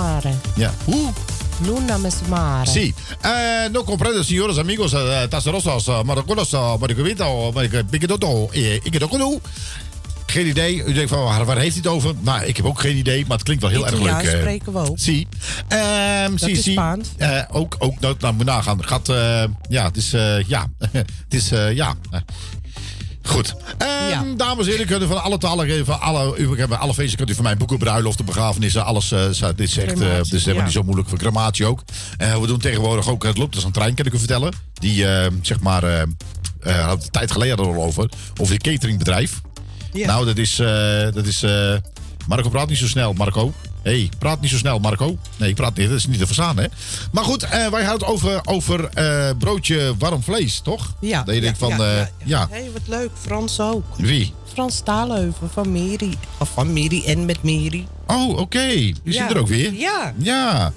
Ja. 0.54 0.72
Hoe? 0.84 1.10
Luna 1.66 1.96
Mesmare. 1.96 2.70
Sí. 2.70 2.94
Eh, 3.20 3.30
no 3.72 3.84
comprendo, 3.84 4.22
señores 4.22 4.58
amigos, 4.58 4.92
eh, 4.92 5.22
taserosos, 5.22 5.86
eh, 5.86 6.02
maricolos, 6.02 6.52
eh, 6.52 6.76
maricopicadotto, 7.54 8.48
eh, 8.52 8.74
ikadokolo. 8.74 9.40
Geen 10.26 10.46
idee. 10.46 10.82
U 10.84 10.92
denkt 10.92 11.10
van, 11.10 11.22
waar, 11.24 11.44
waar 11.44 11.56
heeft 11.58 11.74
hij 11.74 11.82
het 11.84 11.92
over? 11.92 12.14
Nou, 12.20 12.44
ik 12.44 12.56
heb 12.56 12.66
ook 12.66 12.80
geen 12.80 12.96
idee, 12.96 13.20
maar 13.26 13.36
het 13.36 13.42
klinkt 13.46 13.62
wel 13.62 13.70
heel 13.72 13.86
erg 13.86 14.00
leuk. 14.00 14.12
eh. 14.22 14.38
spreken 14.38 14.72
we 14.72 14.78
ook. 14.78 14.98
Zie. 14.98 15.28
Ehm 15.68 16.30
Dat 16.30 16.40
zie, 16.40 16.50
is 16.52 16.62
zie. 16.62 16.72
Spaans. 16.72 17.08
Ook, 17.50 17.76
ook, 17.78 18.00
nou, 18.00 18.14
nou, 18.18 18.34
moet 18.34 18.44
nagaan. 18.46 18.84
Gaat, 18.84 19.06
ja, 19.68 19.84
het 19.84 19.96
is, 19.96 20.10
ja. 20.46 20.66
het 21.28 21.34
is, 21.34 21.48
ja. 21.74 21.94
Goed. 23.24 23.54
Ehm, 23.78 24.36
Dames 24.36 24.64
en 24.66 24.70
heren, 24.70 24.86
kunnen 24.86 25.08
van 25.08 25.22
alle 25.22 25.38
talen, 25.38 25.86
van 25.86 26.00
alle, 26.00 26.36
u, 26.36 26.58
hebben 26.58 26.78
alle 26.78 26.94
feesten 26.94 27.16
kunt 27.16 27.30
u 27.30 27.34
van 27.34 27.44
mij 27.44 27.56
boeken, 27.56 27.78
bruiloften, 27.78 28.24
begrafenissen, 28.24 28.84
alles. 28.84 29.12
eh, 29.12 29.28
zo- 29.30 29.54
dit 29.54 29.68
is 29.68 29.76
echt, 29.78 30.00
eh, 30.00 30.18
is 30.18 30.30
helemaal 30.30 30.54
ja. 30.54 30.62
niet 30.62 30.72
zo 30.72 30.82
moeilijk 30.82 31.08
voor 31.08 31.18
crematie 31.18 31.66
ook. 31.66 31.82
Eh, 32.16 32.36
we 32.40 32.46
doen 32.46 32.58
tegenwoordig 32.58 33.08
ook, 33.08 33.22
het 33.22 33.38
loopt 33.38 33.54
als 33.54 33.64
een 33.64 33.72
trein, 33.72 33.94
kan 33.94 34.06
ik 34.06 34.12
u 34.12 34.18
vertellen. 34.18 34.52
Die, 34.74 35.06
eh, 35.06 35.26
zeg 35.42 35.60
maar, 35.60 35.82
eh 35.84 36.02
eh, 36.60 36.86
had 36.86 37.02
een 37.02 37.10
tijd 37.10 37.30
geleden 37.32 37.58
al 37.58 37.74
over, 37.74 38.08
over 38.40 38.58
die 38.58 38.72
cateringbedrijf. 38.72 39.40
Ja. 39.92 40.06
Nou, 40.06 40.24
dat 40.26 40.36
is, 40.38 40.58
eh, 40.58 40.66
dat 41.12 41.26
is, 41.26 41.42
eh, 41.42 41.74
Marco 42.26 42.48
praat 42.48 42.68
niet 42.68 42.78
zo 42.78 42.86
snel, 42.86 43.12
Marco. 43.12 43.52
Hey, 43.84 44.08
praat 44.18 44.40
niet 44.40 44.50
zo 44.50 44.56
snel, 44.56 44.78
Marco. 44.78 45.16
Nee, 45.36 45.48
ik 45.48 45.54
praat 45.54 45.76
niet, 45.76 45.88
dat 45.88 45.96
is 45.98 46.06
niet 46.06 46.18
te 46.18 46.26
verstaan, 46.26 46.56
hè. 46.58 46.66
Maar 47.12 47.24
goed, 47.24 47.42
eh, 47.42 47.50
wij 47.50 47.84
hadden 47.84 47.92
het 47.92 48.02
over, 48.04 48.40
over 48.44 48.84
eh, 48.88 49.30
broodje 49.38 49.94
warm 49.98 50.22
vlees, 50.22 50.60
toch? 50.60 50.92
Ja. 51.00 51.22
Dat 51.22 51.34
je 51.34 51.40
denkt 51.40 51.58
van, 51.58 51.68
ja, 51.68 51.76
eh, 51.78 51.96
ja, 51.96 52.08
ja. 52.24 52.48
Hé, 52.50 52.70
wat 52.72 52.82
leuk. 52.86 53.10
Frans 53.20 53.60
ook. 53.60 53.84
Wie? 53.96 54.32
Frans 54.52 54.80
Taalheuven 54.84 55.50
van 55.52 55.72
Meri. 55.72 56.14
Of 56.38 56.50
van 56.54 56.72
Meri 56.72 57.04
en 57.04 57.24
met 57.24 57.42
Meri. 57.42 57.86
Oh, 58.06 58.38
oké. 58.38 58.66
Die 58.68 58.94
Ja. 59.02 59.12
zit 59.26 59.30
er 59.36 59.40
ook 59.40 59.48
weer. 59.48 59.72
Ja. 59.72 60.12
Ja. 60.18 60.72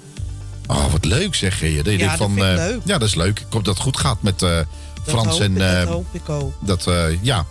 Oh, 0.66 0.92
wat 0.92 1.04
leuk 1.04 1.34
zeg 1.34 1.60
je. 1.60 1.74
Dat 1.76 1.84
je 1.84 1.92
Ja, 1.92 1.98
denkt 1.98 2.18
dat 2.18 2.28
van, 2.28 2.32
vind 2.34 2.46
ik 2.46 2.56
leuk. 2.56 2.80
Ja, 2.84 2.98
dat 2.98 3.08
is 3.08 3.14
leuk. 3.14 3.38
Ik 3.38 3.46
hoop 3.50 3.64
dat 3.64 3.74
het 3.74 3.82
goed 3.82 3.96
gaat 3.96 4.22
met 4.22 4.38
Dat 4.38 4.66
Frans 5.02 5.40
en... 5.40 5.52
ik, 5.52 5.58
dat 5.58 5.88
hoop 5.88 6.06
ik 6.12 6.28
ook. 6.28 6.52
dat, 6.60 6.86
ja. 7.20 7.44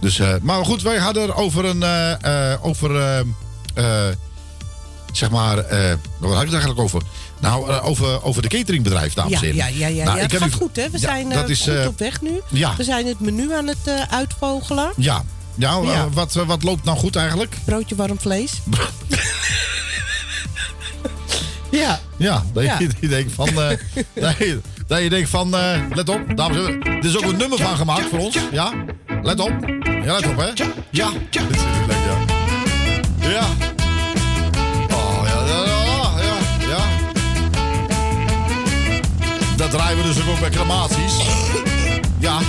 Dus, 0.00 0.20
maar 0.42 0.64
goed, 0.64 0.82
wij 0.82 0.98
hadden 0.98 1.22
er 1.22 1.34
over 1.34 1.64
een... 1.64 1.84
over... 2.62 3.24
eh, 5.14 5.20
eh, 5.20 5.30
zeg 5.30 5.30
maar... 5.30 5.58
eh, 5.58 5.94
wat 6.18 6.30
had 6.32 6.38
ik 6.42 6.44
het 6.50 6.52
eigenlijk 6.52 6.80
over? 6.80 7.02
Nou, 7.40 7.70
eh, 7.70 7.86
over, 7.88 8.22
over 8.24 8.42
de 8.42 8.48
cateringbedrijf, 8.48 9.14
dames 9.14 9.32
en 9.32 9.38
heren. 9.40 9.56
ja, 9.56 9.66
ja, 9.66 9.86
ja, 9.86 10.04
Nou, 10.04 10.16
ja. 10.16 10.22
het 10.22 10.36
gaat 10.36 10.48
u- 10.48 10.52
goed, 10.52 10.76
hè? 10.76 10.82
We 10.84 10.90
Ja, 10.92 10.98
zijn 10.98 11.30
eh, 11.32 11.38
dat 11.38 11.48
is, 11.48 11.60
goed 11.62 11.74
eh, 11.74 11.86
op 11.86 11.98
weg 11.98 12.20
nu. 12.20 12.40
ja. 12.50 12.74
We 12.76 12.84
zijn 12.84 13.06
het 13.06 13.20
menu 13.20 13.54
aan 13.54 13.66
het 13.66 13.76
eh, 13.84 13.94
uitvogelen. 14.10 14.92
Ja. 14.96 15.24
Nou, 15.54 15.86
Ja. 15.86 15.92
eh, 15.92 16.04
wat, 16.12 16.36
eh, 16.36 16.46
wat 16.46 16.62
loopt 16.62 16.84
nou 16.84 16.98
goed 16.98 17.16
eigenlijk? 17.16 17.56
Broodje 17.64 17.94
warm 17.94 18.20
vlees. 18.20 18.52
ja. 21.70 22.00
Ja, 22.16 22.44
dat. 22.52 22.62
Je, 22.64 22.88
je 23.00 23.08
denkt 23.08 23.32
van... 23.32 23.48
eh, 23.48 23.54
dat, 24.14 24.36
je, 24.38 25.02
je 25.02 25.08
denkt 25.10 25.28
van... 25.30 25.54
eh, 25.56 25.80
let 25.94 26.08
op, 26.08 26.36
dames 26.36 26.56
en 26.56 26.62
heren. 26.64 26.82
Er 26.98 27.04
is 27.04 27.16
ook 27.16 27.24
een 27.24 27.36
nummer 27.36 27.58
van 27.58 27.76
gemaakt 27.76 28.08
voor 28.08 28.18
ons. 28.18 28.36
Ja, 28.52 28.72
let 29.22 29.40
op. 29.40 29.52
Ja, 30.04 30.12
let 30.14 30.26
op, 30.26 30.36
hè. 30.36 30.46
Ja. 30.90 31.10
Dit 31.30 31.42
is 31.50 31.60
leuk, 31.86 31.96
ja. 33.20 33.28
Ja. 33.28 33.46
Dat 39.56 39.70
draaien 39.70 39.96
we 39.96 40.02
dus 40.02 40.28
ook 40.28 40.40
bij 40.40 40.50
crematies. 40.50 41.14
Ja. 42.18 42.40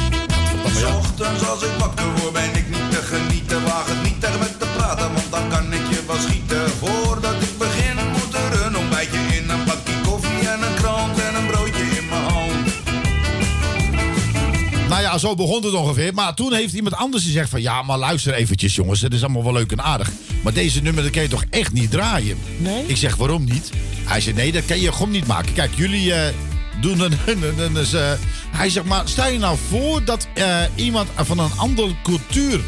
S 0.76 0.84
ochtends 0.84 1.47
als 1.47 1.64
ik 1.64 1.70
wakker 1.80 2.06
word 2.16 2.34
ben 2.34 2.56
ik 2.56 2.70
niet 2.70 2.91
te 2.91 3.01
genieten 3.01 3.64
Waag 3.64 3.86
het 3.88 4.03
niet 4.03 4.22
tegen 4.22 4.39
me 4.39 4.58
te 4.58 4.68
praten 4.78 5.14
want 5.14 5.32
dan 5.32 5.49
kan 5.49 5.74
ik 5.74 5.89
je 5.89 6.03
wel 6.08 6.16
schieten 6.18 6.70
Voordat 6.70 7.41
ik 7.41 7.58
begin 7.58 7.95
moet 8.12 8.34
er 8.34 8.66
een 8.66 8.78
ontbijtje 8.78 9.18
in 9.18 9.49
Een 9.49 9.66
bakje 9.66 9.93
koffie 10.03 10.49
en 10.49 10.62
een 10.62 10.74
krant 10.74 11.20
en 11.20 11.36
een 11.36 11.47
broodje 11.47 11.84
in 11.84 12.10
mijn 12.10 12.24
hand 12.24 12.66
Nou 14.89 15.01
ja, 15.01 15.18
zo 15.18 15.36
begon 15.36 15.64
het 15.64 15.74
ongeveer. 15.74 16.14
Maar 16.14 16.34
toen 16.34 16.53
heeft 16.53 16.74
iemand 16.74 16.95
anders 16.95 17.24
gezegd 17.24 17.49
van... 17.49 17.62
Ja, 17.62 17.82
maar 17.82 17.97
luister 17.97 18.34
eventjes 18.34 18.76
jongens. 18.76 19.01
Het 19.01 19.14
is 19.14 19.24
allemaal 19.24 19.43
wel 19.43 19.53
leuk 19.53 19.72
en 19.72 19.84
aardig. 19.84 20.12
Maar 20.41 20.54
deze 20.54 20.82
nummer 20.82 21.04
dat 21.04 21.12
kan 21.12 21.21
je 21.21 21.28
toch 21.28 21.46
echt 21.50 21.74
niet 21.74 21.92
draaien? 21.92 22.38
Nee? 22.58 22.84
Ik 22.86 22.97
zeg, 22.97 23.16
waarom 23.16 23.43
niet? 23.43 23.70
Hij 24.04 24.21
zei, 24.21 24.36
nee, 24.36 24.51
dat 24.51 24.66
kan 24.66 24.80
je 24.80 24.92
gewoon 24.92 25.12
niet 25.12 25.28
maken. 25.28 25.54
Kijk, 25.54 25.71
jullie 25.75 26.13
eh, 26.13 26.34
doen 26.82 27.00
een- 27.00 27.18
een- 27.26 27.78
eh, 27.93 28.12
hij 28.52 28.70
zegt, 28.70 28.86
maar 28.86 29.08
stel 29.08 29.28
je 29.30 29.39
nou 29.39 29.58
voor 29.70 30.04
dat 30.06 30.28
eh, 30.34 30.62
iemand 30.76 31.10
van 31.16 31.39
een 31.39 31.52
andere 31.58 31.96
cultuur 32.04 32.60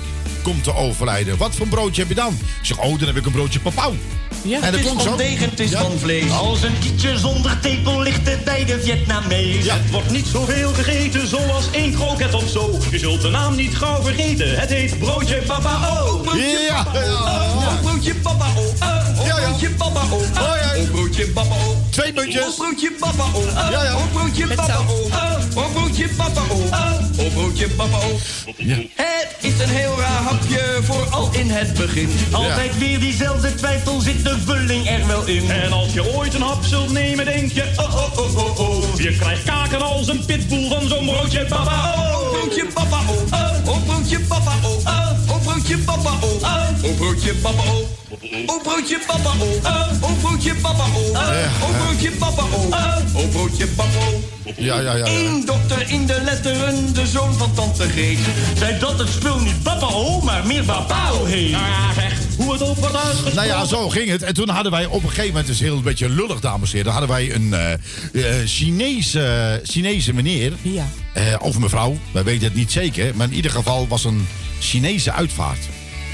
komt 0.41 0.63
te 0.63 0.75
overlijden. 0.75 1.37
Wat 1.37 1.55
voor 1.55 1.67
broodje 1.67 2.01
heb 2.01 2.09
je 2.09 2.15
dan? 2.15 2.33
Ik 2.33 2.65
zeg, 2.65 2.77
oh, 2.79 2.97
dan 2.99 3.07
heb 3.07 3.17
ik 3.17 3.25
een 3.25 3.31
broodje 3.31 3.59
papau. 3.59 3.95
Ja. 4.43 4.55
En 4.55 4.61
dat 4.61 4.71
Het 4.71 4.79
is 4.79 4.85
klonk 4.85 5.01
zo. 5.01 5.09
ondegen, 5.11 5.49
het 5.49 5.59
is 5.59 5.69
Ja. 5.69 5.81
van 5.81 5.99
vlees. 5.99 6.31
Als 6.31 6.61
een 6.63 6.79
kietje 6.79 7.17
zonder 7.17 7.59
tepel 7.59 8.01
ligt 8.01 8.27
het 8.29 8.43
bij 8.43 8.65
de 8.65 8.79
Vietnamees. 8.81 9.71
Het 9.71 9.91
wordt 9.91 10.09
niet 10.11 10.27
zoveel 10.27 10.73
gegeten 10.73 11.27
zoals 11.27 11.65
één 11.71 11.93
kroket 11.93 12.33
of 12.33 12.49
zo. 12.49 12.79
Je 12.91 12.99
zult 12.99 13.21
de 13.21 13.29
naam 13.29 13.55
niet 13.55 13.77
gauw 13.77 14.01
vergeten. 14.03 14.59
Het 14.59 14.69
heet 14.69 14.99
broodje 14.99 15.41
papa 15.47 15.73
oh. 15.75 16.21
Broodje 16.21 16.65
Ja. 16.69 16.83
papa 16.83 16.99
oh. 16.99 17.81
Broodje 17.81 18.15
papa 18.15 18.45
oh. 18.57 18.65
Broodje 19.43 19.69
papa 19.69 20.01
oh. 20.11 20.21
Oh, 20.21 20.91
broodje 20.91 21.27
papa 21.27 21.55
oh. 21.55 21.75
Twee 21.89 22.13
muntjes. 22.13 22.43
Oh, 22.43 22.55
broodje 22.57 22.91
papa 22.99 23.23
oh. 23.33 23.69
Ja, 23.71 23.83
ja. 23.83 23.95
Broodje 24.13 24.47
papa 24.47 24.79
oh. 24.79 25.73
Broodje 25.73 26.07
papa 26.17 26.41
oh. 26.49 27.33
Broodje 27.33 27.69
papa 27.69 27.97
oh. 27.97 28.21
Het 28.95 29.27
is 29.41 29.59
een 29.59 29.69
heel 29.69 29.95
raar 29.99 30.21
hapje, 30.21 30.79
vooral 30.83 31.29
in 31.31 31.49
het 31.49 31.73
begin. 31.73 32.09
Altijd 32.31 32.77
weer 32.77 32.99
diezelfde 32.99 33.55
twijfel, 33.55 33.99
zit 34.01 34.23
de 34.27 34.37
vulling 34.45 34.89
er 34.89 35.07
wel 35.07 35.25
in. 35.25 35.51
En 35.51 35.71
als 35.71 35.93
je 35.93 36.15
ooit 36.15 36.33
een 36.33 36.41
hap 36.41 36.63
zult 36.63 36.91
nemen, 36.91 37.25
denk 37.25 37.51
je, 37.51 37.63
oh, 37.75 37.95
oh, 37.95 38.17
oh, 38.17 38.37
oh, 38.37 38.59
oh. 38.59 38.99
Je 38.99 39.17
krijgt 39.17 39.43
kaken 39.43 39.81
als 39.81 40.07
een 40.07 40.25
pitbull 40.25 40.67
van 40.69 40.87
zo'n 40.87 41.05
broodje 41.05 41.45
papa, 41.45 41.93
oh. 41.93 42.31
broodje 42.31 42.67
papa, 42.73 42.99
oh. 43.09 43.65
Oh, 43.65 43.85
broodje 43.85 44.19
papa, 44.19 44.51
oh. 44.63 44.75
Oh, 44.85 45.26
broodje 45.57 45.77
papa, 45.77 46.11
oh. 46.21 46.85
Oh, 46.85 46.97
broodje 46.97 47.33
papa, 47.33 47.61
oh. 47.61 47.87
Oh, 48.45 48.63
broodje 48.63 48.99
papa, 49.07 49.29
oh. 49.39 50.01
Oh, 50.01 50.21
broodje 50.21 50.55
papa, 50.61 50.83
oh. 50.83 51.17
Oh, 51.61 51.77
broodje 51.81 52.11
papa, 52.11 52.43
oh. 52.43 53.15
Oh, 53.15 53.29
broodje 53.31 53.67
papa, 53.67 53.97
oh. 53.97 54.57
Ja, 54.57 54.79
ja, 54.79 54.95
ja. 54.95 55.05
Eén 55.05 55.45
dokter 55.45 55.89
in 55.89 56.05
de 56.05 56.21
letteren, 56.23 56.93
de 56.93 57.07
zoon 57.07 57.33
van 57.33 57.53
tante 57.53 57.89
Greet. 57.89 58.19
Zei 58.57 58.79
dat 58.79 58.99
het 58.99 59.09
spul 59.09 59.39
niet 59.39 59.63
papao, 59.63 60.21
maar 60.21 60.45
meer 60.45 60.65
babao 60.65 61.25
heet. 61.25 61.51
Nou 61.51 61.65
ja, 61.65 61.93
zeg, 61.93 62.13
hoe 62.37 62.51
het 62.51 62.61
wordt 62.61 62.95
uitgesproken. 62.95 63.35
Nou 63.35 63.47
ja, 63.47 63.65
zo 63.65 63.89
ging 63.89 64.09
het. 64.09 64.23
En 64.23 64.33
toen 64.33 64.49
hadden 64.49 64.71
wij 64.71 64.85
op 64.85 65.03
een 65.03 65.09
gegeven 65.09 65.27
moment, 65.27 65.47
het 65.47 65.55
is 65.55 65.61
heel 65.61 65.75
een 65.75 65.83
beetje 65.83 66.09
lullig, 66.09 66.39
dames 66.39 66.69
en 66.71 66.77
heren. 66.77 66.91
hadden 66.91 67.09
wij 67.09 67.33
een 67.33 67.53
eh 67.53 67.73
eh, 67.73 68.47
Chinese, 68.47 69.61
Chinese 69.63 70.13
meneer. 70.13 70.53
Ja. 70.61 70.87
eh, 71.13 71.23
of 71.39 71.59
mevrouw, 71.59 71.97
wij 72.11 72.23
weten 72.23 72.43
het 72.43 72.55
niet 72.55 72.71
zeker. 72.71 73.15
Maar 73.15 73.27
in 73.27 73.33
ieder 73.33 73.51
geval 73.51 73.87
was 73.87 74.03
een 74.03 74.27
Chinese 74.59 75.11
uitvaart. 75.11 75.59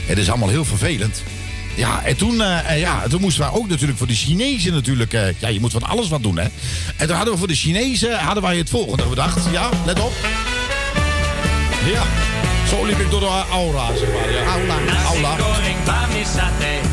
Het 0.06 0.18
is 0.18 0.30
allemaal 0.30 0.50
heel 0.50 0.66
vervelend. 0.66 1.24
Ja, 1.76 2.02
en 2.04 2.16
toen, 2.18 2.42
eh, 2.42 2.72
eh, 2.72 2.80
ja, 2.80 3.04
toen 3.10 3.22
moesten 3.22 3.42
wij 3.44 3.52
ook 3.60 3.70
natuurlijk 3.70 3.98
voor 3.98 4.08
de 4.08 4.14
Chinezen 4.16 4.74
natuurlijk... 4.74 5.14
eh, 5.14 5.40
ja, 5.40 5.48
je 5.48 5.60
moet 5.60 5.72
van 5.72 5.84
alles 5.84 6.10
wat 6.10 6.24
doen, 6.24 6.38
hè. 6.38 6.48
En 6.98 7.08
toen 7.08 7.16
hadden 7.16 7.34
we 7.34 7.40
voor 7.40 7.48
de 7.48 7.56
Chinezen 7.56 8.20
hadden 8.20 8.44
wij 8.44 8.58
het 8.58 8.70
volgende 8.70 9.04
bedacht. 9.06 9.40
Ja, 9.52 9.70
let 9.86 10.00
op. 10.00 10.14
Ja, 11.94 12.04
zo 12.70 12.86
liep 12.86 13.00
ik 13.00 13.10
door 13.10 13.20
de 13.20 13.44
aura, 13.52 13.86
zeg 13.98 14.08
maar. 14.14 14.32
Ja. 14.32 14.44
Aula. 14.44 14.76
Aula. 15.06 15.32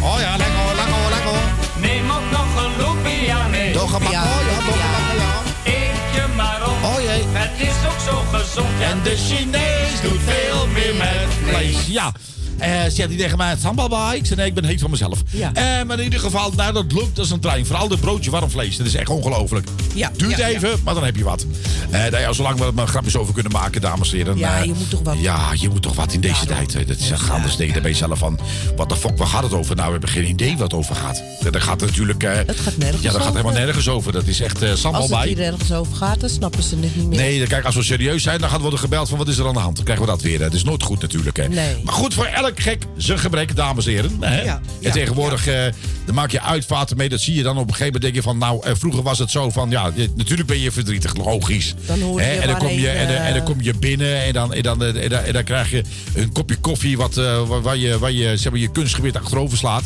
Oh 0.01 0.21
ja, 0.21 0.37
lekker, 0.37 0.75
lekker, 0.77 1.11
lekker. 1.11 1.39
Neem 1.81 2.11
ook 2.11 2.31
nog 2.31 2.65
een 2.65 2.73
lumpia 2.85 3.49
mee. 3.49 3.73
Toch 3.73 3.93
een 3.93 4.11
Ja. 4.11 4.23
oh 4.23 4.41
ja, 4.51 4.57
bakken, 4.57 5.17
ja. 5.17 5.43
Eet 5.65 6.15
je 6.15 6.25
maar 6.37 6.61
op. 6.67 6.85
Oh 6.85 7.01
jee. 7.01 7.23
Het 7.33 7.51
is 7.57 7.69
ook 7.69 7.80
zo 8.07 8.25
gezond. 8.33 8.81
En 8.81 9.03
de 9.03 9.17
Chinees 9.17 10.01
doet 10.03 10.21
veel 10.27 10.67
meer 10.67 10.95
met 10.95 11.29
vlees. 11.45 11.87
Ja. 11.87 12.13
Eh 12.61 12.69
zegt 12.83 13.09
hij 13.09 13.17
tegen 13.17 13.39
mij, 13.39 13.57
sambal 13.61 13.89
bij? 13.89 14.17
Ik 14.17 14.27
zei, 14.27 14.39
nee, 14.39 14.49
ik 14.49 14.55
ben 14.55 14.65
heet 14.65 14.81
van 14.81 14.91
mezelf. 14.91 15.23
Ja. 15.31 15.53
Eh, 15.55 15.87
maar 15.87 15.99
in 15.99 16.05
ieder 16.05 16.21
geval, 16.21 16.53
nou, 16.57 16.73
dat 16.73 16.93
lukt 16.93 17.19
als 17.19 17.31
een 17.31 17.41
trein. 17.41 17.67
Vooral 17.67 17.89
dat 17.89 18.01
broodje 18.01 18.31
warm 18.31 18.51
vlees. 18.51 18.77
Dat 18.77 18.87
is 18.87 18.95
echt 18.95 19.09
ongelooflijk. 19.09 19.69
Ja, 19.95 20.11
Duurt 20.17 20.37
ja, 20.37 20.47
even, 20.47 20.81
maar 20.85 20.95
dan 20.95 21.05
heb 21.05 21.17
je 21.17 21.25
wat. 21.25 21.47
Eh 21.91 22.01
nou 22.01 22.19
ja, 22.19 22.33
zolang 22.33 22.59
we 22.59 22.65
er 22.65 22.75
maar 22.75 22.87
grapjes 22.87 23.17
over 23.17 23.35
kunnen 23.35 23.53
maken, 23.53 23.81
dames 23.81 24.11
en 24.11 24.17
heren. 24.17 24.39
Ja, 24.39 24.59
je 24.59 24.73
moet 24.73 24.91
toch 24.91 25.01
wat. 25.03 25.17
Ja, 25.21 25.49
je 25.55 25.69
moet 25.69 25.83
toch 25.83 25.95
wat 25.95 26.13
in 26.13 26.21
deze 26.21 26.47
tijd. 26.47 26.73
Dat 26.73 26.99
is 26.99 27.11
echt 27.11 27.31
anders 27.31 27.57
tegen 27.57 27.75
de 27.75 27.81
ben 27.81 27.91
je 27.91 27.97
zelf 27.97 28.19
van, 28.19 28.39
wat 28.77 28.89
de 28.89 28.97
fuck, 28.97 29.17
waar 29.19 29.27
gaat 29.27 29.43
het 29.43 29.53
over? 29.53 29.77
Nou, 29.77 29.87
we 29.87 29.93
hebben 29.93 30.11
geen 30.11 30.29
idee 30.29 30.53
wat 30.53 30.61
het 30.61 30.75
over 30.75 30.95
gaat. 30.95 31.23
Dat 31.51 31.63
gaat 31.63 31.81
natuurlijk... 31.81 32.23
Het 32.23 32.61
gaat 32.61 32.77
nergens 32.77 33.03
Ja, 33.03 33.13
dat 33.13 33.23
gaat 33.23 33.33
helemaal 33.33 33.53
nergens 33.53 33.89
over. 33.89 34.13
Dat 34.13 34.27
is 34.27 34.41
echt 34.41 34.63
eh 34.63 34.75
sambal 34.75 35.01
Als 35.01 35.11
het 35.11 35.23
hier 35.23 35.41
ergens 35.41 35.73
over 35.73 35.97
gaat, 35.97 36.21
dan 36.21 36.29
snappen 36.29 36.63
ze 36.63 36.77
het 36.81 36.97
niet 36.97 37.09
meer. 37.09 37.19
Nee, 37.19 37.47
kijk, 37.47 37.65
als 37.65 37.75
we 37.75 37.83
serieus 37.83 38.23
zijn, 38.23 38.41
dan 38.41 38.51
gaat 38.51 38.61
worden 38.61 38.79
gebeld 38.79 39.09
van 39.09 39.19
wat 39.19 39.29
is 39.29 39.39
er 39.39 39.47
aan 39.47 39.53
de 39.53 39.59
hand. 39.59 39.77
Dan 39.77 39.85
krijgen 39.85 40.07
we 40.07 40.11
dat 40.11 40.23
weer. 40.23 40.43
Het 40.43 40.55
is 40.55 40.65
nooit 40.65 40.83
goed 40.83 41.01
natuurlijk. 41.01 41.37
Hè. 41.37 41.49
Nee. 41.49 41.77
Maar 41.85 41.95
goed, 41.95 42.15
voor 42.15 42.25
elk 42.25 42.50
gek 42.59 42.83
zijn 42.97 43.19
gebrek, 43.19 43.57
dames 43.57 43.87
en 43.87 43.93
heren. 43.93 44.17
Hè. 44.21 44.43
Ja, 44.43 44.55
en 44.55 44.63
ja, 44.81 44.91
tegenwoordig 44.93 45.47
eh, 45.47 45.65
dan 46.05 46.15
maak 46.15 46.31
je 46.31 46.41
uitvaarten 46.41 46.97
mee. 46.97 47.09
Dat 47.09 47.21
zie 47.21 47.35
je 47.35 47.43
dan 47.43 47.57
op 47.59 47.69
een 47.69 47.75
gegeven 47.75 47.85
moment. 47.93 48.03
Denk 48.03 48.15
je 48.15 48.23
van, 48.23 48.39
nou, 48.39 48.67
eh, 48.67 48.73
vroeger 48.79 49.03
was 49.03 49.19
het 49.19 49.31
zo 49.31 49.51
van, 49.51 49.71
ja, 49.71 49.91
natuurlijk 50.15 50.49
ben 50.49 50.61
je 50.61 50.71
verdrietig, 50.73 51.17
logisch. 51.17 51.75
Dan 51.87 52.01
hoor 52.01 52.21
je 52.21 52.27
Hè, 52.27 52.33
en, 52.35 52.47
dan 52.49 52.59
kom 52.59 52.69
je, 52.69 52.89
en, 52.89 53.07
dan- 53.07 53.17
en 53.17 53.33
dan 53.33 53.41
eh, 53.43 53.45
kom 53.45 53.57
je 53.61 53.75
binnen 53.75 54.23
en 54.23 54.33
dan, 54.33 54.55
en, 54.55 54.63
dan, 54.63 54.85
en, 54.85 55.09
dan, 55.09 55.19
en 55.25 55.33
dan 55.33 55.45
krijg 55.45 55.71
je 55.71 55.83
een 56.15 56.33
kopje 56.33 56.57
koffie 56.57 56.97
wat, 56.97 57.15
waar, 57.15 57.61
waar 57.63 57.77
je, 57.77 57.99
waar 57.99 58.13
je, 58.13 58.37
zeg 58.37 58.53
maar, 58.53 58.61
je 58.61 58.71
kunstgebied 58.71 59.17
achterover 59.17 59.59
slaat. 59.59 59.83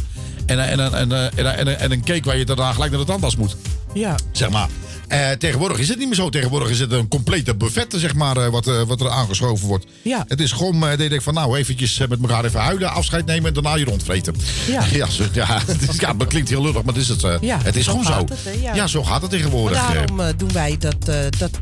En, 0.47 0.69
en, 0.69 0.81
en, 0.81 0.95
en, 0.95 1.13
en, 1.13 1.33
en, 1.37 1.57
en, 1.67 1.79
en 1.79 1.93
een 1.93 2.05
cake 2.05 2.23
waar 2.25 2.37
je 2.37 2.45
daarna 2.45 2.73
gelijk 2.73 2.91
naar 2.91 3.01
de 3.01 3.07
tandarts 3.07 3.37
moet 3.37 3.57
Ja. 3.95 4.15
zeg 4.33 4.51
maar. 4.51 4.69
Eh, 5.09 5.31
tegenwoordig 5.31 5.79
is 5.79 5.89
het 5.89 5.99
niet 5.99 6.07
meer 6.07 6.17
zo. 6.17 6.29
Tegenwoordig 6.29 6.71
is 6.71 6.81
het 6.81 6.93
een 6.93 7.09
complete 7.09 7.55
buffet, 7.55 7.95
zeg 7.97 8.15
maar, 8.15 8.37
eh, 8.37 8.49
wat, 8.49 8.67
eh, 8.67 8.83
wat 8.83 9.01
er 9.01 9.11
aangeschoven 9.11 9.69
wordt. 9.69 9.87
Ja. 10.03 10.25
Het 10.29 10.41
is 10.41 10.53
gewoon, 10.53 10.81
dat 10.81 11.01
je 11.01 11.09
denkt 11.09 11.25
van, 11.25 11.35
nou, 11.35 11.59
eventjes 11.59 11.99
met 11.99 12.21
elkaar 12.21 12.45
even 12.45 12.61
huilen, 12.61 12.91
afscheid 12.91 13.27
nemen 13.27 13.47
en 13.47 13.55
daarna 13.55 13.75
je 13.77 13.85
rondvreten. 13.85 14.35
Ja. 14.67 14.83
Ja, 14.95 15.11
zo, 15.11 15.25
ja, 15.33 15.61
het 15.67 15.89
is, 15.89 15.99
ja, 15.99 16.15
dat 16.15 16.29
klinkt 16.29 16.49
heel 16.49 16.63
lullig, 16.63 16.83
maar 16.83 16.95
het 16.95 17.03
is 17.03 17.09
het. 17.09 17.39
Ja, 17.41 17.59
het 17.63 17.77
is 17.77 17.85
zo 17.85 17.91
gewoon 17.91 18.07
zo. 18.07 18.35
het, 18.35 18.61
ja. 18.63 18.75
ja. 18.75 18.87
zo 18.87 19.05
gaat 19.05 19.23
het 19.23 19.31
tegenwoordig. 19.31 19.83
Maar 19.83 19.95
daarom 19.95 20.37
doen 20.37 20.53
wij 20.53 20.77
dat, 20.79 21.05
dat 21.39 21.59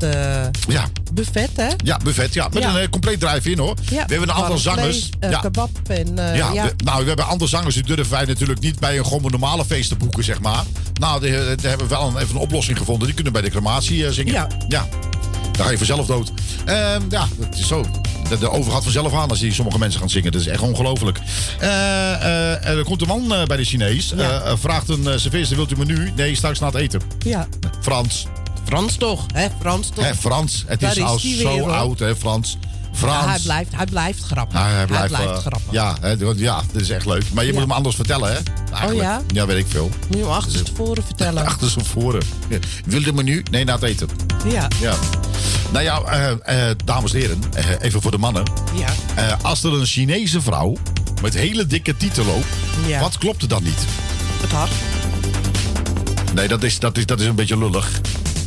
ja. 0.69 0.89
Buffet, 1.15 1.51
hè? 1.57 1.69
ja, 1.85 1.97
buffet, 2.05 2.35
ja. 2.35 2.49
Met 2.53 2.63
Ja. 2.63 2.69
een 2.75 2.77
eh, 2.81 2.89
compleet 2.89 3.21
drive-in, 3.21 3.59
hoor. 3.59 3.75
Ja, 3.91 4.07
We 4.07 4.15
hebben 4.15 4.29
een 4.29 4.35
aantal 4.35 4.59
zangers. 4.59 4.97
vlees, 4.99 5.11
eh, 5.21 5.31
ja. 5.31 5.39
kebab 5.41 5.71
en... 5.87 6.19
eh, 6.19 6.37
Ja, 6.37 6.53
we- 6.53 6.73
nou, 6.85 7.01
we 7.03 7.07
hebben 7.09 7.27
andere 7.27 7.51
zangers 7.51 7.75
die 7.75 7.83
durven 7.85 8.11
wij 8.11 8.25
natuurlijk 8.25 8.61
niet 8.61 8.79
bij 8.79 8.99
een 8.99 9.07
gewoon 9.07 9.31
normale 9.31 9.65
feest 9.65 9.89
te 9.89 9.97
boeken, 9.97 10.25
zeg 10.25 10.41
maar. 10.41 10.65
Nou, 11.01 11.21
daar 11.21 11.31
hebben 11.63 11.79
we 11.89 11.95
wel 11.95 12.07
een, 12.09 12.17
even 12.17 12.35
een 12.35 12.41
oplossing 12.41 12.79
gevonden. 12.79 13.05
Die 13.07 13.15
kunnen 13.15 13.33
bij 13.33 13.43
de 13.43 13.51
crematie 13.51 14.13
zingen. 14.13 14.33
Ja. 14.33 14.47
ja. 14.69 14.89
Dan 15.53 15.65
ga 15.65 15.71
je 15.71 15.77
vanzelf 15.77 16.07
dood. 16.07 16.33
Ehm, 16.65 17.03
ja, 17.09 17.27
het 17.41 17.59
is 17.59 17.67
zo. 17.67 17.85
De, 18.29 18.39
de 18.39 18.51
over 18.51 18.73
gaat 18.73 18.83
vanzelf 18.83 19.15
aan 19.15 19.29
als 19.29 19.39
die 19.39 19.53
sommige 19.53 19.79
mensen 19.79 20.01
gaan 20.01 20.11
zingen. 20.11 20.33
Dat 20.33 20.41
is 20.41 20.47
echt 20.47 20.61
ongelooflijk. 20.63 21.19
Er 21.59 22.85
komt 22.85 23.01
een 23.01 23.07
man 23.09 23.29
bij 23.47 23.57
de 23.57 23.65
Chinees. 23.65 24.13
Vraagt 24.55 24.89
een 24.89 25.21
serveerster, 25.21 25.57
wilt 25.57 25.71
u 25.73 25.77
menu? 25.77 26.13
Nee, 26.17 26.35
straks 26.37 26.59
na 26.59 26.67
het 26.67 26.75
eten. 26.75 27.01
ja. 27.19 27.47
Frans. 27.81 28.27
Frans 28.73 28.97
toch, 28.97 29.27
hè? 29.35 29.47
Frans 29.61 29.89
toch? 29.89 30.05
Hè, 30.05 30.15
Frans. 30.15 30.65
Het 30.67 30.81
Daar 30.81 30.97
is 30.97 31.03
al 31.03 31.19
zo 31.19 31.55
weer, 31.55 31.71
oud, 31.71 31.99
hè, 31.99 32.17
Frans. 32.17 32.57
Frans. 32.93 33.25
Ja, 33.25 33.31
hij, 33.31 33.39
blijft, 33.39 33.77
hij 33.77 33.85
blijft 33.85 34.23
grappig. 34.23 34.59
Ja, 34.59 34.67
hij 34.69 34.87
blijft, 34.87 35.13
eh, 35.13 35.37
grappig. 35.37 35.71
Ja, 35.71 35.97
hè, 36.01 36.15
ja, 36.37 36.63
dat 36.73 36.83
is 36.83 36.91
echt 36.91 37.07
leuk. 37.07 37.25
Maar 37.33 37.45
je 37.45 37.49
Ja. 37.53 37.59
moet 37.59 37.69
hem 37.69 37.77
anders 37.77 37.97
vertellen, 37.97 38.33
hè? 38.33 38.39
Eigenlijk. 38.73 39.03
ja? 39.03 39.21
Ja, 39.27 39.47
weet 39.47 39.59
ik 39.59 39.67
veel. 39.69 39.89
Moet 40.09 40.17
je 40.19 40.23
hem 40.25 40.33
achter 40.33 40.63
tevoren 40.65 41.05
vertellen. 41.05 41.47
Achter 41.47 41.71
zijn 41.71 41.85
voren. 41.85 42.23
Ja. 42.49 42.59
Wil 42.85 43.03
de 43.03 43.13
menu? 43.13 43.43
Nee, 43.51 43.65
na 43.65 43.73
het 43.75 43.83
eten. 43.83 44.09
Ja. 44.51 44.69
Ja. 44.81 44.95
Nou 45.73 45.85
ja, 45.85 46.01
eh, 46.03 46.31
eh, 46.71 46.77
dames 46.85 47.13
en 47.15 47.21
heren, 47.21 47.41
eh, 47.55 47.65
even 47.81 48.03
voor 48.03 48.11
de 48.11 48.19
mannen. 48.19 48.43
Ja. 48.75 48.89
Eh, 49.15 49.45
als 49.45 49.63
er 49.65 49.73
een 49.73 49.87
Chinese 49.87 50.41
vrouw 50.41 50.77
met 51.23 51.35
hele 51.35 51.67
dikke 51.67 51.97
tieten 51.97 52.27
loopt, 52.27 52.47
Ja. 52.87 53.01
wat 53.01 53.19
klopt 53.19 53.43
er 53.43 53.49
dan 53.49 53.63
niet? 53.63 53.79
Het 54.41 54.51
hart. 54.53 54.73
Nee, 56.35 56.49
dat 56.49 56.63
is, 56.63 56.79
dat 56.79 56.97
is, 56.97 57.07
dat 57.07 57.21
is 57.21 57.27
een 57.27 57.35
beetje 57.35 57.59
lullig. 57.59 58.01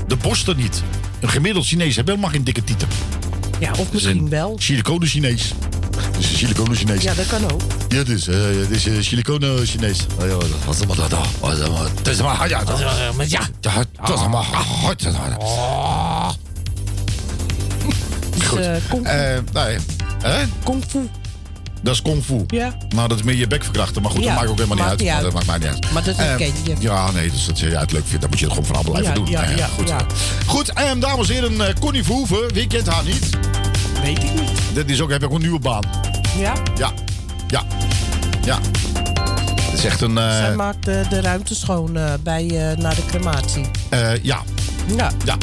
De 0.08 0.16
borsten 0.16 0.58
niet. 0.58 0.82
Een 1.20 1.30
gemiddeld 1.30 1.66
Chinees 1.66 1.96
heeft 1.96 2.08
helemaal 2.08 2.30
geen 2.30 2.44
dikke 2.44 2.64
tieten. 2.64 2.88
Ja, 3.60 3.72
of 3.78 3.92
misschien 3.92 4.18
een 4.18 4.30
wel. 4.30 4.56
Siliconen 4.60 5.08
Chinees. 5.08 5.52
Het 5.98 6.18
is 6.24 6.32
een 6.32 6.38
siliconen 6.38 6.76
Chinees. 6.76 7.04
Ja, 7.04 7.14
dat 7.14 7.28
kan 7.28 7.52
ook. 7.52 7.62
Ja, 7.90 7.98
het 7.98 8.10
is, 8.10 8.28
eh, 8.28 8.36
het 8.42 8.70
is 8.72 8.86
uh, 8.88 9.02
siliconen 9.02 9.66
Chinees. 9.66 10.06
Oh, 10.22 10.28
ja, 10.28 10.36
wat 10.66 10.76
is 10.76 10.80
dat? 10.80 10.88
Wat 11.40 11.54
is 11.54 11.60
dat? 11.60 11.90
Het 11.98 12.08
is 12.08 12.22
maar, 12.22 12.50
ja, 12.50 12.64
dat- 12.64 12.80
Maar 13.16 13.28
ja. 13.30 13.42
ja, 13.62 13.78
het 14.02 14.10
is 14.10 14.28
maar 14.28 14.44
hard. 14.44 15.00
Dus, 18.38 18.46
Goed. 18.48 18.60
eh, 18.60 18.76
kung 18.90 19.08
fu. 19.08 19.12
Eh, 19.14 19.40
nee. 19.54 19.78
Hè? 20.24 20.44
Kung 20.64 20.84
fu. 20.88 21.00
Dat 21.86 21.94
is 21.94 22.02
kung 22.02 22.24
fu. 22.24 22.44
Ja. 22.48 22.74
Nou, 22.96 23.08
dat 23.08 23.18
is 23.18 23.24
meer 23.24 23.36
je 23.36 23.48
bek 23.48 23.64
verkrachten. 23.64 24.02
Maar 24.02 24.12
goed, 24.12 24.20
Ja, 24.24 24.28
dat 24.28 24.36
maakt 24.38 24.50
ook 24.50 24.56
helemaal 24.56 24.76
niet 24.78 24.86
maakt 24.86 24.92
uit. 24.92 25.00
niet 25.00 25.08
Maar 25.10 25.24
uit. 25.24 25.34
dat 25.34 25.46
maakt 25.46 25.60
mij 25.62 25.70
niet 25.72 25.84
uit. 25.84 25.94
Maar 25.94 26.04
dat 26.04 26.16
Eh, 26.16 26.26
herken 26.26 26.52
je. 26.64 26.76
Ja, 26.80 27.12
nee, 27.12 27.32
dus 27.32 27.50
als 27.50 27.60
jij 27.60 27.70
het 27.70 27.92
leuk 27.92 28.04
vindt, 28.06 28.22
dan 28.22 28.30
moet 28.30 28.40
je 28.40 28.46
het 28.46 28.54
gewoon 28.54 28.68
vooral 28.68 28.84
blijven 28.92 29.12
Ja, 29.12 29.20
doen. 29.20 29.28
ja, 29.30 29.44
Eh, 29.44 29.58
ja, 29.58 29.68
goed. 29.68 29.88
ja. 29.88 30.06
Goed, 30.46 30.74
en 30.74 31.00
dames 31.00 31.28
en 31.30 31.34
heren, 31.34 31.68
eh, 31.68 31.74
Connie 31.80 32.04
Verhoeven, 32.04 32.54
wie 32.54 32.68
kent 32.68 32.88
haar 32.88 33.04
niet? 33.04 33.30
Weet 34.02 34.24
ik 34.24 34.34
niet. 34.34 34.50
Dit 34.74 34.90
is 34.90 35.02
ook, 35.02 35.10
heb 35.12 35.22
ik 35.24 35.28
ook 35.30 35.36
een 35.36 35.42
nieuwe 35.42 35.60
baan. 35.60 35.84
Ja? 36.38 36.54
Ja, 36.78 36.92
ja, 37.48 37.64
ja. 38.44 38.60
Het 39.62 39.74
is 39.80 39.86
echt 39.86 40.02
een... 40.02 40.18
eh, 40.18 40.38
Zij 40.38 40.56
maakt 40.56 40.86
de, 40.86 41.22
ruimte 41.22 41.56
schoon 41.56 41.98
eh, 41.98 42.14
bij, 42.24 42.48
eh, 42.72 42.78
naar 42.78 42.96
de 42.96 43.06
crematie. 43.06 43.66
eh, 43.90 44.24
ja, 44.24 44.42
Ja. 44.96 45.12
ja. 45.26 45.38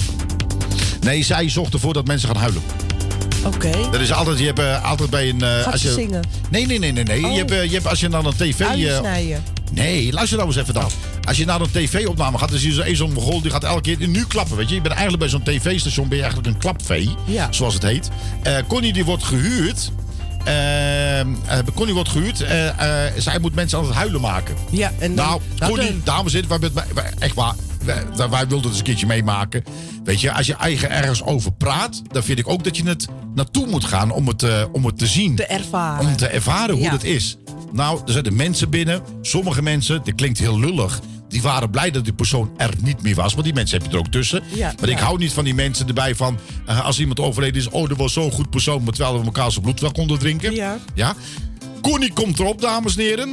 Nee, 1.00 1.22
zij 1.24 1.48
zorgt 1.48 1.72
ervoor 1.74 1.92
dat 1.92 2.06
mensen 2.06 2.28
gaan 2.28 2.36
huilen. 2.36 2.62
Oké. 3.46 3.70
Dat 3.90 4.00
is 4.00 4.12
altijd, 4.12 4.38
je 4.38 4.44
hebt 4.46 4.58
eh, 4.58 4.84
altijd 4.90 5.10
bij 5.10 5.28
een... 5.28 5.40
Gaat 5.40 5.72
als 5.72 5.82
je, 5.82 5.92
zingen? 5.92 6.22
Nee, 6.50 6.66
nee, 6.66 6.78
nee, 6.78 6.92
nee. 6.92 7.04
nee. 7.04 7.24
Oh. 7.24 7.32
Je, 7.32 7.38
hebt, 7.38 7.50
eh, 7.50 7.64
je 7.64 7.70
hebt, 7.72 7.86
als 7.86 8.00
je 8.00 8.08
naar 8.08 8.24
een 8.24 8.36
tv... 8.36 8.60
Uien 8.60 8.90
eh, 8.92 8.98
snijden. 8.98 9.42
Nee, 9.72 10.12
luister 10.12 10.36
nou 10.38 10.48
eens 10.50 10.58
even 10.58 10.74
dan. 10.74 10.90
Als 11.24 11.36
je 11.36 11.44
naar 11.44 11.60
een 11.60 11.70
tv-opname 11.70 12.38
gaat, 12.38 12.50
dan 12.50 12.58
zie 12.58 12.84
je 12.84 12.96
zo'n 12.96 13.12
mogol 13.12 13.42
die 13.42 13.50
gaat 13.50 13.64
elke 13.64 13.80
keer 13.96 14.08
nu 14.08 14.24
klappen. 14.26 14.56
Weet 14.56 14.68
je, 14.68 14.74
je 14.74 14.80
bent 14.80 14.94
eigenlijk 14.94 15.22
bij 15.22 15.32
zo'n 15.32 15.42
tv-station 15.42 16.08
ben 16.08 16.16
je 16.16 16.22
eigenlijk 16.22 16.54
een 16.54 16.60
klapvee, 16.60 17.10
Ja. 17.24 17.48
zoals 17.50 17.74
het 17.74 17.82
heet. 17.82 18.08
Connie 18.68 18.92
die 18.92 19.04
wordt 19.04 19.24
gehuurd 19.24 19.90
eh, 20.44 21.20
eh, 21.20 21.26
Connie 21.74 21.94
wordt 21.94 22.08
gehuurd. 22.08 22.40
eh, 22.42 23.06
eh, 23.06 23.12
zij 23.16 23.38
moet 23.38 23.54
mensen 23.54 23.78
aan 23.78 23.84
het 23.84 23.94
huilen 23.94 24.20
maken. 24.20 24.54
Ja, 24.70 24.92
en 24.98 25.14
dan... 25.14 25.26
Nou, 25.26 25.40
nou, 25.58 25.72
Connie, 25.72 26.00
dames 26.04 26.34
en 26.34 26.44
heren, 26.48 26.72
echt 27.18 27.34
waar. 27.34 27.54
Wij, 27.84 28.04
wij- 28.16 28.28
wilden 28.28 28.56
het 28.56 28.64
eens 28.66 28.78
een 28.78 28.84
keertje 28.84 29.06
meemaken. 29.06 29.64
Weet 30.04 30.20
je, 30.20 30.32
als 30.32 30.46
je 30.46 30.54
eigen 30.54 30.90
ergens 30.90 31.22
over 31.22 31.52
praat, 31.52 32.02
dan 32.12 32.22
vind 32.22 32.38
ik 32.38 32.48
ook 32.48 32.64
dat 32.64 32.76
je 32.76 32.82
het 32.88 33.06
naartoe 33.34 33.66
moet 33.66 33.84
gaan 33.84 34.10
om 34.10 34.28
het, 34.28 34.42
eh, 34.42 34.62
om 34.72 34.84
het 34.86 34.98
te 34.98 35.06
zien. 35.06 35.34
Te 35.36 35.46
ervaren. 35.46 36.06
Om 36.06 36.16
te 36.16 36.26
ervaren 36.26 36.74
hoe 36.74 36.84
Ja. 36.84 36.90
dat 36.90 37.04
is. 37.04 37.36
Nou, 37.72 38.00
er 38.06 38.12
zijn 38.12 38.24
de 38.24 38.30
mensen 38.30 38.70
binnen. 38.70 39.02
Sommige 39.22 39.62
mensen, 39.62 40.00
dit 40.04 40.14
klinkt 40.14 40.38
heel 40.38 40.58
lullig. 40.58 41.00
Die 41.28 41.42
waren 41.42 41.70
blij 41.70 41.90
dat 41.90 42.04
die 42.04 42.12
persoon 42.12 42.50
er 42.56 42.70
niet 42.82 43.02
meer 43.02 43.14
was. 43.14 43.32
Want 43.32 43.44
die 43.44 43.54
mensen 43.54 43.78
heb 43.78 43.86
je 43.90 43.92
er 43.92 43.98
ook 44.04 44.10
tussen. 44.12 44.42
Ja, 44.54 44.74
maar 44.80 44.88
ik 44.88 44.98
hou 44.98 45.18
niet 45.18 45.32
van 45.32 45.44
die 45.44 45.54
mensen 45.54 45.86
erbij 45.88 46.14
van... 46.14 46.38
eh, 46.66 46.84
als 46.84 47.00
iemand 47.00 47.20
overleden 47.20 47.60
is... 47.60 47.68
Oh, 47.68 47.88
dat 47.88 47.98
was 47.98 48.12
zo'n 48.12 48.30
goed 48.32 48.50
persoon... 48.50 48.82
maar 48.82 48.92
terwijl 48.92 49.18
we 49.18 49.24
elkaar 49.24 49.50
zijn 49.50 49.62
bloed 49.64 49.80
wel 49.80 49.92
konden 49.92 50.18
drinken. 50.18 50.54
Ja. 50.54 50.78
ja. 50.94 51.14
Connie 51.80 52.12
komt 52.12 52.38
erop, 52.38 52.60
dames 52.60 52.96
en 52.96 53.02
heren. 53.02 53.32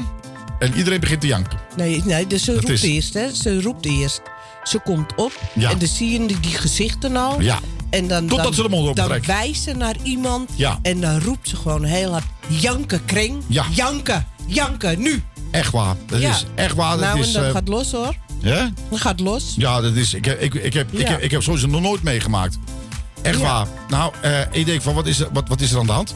En 0.59 0.73
iedereen 0.73 0.99
begint 0.99 1.21
te 1.21 1.27
janken. 1.27 1.57
Nee, 1.77 2.01
nee 2.05 2.27
dus 2.27 2.43
ze 2.43 2.51
Dat 2.51 2.59
roept 2.59 2.73
is- 2.73 2.81
eerst, 2.81 3.13
hè. 3.13 3.33
Ze 3.35 3.61
roept 3.61 3.85
eerst. 3.85 4.21
Ze 4.63 4.79
komt 4.79 5.15
op 5.15 5.31
Ja. 5.53 5.69
en 5.69 5.77
dan 5.79 5.87
zie 5.87 6.21
je 6.21 6.25
die, 6.25 6.37
gezichten 6.53 7.15
al. 7.15 7.41
Ja. 7.41 7.59
En 7.89 8.07
dan, 8.07 8.27
Totdat 8.27 8.45
dan, 8.45 8.53
ze 8.53 8.61
de 8.61 8.69
mond 8.69 8.95
dan 8.95 9.19
wijst 9.25 9.63
ze 9.63 9.73
naar 9.73 9.95
iemand 10.03 10.49
Ja. 10.55 10.79
en 10.81 11.01
dan 11.01 11.19
roept 11.19 11.49
ze 11.49 11.55
gewoon 11.55 11.83
heel 11.83 12.11
hard... 12.11 12.23
Janken, 12.47 13.05
kring. 13.05 13.43
Ja. 13.47 13.65
Janken, 13.71 14.27
janken, 14.45 15.01
nu. 15.01 15.23
Echt 15.51 15.71
waar. 15.71 15.95
Dat 16.05 16.19
Ja. 16.21 16.29
is 16.29 16.45
echt 16.55 16.75
waar. 16.75 16.97
Dat 16.97 17.05
nou, 17.05 17.19
is, 17.19 17.27
en 17.27 17.33
dat 17.33 17.43
eh, 17.43 17.51
gaat 17.51 17.67
los, 17.67 17.91
hoor. 17.91 18.15
hè? 18.41 18.65
Dat 18.89 18.99
gaat 19.01 19.19
los. 19.19 19.53
Ja, 19.57 19.81
dat 19.81 19.93
is, 19.95 20.13
ik, 20.13 20.25
heb, 20.25 20.41
ik, 20.41 20.53
ik, 20.53 20.73
heb, 20.73 20.93
ik, 20.93 20.99
Ja. 20.99 21.09
heb, 21.09 21.21
ik 21.21 21.31
heb 21.31 21.41
sowieso 21.41 21.67
nog 21.67 21.81
nooit 21.81 22.03
meegemaakt. 22.03 22.57
Echt 23.21 23.37
Ja. 23.39 23.43
waar. 23.43 23.67
Nou, 23.89 24.13
eh, 24.21 24.39
ik 24.51 24.65
denk 24.65 24.81
van, 24.81 24.93
wat 24.93 25.07
is, 25.07 25.19
er, 25.19 25.27
wat, 25.33 25.47
wat 25.47 25.61
is 25.61 25.71
er 25.71 25.79
aan 25.79 25.85
de 25.85 25.91
hand? 25.91 26.15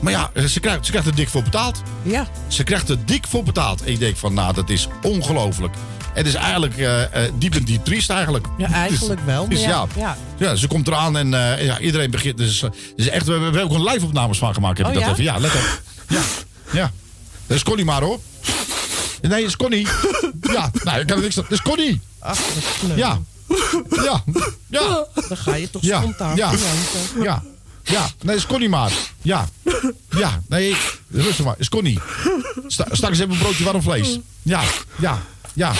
Maar 0.00 0.12
ja, 0.12 0.30
eh, 0.34 0.44
ze 0.44 0.60
krijgt, 0.60 0.84
ze 0.84 0.90
krijgt 0.90 1.08
er 1.08 1.14
dik 1.14 1.28
voor 1.28 1.42
betaald. 1.42 1.82
Ja. 2.02 2.26
Ze 2.48 2.62
krijgt 2.64 2.88
er 2.88 3.06
dik 3.06 3.26
voor 3.28 3.42
betaald. 3.42 3.82
En 3.84 3.92
ik 3.92 3.98
denk 3.98 4.16
van, 4.16 4.34
nou, 4.34 4.54
dat 4.54 4.70
is 4.70 4.88
ongelooflijk. 5.02 5.74
Het 6.14 6.26
is 6.26 6.34
eigenlijk 6.34 6.76
eh 6.76 7.02
eh, 7.02 7.32
diep 7.38 7.54
en 7.54 7.64
diep 7.64 7.84
triest 7.84 8.10
eigenlijk. 8.10 8.46
Ja, 8.58 8.72
eigenlijk 8.72 9.20
wel. 9.24 9.46
Maar 9.46 9.56
ja, 9.56 9.86
ja. 9.96 10.16
ja. 10.38 10.54
ze 10.54 10.66
komt 10.66 10.86
eraan 10.88 11.16
en 11.16 11.34
eh, 11.34 11.64
ja, 11.64 11.78
iedereen 11.78 12.10
begint. 12.10 12.36
Dus, 12.38 12.64
dus 12.96 13.08
echt, 13.08 13.26
we, 13.26 13.36
we 13.36 13.42
hebben 13.42 13.62
ook 13.62 13.72
een 13.72 13.84
live-opnames 13.84 14.38
van 14.38 14.54
gemaakt. 14.54 14.78
Heb 14.78 14.86
Oh, 14.86 14.92
ik 14.92 14.98
dat 14.98 15.06
ja? 15.06 15.12
even. 15.12 15.24
Ja, 15.24 15.36
op. 15.36 15.80
Ja, 16.08 16.22
ja. 16.72 16.90
Dat 17.46 17.56
is 17.56 17.62
Connie 17.62 17.84
maar 17.84 18.02
hoor. 18.02 18.20
Nee, 19.20 19.30
dat 19.40 19.48
is 19.48 19.56
Connie. 19.56 19.86
Ja, 20.40 20.70
nou, 20.84 21.00
ik 21.00 21.06
kan 21.06 21.16
er 21.16 21.22
niks. 21.22 21.34
Dat 21.34 21.50
is 21.50 21.62
Connie. 21.62 22.00
Ach, 22.18 22.38
dat 22.38 22.56
is 22.56 22.64
kneu. 22.78 22.96
Ja. 22.96 23.20
Ja. 23.90 24.22
Ja. 24.68 25.06
Dan 25.28 25.36
ga 25.36 25.54
je 25.54 25.70
toch 25.70 25.82
Ja. 25.82 26.00
spontaan 26.00 26.36
Ja. 26.36 26.50
Ja. 27.22 27.42
Ja. 27.82 28.10
Nee, 28.22 28.36
is 28.36 28.46
Connie 28.46 28.68
maar. 28.68 28.92
Ja. 29.22 29.48
Ja. 30.10 30.40
Nee, 30.48 30.76
rustig 31.10 31.44
maar. 31.44 31.54
Is 31.58 31.68
Connie. 31.68 31.98
Sta, 32.66 32.86
straks 32.90 33.18
hebben 33.18 33.36
we 33.36 33.42
een 33.42 33.48
broodje 33.48 33.64
warm 33.64 33.82
vlees. 33.82 34.18
Ja. 34.42 34.62
Ja. 34.98 35.22
Ja. 35.52 35.72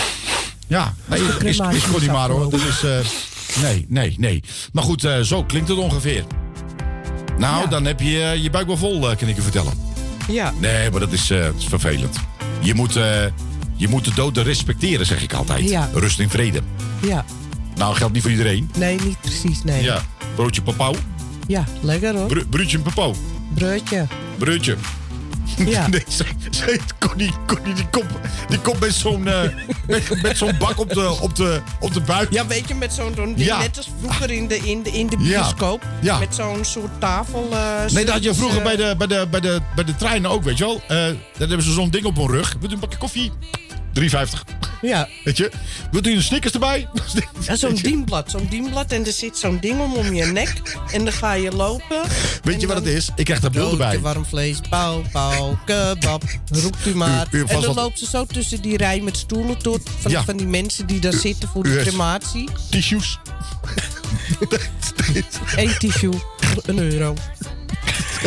Ja. 0.66 0.94
Nee, 1.05 1.20
is, 1.44 1.59
is 1.70 1.86
Connie 1.90 2.11
maar 2.11 2.28
hoor. 2.31 2.51
Dat 2.51 2.61
is... 2.61 2.82
eh, 2.85 2.99
nee, 3.62 3.86
nee, 3.89 4.15
nee. 4.19 4.43
Maar 4.73 4.85
goed, 4.85 5.05
eh, 5.05 5.20
zo 5.20 5.44
klinkt 5.44 5.69
het 5.69 5.78
ongeveer. 5.78 6.24
Nou, 7.39 7.62
Ja. 7.62 7.66
dan 7.66 7.85
heb 7.85 8.01
je 8.01 8.23
eh, 8.23 8.43
je 8.43 8.51
buik 8.51 8.66
wel 8.66 8.77
vol, 8.77 9.01
kan 9.01 9.28
ik 9.28 9.36
je 9.36 9.43
vertellen. 9.43 9.73
Ja. 10.28 10.53
Nee, 10.59 10.90
maar 10.90 11.01
dat 11.01 11.12
is, 11.12 11.27
dat 11.27 11.55
is 11.59 11.65
vervelend. 11.65 12.16
Je 12.61 12.74
moet, 12.74 12.93
je 13.77 13.89
moet 13.89 14.05
de 14.05 14.15
doden 14.15 14.44
respecteren, 14.44 15.07
zeg 15.07 15.23
ik 15.23 15.32
altijd. 15.32 15.69
Ja. 15.69 15.89
Rust 15.94 16.19
in 16.19 16.31
vrede. 16.31 16.61
Ja. 17.07 17.24
Nou, 17.74 17.94
geldt 17.94 18.12
niet 18.12 18.23
voor 18.23 18.31
iedereen. 18.31 18.70
Nee, 18.78 18.99
niet 19.05 19.20
precies, 19.20 19.62
nee. 19.65 19.82
Ja, 19.82 20.03
broodje 20.35 20.62
papau. 20.62 20.97
Ja, 21.47 21.65
lekker 21.81 22.15
hoor. 22.15 22.27
Bru 22.27 22.44
broodje 22.47 22.78
papau. 22.78 23.15
Breutje. 23.55 24.07
Breutje. 24.39 24.77
Ja. 25.66 25.89
Nee, 25.89 26.05
ze, 26.09 26.24
ze 26.51 26.65
heet 26.65 26.83
Connie, 26.99 27.31
Connie 27.47 27.74
die, 27.74 27.87
komt, 27.91 28.11
die 28.49 28.59
komt 28.59 28.81
met 28.81 28.95
zo'n 28.95 29.29
eh, 29.29 29.41
met, 29.87 30.23
met 30.23 30.37
zo'n 30.39 30.57
bak 30.59 30.79
op 30.81 30.89
de, 30.93 31.16
op, 31.20 31.37
de, 31.37 31.61
op 31.81 31.95
de 31.95 32.01
buik. 32.01 32.33
Ja, 32.33 32.47
weet 32.47 32.69
je, 32.69 32.74
met 32.74 32.93
zo'n 32.93 33.33
Ja. 33.37 33.59
net 33.59 33.77
als 33.77 33.89
vroeger 34.01 34.31
in 34.31 34.49
de, 34.49 34.57
in 34.59 34.83
de, 34.83 34.91
in 34.91 35.07
de 35.07 35.16
bioscoop. 35.16 35.83
Ja. 36.01 36.19
Met 36.19 36.35
zo'n 36.35 36.65
soort 36.65 37.01
tafel. 37.01 37.49
eh, 37.53 37.91
Nee, 37.93 38.05
dat 38.05 38.15
had 38.15 38.23
je 38.24 38.35
vroeger 38.35 38.59
eh, 38.59 38.65
bij 38.65 38.77
de, 38.77 38.95
bij, 38.99 39.07
de, 39.07 39.27
bij, 39.31 39.41
de, 39.41 39.61
bij 39.74 39.85
de 39.85 39.95
treinen 39.97 40.31
ook, 40.31 40.43
weet 40.45 40.59
je 40.59 40.65
wel. 40.65 40.83
Eh 40.89 40.97
daar 41.39 41.49
hebben 41.49 41.62
ze 41.62 41.73
zo'n 41.73 41.91
ding 41.91 42.05
op 42.05 42.16
hun 42.16 42.27
rug. 42.31 42.55
U 42.61 42.73
een 42.73 42.79
bakje 42.79 42.99
koffie? 42.99 43.33
3,50. 44.01 44.02
Ja. 44.82 45.09
Weet 45.24 45.36
je? 45.36 45.51
Wilt 45.90 46.06
u 46.06 46.12
een 46.14 46.23
Snickers 46.23 46.52
erbij? 46.52 46.89
Ja, 47.47 47.56
zo'n 47.56 47.74
dienblad, 47.74 48.31
zo'n 48.31 48.47
dienblad. 48.51 48.93
En 48.93 49.06
er 49.06 49.12
zit 49.12 49.39
zo'n 49.39 49.59
ding 49.60 49.81
om 49.81 49.94
om 49.94 50.14
je 50.14 50.24
nek. 50.24 50.52
En 50.93 51.05
dan 51.05 51.12
ga 51.12 51.32
je 51.32 51.51
lopen. 51.52 52.02
Weet 52.43 52.60
je 52.60 52.66
wat 52.66 52.77
het 52.77 52.86
is? 52.86 53.09
Ik 53.16 53.24
krijg 53.24 53.40
daar 53.40 53.51
beelden 53.51 53.78
bij. 53.78 54.01
Warm 54.01 54.24
vlees, 54.24 54.60
pauw, 54.70 55.02
pauw, 55.12 55.59
kebab. 55.64 56.23
Roept 56.51 56.86
u 56.86 56.94
maar. 56.94 57.27
U- 57.31 57.36
u 57.36 57.39
hebt 57.39 57.51
en 57.51 57.56
dan 57.60 57.66
wat- 57.74 57.85
loopt 57.85 57.98
ze 57.98 58.06
zo 58.06 58.24
tussen 58.27 58.62
die 58.62 58.77
rij 58.77 59.01
met 59.01 59.16
stoelen 59.16 59.56
door. 59.62 59.81
Van, 60.01 60.10
Ja. 60.10 60.24
van 60.24 60.36
die 60.36 60.47
mensen 60.47 60.86
die 60.86 61.01
daar 61.01 61.12
zitten 61.12 61.48
voor 61.48 61.62
de 61.62 61.77
crematie. 61.82 62.48
Tissues. 62.70 63.19
Eén 65.56 65.78
tissue, 65.78 66.12
een 66.66 66.78
euro. 66.78 67.14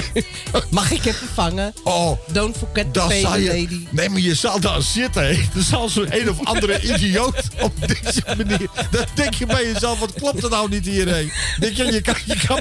Mag 0.69 0.91
ik 0.91 1.05
even 1.05 1.27
vangen? 1.33 1.73
Oh, 1.83 2.17
Don't 2.31 2.57
forget 2.57 2.93
the 2.93 2.99
baby 2.99 3.39
je, 3.41 3.47
lady. 3.47 3.87
Nee, 3.91 4.09
maar 4.09 4.19
je 4.19 4.35
zal 4.35 4.59
daar 4.59 4.81
zitten. 4.81 5.23
hè. 5.23 5.29
Er 5.31 5.61
zal 5.63 5.89
zo'n 5.89 6.07
een 6.09 6.29
of 6.29 6.45
andere 6.45 6.81
idioot 6.93 7.41
op 7.61 7.87
deze 7.87 8.21
manier. 8.37 8.69
Dan 8.91 9.05
denk 9.15 9.33
je 9.33 9.45
bij 9.45 9.63
jezelf, 9.71 9.99
wat 9.99 10.13
klopt 10.13 10.43
er 10.43 10.49
nou 10.49 10.69
niet 10.69 10.85
hierheen? 10.85 11.31
Denk 11.59 11.75
je, 11.75 11.85
je, 11.91 12.01
kan, 12.01 12.15
je, 12.25 12.35
kan, 12.47 12.59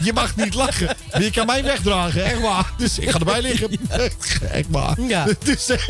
je 0.00 0.12
mag 0.12 0.36
niet 0.36 0.54
lachen. 0.54 0.96
Maar 1.12 1.22
je 1.22 1.30
kan 1.30 1.46
mij 1.46 1.62
wegdragen, 1.64 2.24
echt 2.24 2.40
waar. 2.40 2.72
Dus 2.78 2.98
ik 2.98 3.10
ga 3.10 3.18
erbij 3.18 3.42
liggen. 3.42 3.68
Echt 4.50 4.66
waar. 4.68 5.00
Ja. 5.00 5.24
Het 5.24 5.48
is 5.48 5.68
echt, 5.70 5.86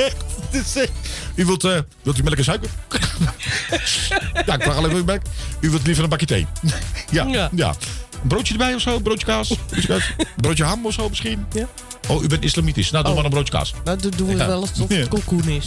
het 0.50 0.64
is 0.66 0.76
echt. 0.76 0.90
U 1.34 1.44
wilt, 1.44 1.64
eh, 1.64 1.78
wilt 2.02 2.18
u 2.18 2.22
melk 2.22 2.36
en 2.36 2.44
suiker? 2.44 2.70
ja, 4.46 4.54
ik 4.54 4.62
vraag 4.62 4.76
alleen 4.76 4.92
maar 4.92 5.04
melk. 5.04 5.22
U 5.60 5.70
wilt 5.70 5.86
liever 5.86 6.04
een 6.04 6.10
bakje 6.10 6.26
thee? 6.26 6.46
ja, 7.10 7.24
Ja. 7.26 7.50
ja. 7.54 7.74
Broodje 8.28 8.52
erbij 8.52 8.74
of 8.74 8.80
zo? 8.80 8.98
Broodje 8.98 9.26
kaas? 9.26 9.48
Broodje, 9.70 9.86
kaas? 9.88 10.02
broodje 10.36 10.64
ham 10.64 10.86
of 10.86 10.92
zo 10.92 11.08
misschien? 11.08 11.46
Ja. 11.52 11.68
Oh, 12.08 12.22
u 12.22 12.26
bent 12.26 12.44
islamitisch. 12.44 12.90
Nou, 12.90 13.02
doe 13.04 13.12
Oh. 13.12 13.16
maar 13.16 13.24
een 13.26 13.30
broodje 13.34 13.52
kaas. 13.52 13.74
Nou, 13.84 13.98
dat 14.00 14.16
doen 14.18 14.26
we 14.28 14.36
Ja. 14.36 14.46
wel 14.46 14.60
alsof 14.60 14.88
Ja. 14.88 14.96
het 14.96 15.08
kalkoen 15.08 15.48
is. 15.48 15.66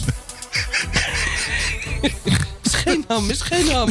is 2.62 2.74
geen 2.74 3.04
ham, 3.08 3.30
is 3.30 3.40
geen 3.40 3.70
ham. 3.70 3.88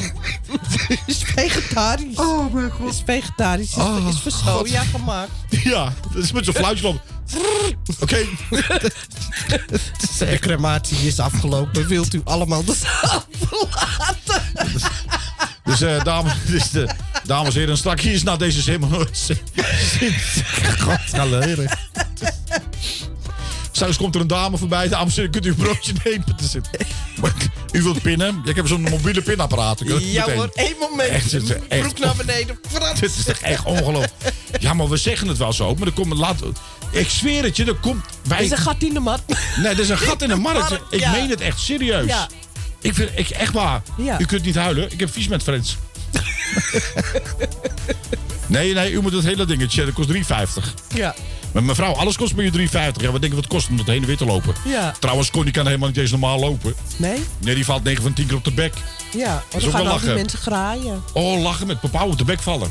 is 1.05 1.17
vegetarisch. 1.23 2.15
Oh 2.17 2.53
mijn 2.53 2.71
god. 2.71 2.93
Is 2.93 3.01
vegetarisch. 3.05 3.69
Is, 3.69 3.75
Oh, 3.83 4.07
is 4.09 4.19
voor 4.19 4.31
soja 4.31 4.83
gemaakt. 4.83 5.31
Ja, 5.49 5.93
dat 6.13 6.23
is 6.23 6.31
met 6.31 6.45
zo'n 6.45 6.53
fluitje 6.53 6.87
op. 6.87 7.01
Oké. 7.99 8.17
De 10.19 10.37
crematie 10.39 10.97
is 10.97 11.19
afgelopen. 11.19 11.87
Wilt 11.87 12.13
u 12.13 12.21
allemaal 12.23 12.63
de 12.63 12.75
zaal 12.75 13.23
verlaten? 13.47 14.43
Dus, 15.67 15.81
eh, 15.81 16.03
dames, 16.03 16.33
dus 16.47 16.69
de, 16.69 16.87
dames 17.23 17.53
en 17.53 17.59
heren, 17.59 17.77
straks 17.77 18.03
hier 18.03 18.13
is 18.13 18.23
nou 18.23 18.37
deze 18.37 18.61
ga 21.11 21.25
leren. 21.25 21.69
Straks 23.71 23.97
komt 23.97 24.15
er 24.15 24.21
een 24.21 24.27
dame 24.27 24.57
voorbij. 24.57 24.87
Dames 24.87 25.17
en 25.17 25.23
heren, 25.23 25.31
kunt 25.31 25.45
u 25.45 25.49
een 25.49 25.55
broodje 25.55 25.93
nemen? 26.03 26.25
Dus 26.37 26.55
Maar 27.21 27.33
U 27.71 27.81
wilt 27.83 28.01
pinnen? 28.01 28.41
Ik 28.45 28.55
heb 28.55 28.67
zo'n 28.67 28.81
mobiele 28.81 29.21
pinapparaat. 29.21 29.81
Ik 29.81 29.87
kan 29.87 29.95
het 29.95 30.11
Ja 30.11 30.19
meteen. 30.21 30.35
hoor, 30.37 30.49
één 30.53 30.75
moment. 30.79 31.09
Echt, 31.09 31.31
het 31.31 31.43
is 31.43 31.49
echt- 31.67 31.81
Broek 31.81 31.99
naar 31.99 32.15
beneden. 32.15 32.59
Frans. 32.69 32.99
Dit 32.99 33.15
is 33.17 33.23
toch 33.23 33.37
echt 33.37 33.63
ongelooflijk. 33.65 34.13
Ja, 34.59 34.73
maar 34.73 34.89
we 34.89 34.97
zeggen 34.97 35.27
het 35.27 35.37
wel 35.37 35.53
zo. 35.53 35.75
Maar 35.75 35.87
er 35.87 35.93
komt 35.93 36.13
laat. 36.13 36.41
Ik 36.91 37.09
zweer 37.09 37.43
het 37.43 37.55
je, 37.55 37.65
er 37.65 37.75
komt. 37.75 38.05
Wij, 38.23 38.37
Er 38.37 38.43
is 38.43 38.51
een 38.51 38.57
gat 38.57 38.81
in 38.83 38.93
de 38.93 38.99
mat. 38.99 39.21
Nee, 39.57 39.67
er 39.73 39.79
is 39.79 39.89
een 39.89 39.97
gat 39.97 40.21
in 40.21 40.29
de 40.29 40.35
markt. 40.35 40.69
Markt, 40.69 40.93
Ik 40.93 40.99
ja. 40.99 41.11
meen 41.11 41.29
het 41.29 41.41
echt 41.41 41.59
serieus. 41.59 42.05
Ja. 42.07 42.27
Ik 42.87 42.93
vind 42.93 43.09
ik, 43.15 43.29
echt 43.29 43.53
waar. 43.53 43.81
Ja. 43.97 44.19
U 44.19 44.25
kunt 44.25 44.45
niet 44.45 44.55
huilen. 44.55 44.91
Ik 44.91 44.99
heb 44.99 45.11
vies 45.11 45.27
met 45.27 45.43
friends. 45.43 45.77
nee, 48.47 48.73
nee, 48.73 48.91
u 48.91 49.01
moet 49.01 49.11
het 49.11 49.23
hele 49.23 49.45
dingetje. 49.45 49.85
Dat 49.85 49.93
kost 49.93 50.13
3,50. 50.13 50.19
Ja. 50.93 51.15
Maar 51.51 51.63
mevrouw, 51.63 51.93
alles 51.93 52.17
kost 52.17 52.35
maar 52.35 52.45
je 52.45 52.51
3,50. 52.51 52.67
Ja, 52.71 52.81
wat 52.81 53.01
denk 53.01 53.21
je 53.21 53.29
wat 53.29 53.37
het 53.37 53.47
kost 53.47 53.69
om 53.69 53.77
het 53.77 53.87
heen 53.87 54.01
en 54.01 54.07
weer 54.07 54.17
te 54.17 54.25
lopen? 54.25 54.53
Ja. 54.65 54.93
Trouwens, 54.99 55.31
Connie 55.31 55.53
kan 55.53 55.65
helemaal 55.65 55.87
niet 55.87 55.97
eens 55.97 56.11
normaal 56.11 56.39
lopen. 56.39 56.73
Nee? 56.97 57.23
Nee, 57.39 57.55
die 57.55 57.65
valt 57.65 57.83
9 57.83 58.03
van 58.03 58.13
10 58.13 58.27
keer 58.27 58.37
op 58.37 58.43
de 58.43 58.51
bek. 58.51 58.73
Ja. 59.13 59.43
Dat 59.49 59.57
is 59.57 59.63
dan 59.63 59.71
gaan 59.71 59.73
al 59.73 59.85
die 59.85 59.93
lachen. 59.93 60.13
mensen 60.13 60.39
graaien. 60.39 61.03
Oh, 61.13 61.41
lachen 61.41 61.67
met 61.67 61.79
papa 61.79 62.05
op 62.05 62.17
de 62.17 62.23
bek 62.23 62.39
vallen. 62.39 62.69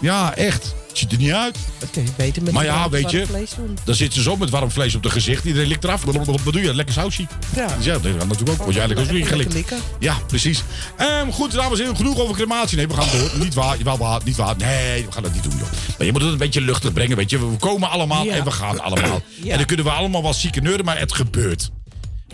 Ja, 0.00 0.34
echt. 0.34 0.74
Ziet 0.92 1.12
er 1.12 1.18
niet 1.18 1.32
uit. 1.32 1.56
Dat 1.78 1.90
kun 1.90 2.02
je 2.02 2.08
beter 2.16 2.42
met 2.42 2.52
Maar 2.52 2.64
ja, 2.64 2.88
weet 2.88 3.10
je, 3.10 3.26
vlees 3.26 3.50
doen. 3.56 3.78
dan 3.84 3.94
zit 3.94 4.12
ze 4.14 4.22
zo 4.22 4.36
met 4.36 4.50
warm 4.50 4.70
vlees 4.70 4.94
op 4.94 5.02
de 5.02 5.10
gezicht. 5.10 5.44
Iedereen 5.44 5.68
likt 5.68 5.84
eraf. 5.84 6.02
Wat 6.04 6.52
doe 6.52 6.62
je? 6.62 6.74
Lekker 6.74 6.94
sausje. 6.94 7.26
Ja. 7.56 7.66
Dus 7.76 7.84
ja, 7.84 7.92
dat 7.92 8.02
kan 8.16 8.28
natuurlijk 8.28 8.50
ook. 8.50 8.56
Word 8.56 8.74
je 8.74 8.80
eigenlijk 8.80 9.10
ook 9.10 9.16
niet 9.16 9.26
gelikt. 9.26 9.74
Ja, 9.98 10.16
precies. 10.26 10.62
Ehm, 10.96 11.30
goed, 11.30 11.52
dames 11.52 11.78
en 11.78 11.84
heren, 11.84 11.96
genoeg 11.96 12.18
over 12.18 12.34
crematie. 12.34 12.76
Nee, 12.76 12.86
we 12.88 12.94
gaan 12.94 13.18
door. 13.18 13.30
Niet 13.38 13.54
waar, 13.54 13.76
wel 13.84 13.98
waar, 13.98 14.20
niet 14.24 14.36
waar. 14.36 14.56
Nee, 14.56 15.04
we 15.06 15.12
gaan 15.12 15.22
dat 15.22 15.32
niet 15.32 15.42
doen, 15.42 15.52
joh. 15.58 15.68
Maar 15.98 16.06
je 16.06 16.12
moet 16.12 16.22
het 16.22 16.30
een 16.32 16.38
beetje 16.38 16.60
luchtig 16.60 16.92
brengen, 16.92 17.16
weet 17.16 17.30
je. 17.30 17.38
We 17.50 17.56
komen 17.56 17.90
allemaal 17.90 18.24
Ja. 18.24 18.34
en 18.34 18.44
we 18.44 18.50
gaan 18.50 18.80
allemaal. 18.80 19.20
Ja. 19.42 19.50
En 19.50 19.56
dan 19.56 19.66
kunnen 19.66 19.84
we 19.86 19.90
allemaal 19.92 20.22
wel 20.22 20.34
zieke 20.34 20.60
neuren, 20.60 20.84
maar 20.84 20.98
het 20.98 21.12
gebeurt. 21.12 21.70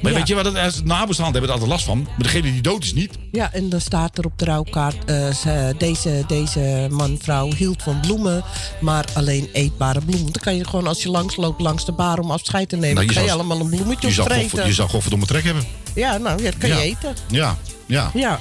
Maar 0.03 0.13
Ja. 0.13 0.19
weet 0.19 0.29
je 0.29 0.35
wat, 0.35 0.45
het- 0.45 0.85
nabestaanden 0.85 1.33
hebben 1.41 1.43
er 1.43 1.51
altijd 1.51 1.71
last 1.71 1.85
van. 1.85 2.03
Maar 2.03 2.15
degene 2.19 2.43
die 2.53 2.61
dood 2.61 2.85
is 2.85 2.95
niet. 2.95 3.19
Ja, 3.33 3.53
en 3.53 3.69
dan 3.69 3.81
staat 3.81 4.19
er 4.19 4.25
op 4.25 4.39
de 4.39 4.45
rouwkaart... 4.45 5.05
eh, 5.05 5.35
ze- 5.35 5.75
deze, 5.79 6.25
deze 6.27 6.87
man, 6.91 7.19
vrouw 7.23 7.53
hield 7.53 7.83
van 7.83 8.01
bloemen, 8.01 8.45
maar 8.81 9.05
alleen 9.15 9.49
eetbare 9.53 10.01
bloemen. 10.01 10.33
Dan 10.33 10.43
kan 10.43 10.57
je 10.57 10.65
gewoon, 10.67 10.87
als 10.87 11.03
je 11.03 11.09
langs 11.11 11.37
loopt 11.37 11.61
langs 11.61 11.85
de 11.85 11.93
bar 11.93 12.19
om 12.19 12.31
afscheid 12.31 12.69
te 12.69 12.77
nemen... 12.77 12.95
Nou, 12.95 13.07
je 13.07 13.13
kan 13.15 13.25
je 13.25 13.33
allemaal 13.33 13.61
een 13.61 13.69
bloemetje 13.69 14.07
Je 14.09 14.15
zou, 14.15 14.27
opvreten. 14.27 14.51
godver- 14.51 14.69
je 14.69 14.75
zou 14.75 14.89
godverdomme 14.89 15.27
trek 15.27 15.45
hebben. 15.45 15.65
Ja, 15.95 16.17
nou, 16.19 16.43
ja, 16.43 16.51
dat 16.51 16.59
kan 16.59 16.69
Ja. 16.69 16.77
je 16.77 16.83
eten. 16.83 17.15
Ja, 17.31 17.59
ja. 17.87 18.11
Ja. 18.15 18.41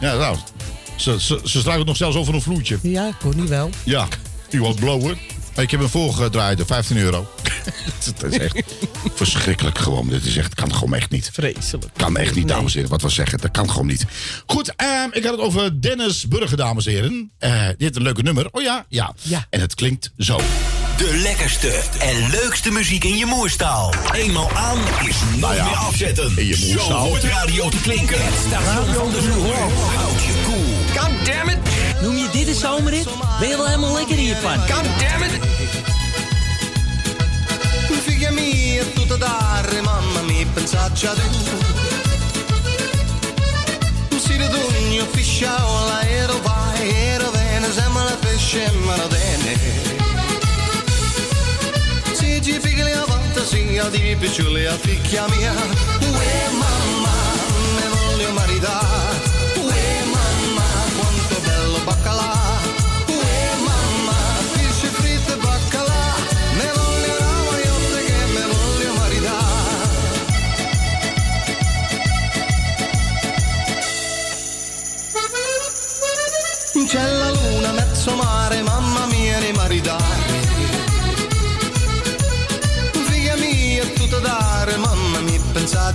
Ja, 0.00 0.14
nou. 0.16 0.36
Ze, 0.96 1.20
ze, 1.20 1.40
ze 1.44 1.82
nog 1.84 1.96
zelfs 1.96 2.16
over 2.16 2.34
een 2.34 2.42
vloertje. 2.42 2.78
Ja, 2.82 3.10
kon 3.20 3.36
niet 3.36 3.48
wel. 3.48 3.70
Ja, 3.84 4.08
u 4.50 4.60
was 4.60 4.74
blowen. 4.74 5.18
Ik 5.56 5.70
heb 5.70 5.80
hem 5.80 5.88
voorgedraaid, 5.88 6.60
15 6.66 6.96
euro. 6.96 7.28
dat 8.18 8.32
is 8.32 8.38
echt 8.38 8.62
verschrikkelijk 9.14 9.78
gewoon. 9.78 10.08
Dit 10.08 10.24
is 10.24 10.36
echt, 10.36 10.54
kan 10.54 10.74
gewoon 10.74 10.94
echt 10.94 11.10
niet. 11.10 11.30
Vreselijk. 11.32 11.92
Kan 11.96 12.16
echt 12.16 12.34
niet, 12.34 12.48
dames 12.48 12.70
en 12.70 12.74
heren. 12.74 12.90
Wat 12.90 13.02
we 13.02 13.08
zeggen, 13.08 13.38
dat 13.38 13.50
kan 13.50 13.70
gewoon 13.70 13.86
niet. 13.86 14.04
Goed, 14.46 14.72
ehm, 14.76 15.08
ik 15.12 15.24
had 15.24 15.32
het 15.32 15.40
over 15.40 15.80
Dennis 15.82 16.28
Burger, 16.28 16.56
dames 16.56 16.86
en 16.86 16.92
heren. 16.92 17.30
Eh 17.38 17.66
dit 17.66 17.74
heeft 17.78 17.96
een 17.96 18.02
leuke 18.02 18.22
nummer. 18.22 18.48
Oh 18.50 18.62
ja, 18.62 18.84
ja. 18.88 19.14
En 19.50 19.60
het 19.60 19.74
klinkt 19.74 20.12
zo. 20.18 20.40
De 20.96 21.16
lekkerste 21.16 21.82
en 21.98 22.30
leukste 22.30 22.70
muziek 22.70 23.04
in 23.04 23.16
je 23.16 23.26
moerstaal. 23.26 23.94
Eenmaal 24.12 24.50
aan 24.50 24.78
is 25.06 25.16
nooit 25.36 25.62
meer 25.62 25.76
afzetten. 25.76 26.32
In 26.36 26.46
je 26.46 26.56
Zo 26.56 26.66
moerstaal. 26.66 27.06
hoort 27.06 27.22
radio 27.22 27.68
te 27.68 27.80
klinken. 27.80 28.24
Het 28.24 28.34
station 28.46 28.94
van 28.94 29.10
de 29.10 29.22
je 30.26 30.42
cool. 30.44 31.04
God 31.04 31.26
damn 31.26 31.48
it! 31.48 31.69
Een 32.50 32.56
zomerrit? 32.56 33.08
Ben 33.38 33.48
je 33.48 33.56
wel 33.56 33.66
helemaal 33.66 33.94
lekker 33.94 34.18
in? 34.18 34.34
God 34.34 34.84
damn 34.98 35.22
it! 35.22 35.38
Figlia 38.02 38.30
mia, 38.30 38.82
tutto 38.94 39.16
dare, 39.16 39.80
mamma 39.80 40.20
mia, 40.26 40.46
pensacci 40.54 41.06
a 41.06 41.12
tu. 41.12 41.20
Si 44.18 44.36
radugno, 44.36 45.06
fisciaola, 45.12 46.00
ero 46.08 46.40
vai, 46.42 46.90
ero 46.90 47.30
bene, 47.30 47.66
sembra 47.72 48.02
la 48.02 48.16
pesce, 48.20 48.72
ma 48.84 48.96
non 48.96 49.08
bene. 49.08 49.58
Si 52.12 52.40
ci 52.42 52.58
figli 52.60 52.90
a 52.90 53.04
fantasia 53.04 53.88
di 53.90 54.16
piccoli 54.18 54.66
a 54.66 54.76
figlia 54.76 55.28
mia. 55.28 55.52
Uè 56.00 56.48
mamma, 56.58 57.14
me 57.74 57.88
voglio 57.88 58.32
maritare. 58.32 59.19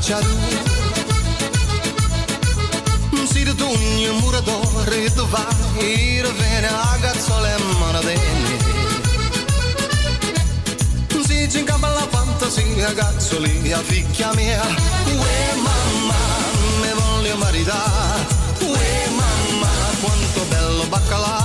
Pensacci 0.06 0.12
a 0.14 0.20
tu. 0.20 0.28
Si 3.26 3.44
rotugno, 3.44 4.14
muratore, 4.20 5.12
tu 5.14 5.28
vai, 5.28 6.22
rovene, 6.22 6.68
a 6.68 6.98
gazzole 7.00 7.56
e 7.56 7.64
manadene. 7.80 8.74
Si 11.26 11.50
ci 11.50 11.60
incampa 11.60 11.90
la 11.90 12.08
fantasia, 12.10 12.94
gazzoli, 12.94 13.72
a 13.72 13.80
figlia 13.80 14.34
mia. 14.36 14.62
Uè 14.62 15.54
mamma, 15.56 16.16
me 16.82 16.94
voglio 16.94 17.36
maritare. 17.38 18.26
Uè 18.60 19.10
mamma, 19.10 19.70
quanto 20.02 20.44
bello 20.50 20.86
baccalà. 20.86 21.45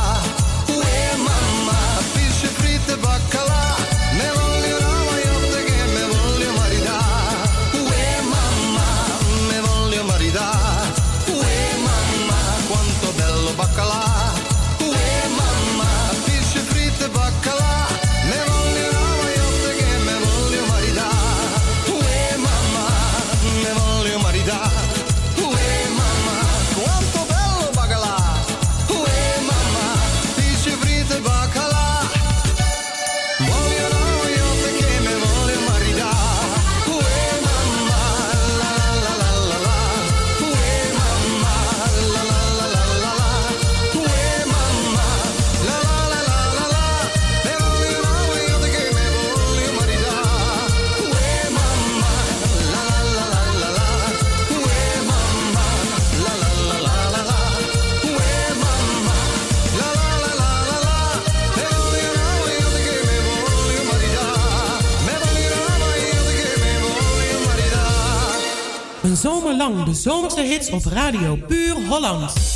Lang 69.61 69.85
de 69.85 69.95
zomerse 69.95 70.41
hits 70.41 70.71
op 70.71 70.85
radio 70.85 71.37
Puur 71.47 71.77
Holland. 71.89 72.50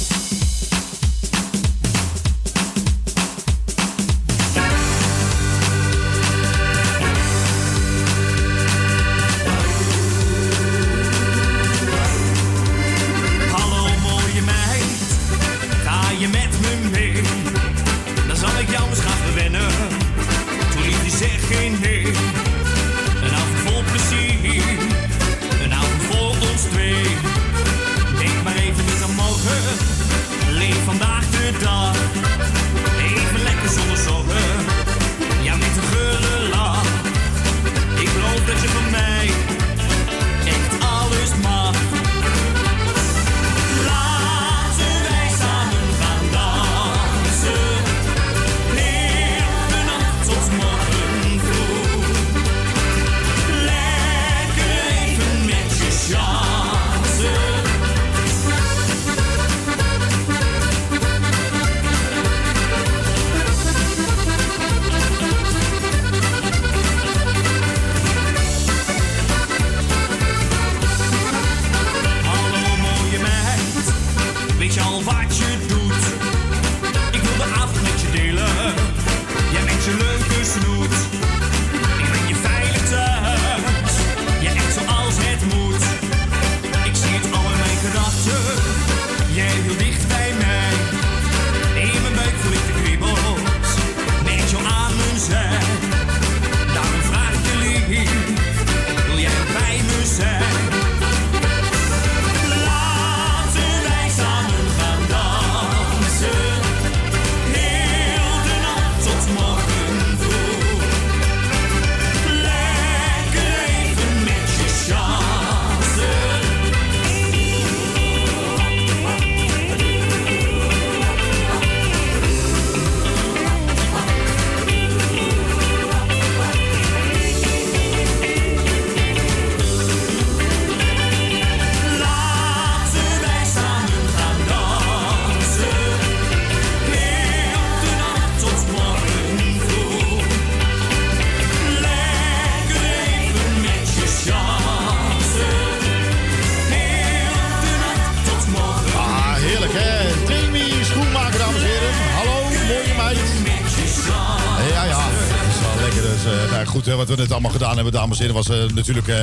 We 157.17 157.23
net 157.23 157.33
allemaal 157.33 157.51
gedaan 157.51 157.75
hebben, 157.75 157.93
dames 157.93 158.19
en 158.21 158.27
heren, 158.27 158.37
was 158.45 158.49
eh, 158.49 158.75
natuurlijk 158.75 159.09
eh, 159.09 159.23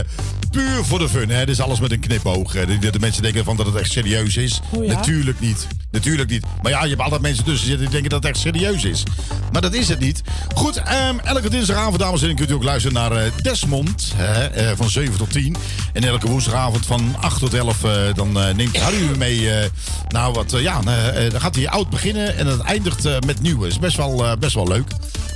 puur 0.52 0.84
voor 0.86 1.00
de 1.00 1.10
fun. 1.10 1.30
Hè. 1.30 1.48
Is 1.48 1.60
alles 1.62 1.80
met 1.80 1.92
een 1.92 2.00
knipoog. 2.00 2.54
hè. 2.54 2.66
De, 2.80 2.90
de 2.92 3.00
mensen 3.00 3.22
denken 3.24 3.44
van 3.44 3.56
dat 3.58 3.66
het 3.66 3.76
echt 3.76 3.92
serieus 3.92 4.38
is. 4.38 4.60
Oh 4.70 4.86
ja? 4.86 4.94
Natuurlijk 4.94 5.40
niet. 5.40 5.68
Natuurlijk 5.92 6.30
niet. 6.30 6.46
Maar 6.62 6.72
ja, 6.72 6.84
je 6.84 6.90
hebt 6.90 7.02
altijd 7.02 7.22
mensen 7.22 7.44
tussen 7.44 7.68
zitten 7.68 7.84
die 7.86 7.92
denken 7.94 8.10
dat 8.10 8.24
het 8.24 8.32
echt 8.32 8.42
serieus 8.42 8.84
is. 8.84 9.04
Maar 9.52 9.62
dat 9.62 9.74
is 9.74 9.88
het 9.90 10.00
niet. 10.00 10.22
Goed, 10.56 10.78
ehm, 10.78 11.18
elke 11.24 11.50
dinsdagavond, 11.50 12.00
dames 12.00 12.14
en 12.16 12.20
heren, 12.20 12.36
kunt 12.36 12.50
u 12.50 12.54
ook 12.54 12.64
luisteren 12.64 12.94
naar 12.98 13.12
eh, 13.12 13.32
Desmond. 13.42 14.14
Hè, 14.16 14.46
eh, 14.46 14.72
van 14.78 14.90
7 14.90 15.18
tot 15.18 15.32
10. 15.32 15.56
En 15.94 16.04
elke 16.04 16.28
woensdagavond 16.28 16.86
van 16.86 17.16
8 17.20 17.40
tot 17.40 17.54
11, 17.54 17.84
eh, 17.84 17.92
dan 18.14 18.40
eh, 18.42 18.54
neemt 18.54 18.78
Harry 18.78 18.98
u 19.02 19.18
mee. 19.18 19.50
eh, 19.52 19.70
nou, 20.10 20.34
wat, 20.34 20.54
eh, 20.54 20.62
ja, 20.62 20.80
eh, 20.86 21.26
eh, 21.26 21.32
dan 21.32 21.42
gaat 21.42 21.56
hij 21.56 21.70
oud 21.70 21.90
beginnen 21.90 22.38
en 22.38 22.48
het 22.48 22.62
eindigt 22.62 23.06
eh, 23.06 23.16
met 23.26 23.42
nieuwe. 23.42 23.68
Is 23.68 23.80
best 23.80 23.98
wel, 23.98 24.26
eh, 24.26 24.32
best 24.40 24.54
wel 24.56 24.68
leuk. 24.68 24.88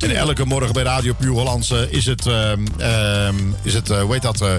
En 0.06 0.16
elke 0.16 0.46
morgen 0.46 0.74
bij 0.74 0.84
Radio 0.84 1.14
Puur 1.14 1.32
Hollands 1.32 1.72
eh, 1.72 1.92
is 1.92 2.06
het, 2.06 2.26
ehm, 2.26 2.66
ehm, 2.78 3.36
is 3.62 3.74
het 3.74 3.90
eh, 3.90 4.02
hoe 4.02 4.14
heet 4.14 4.22
dat, 4.22 4.42
eh, 4.42 4.52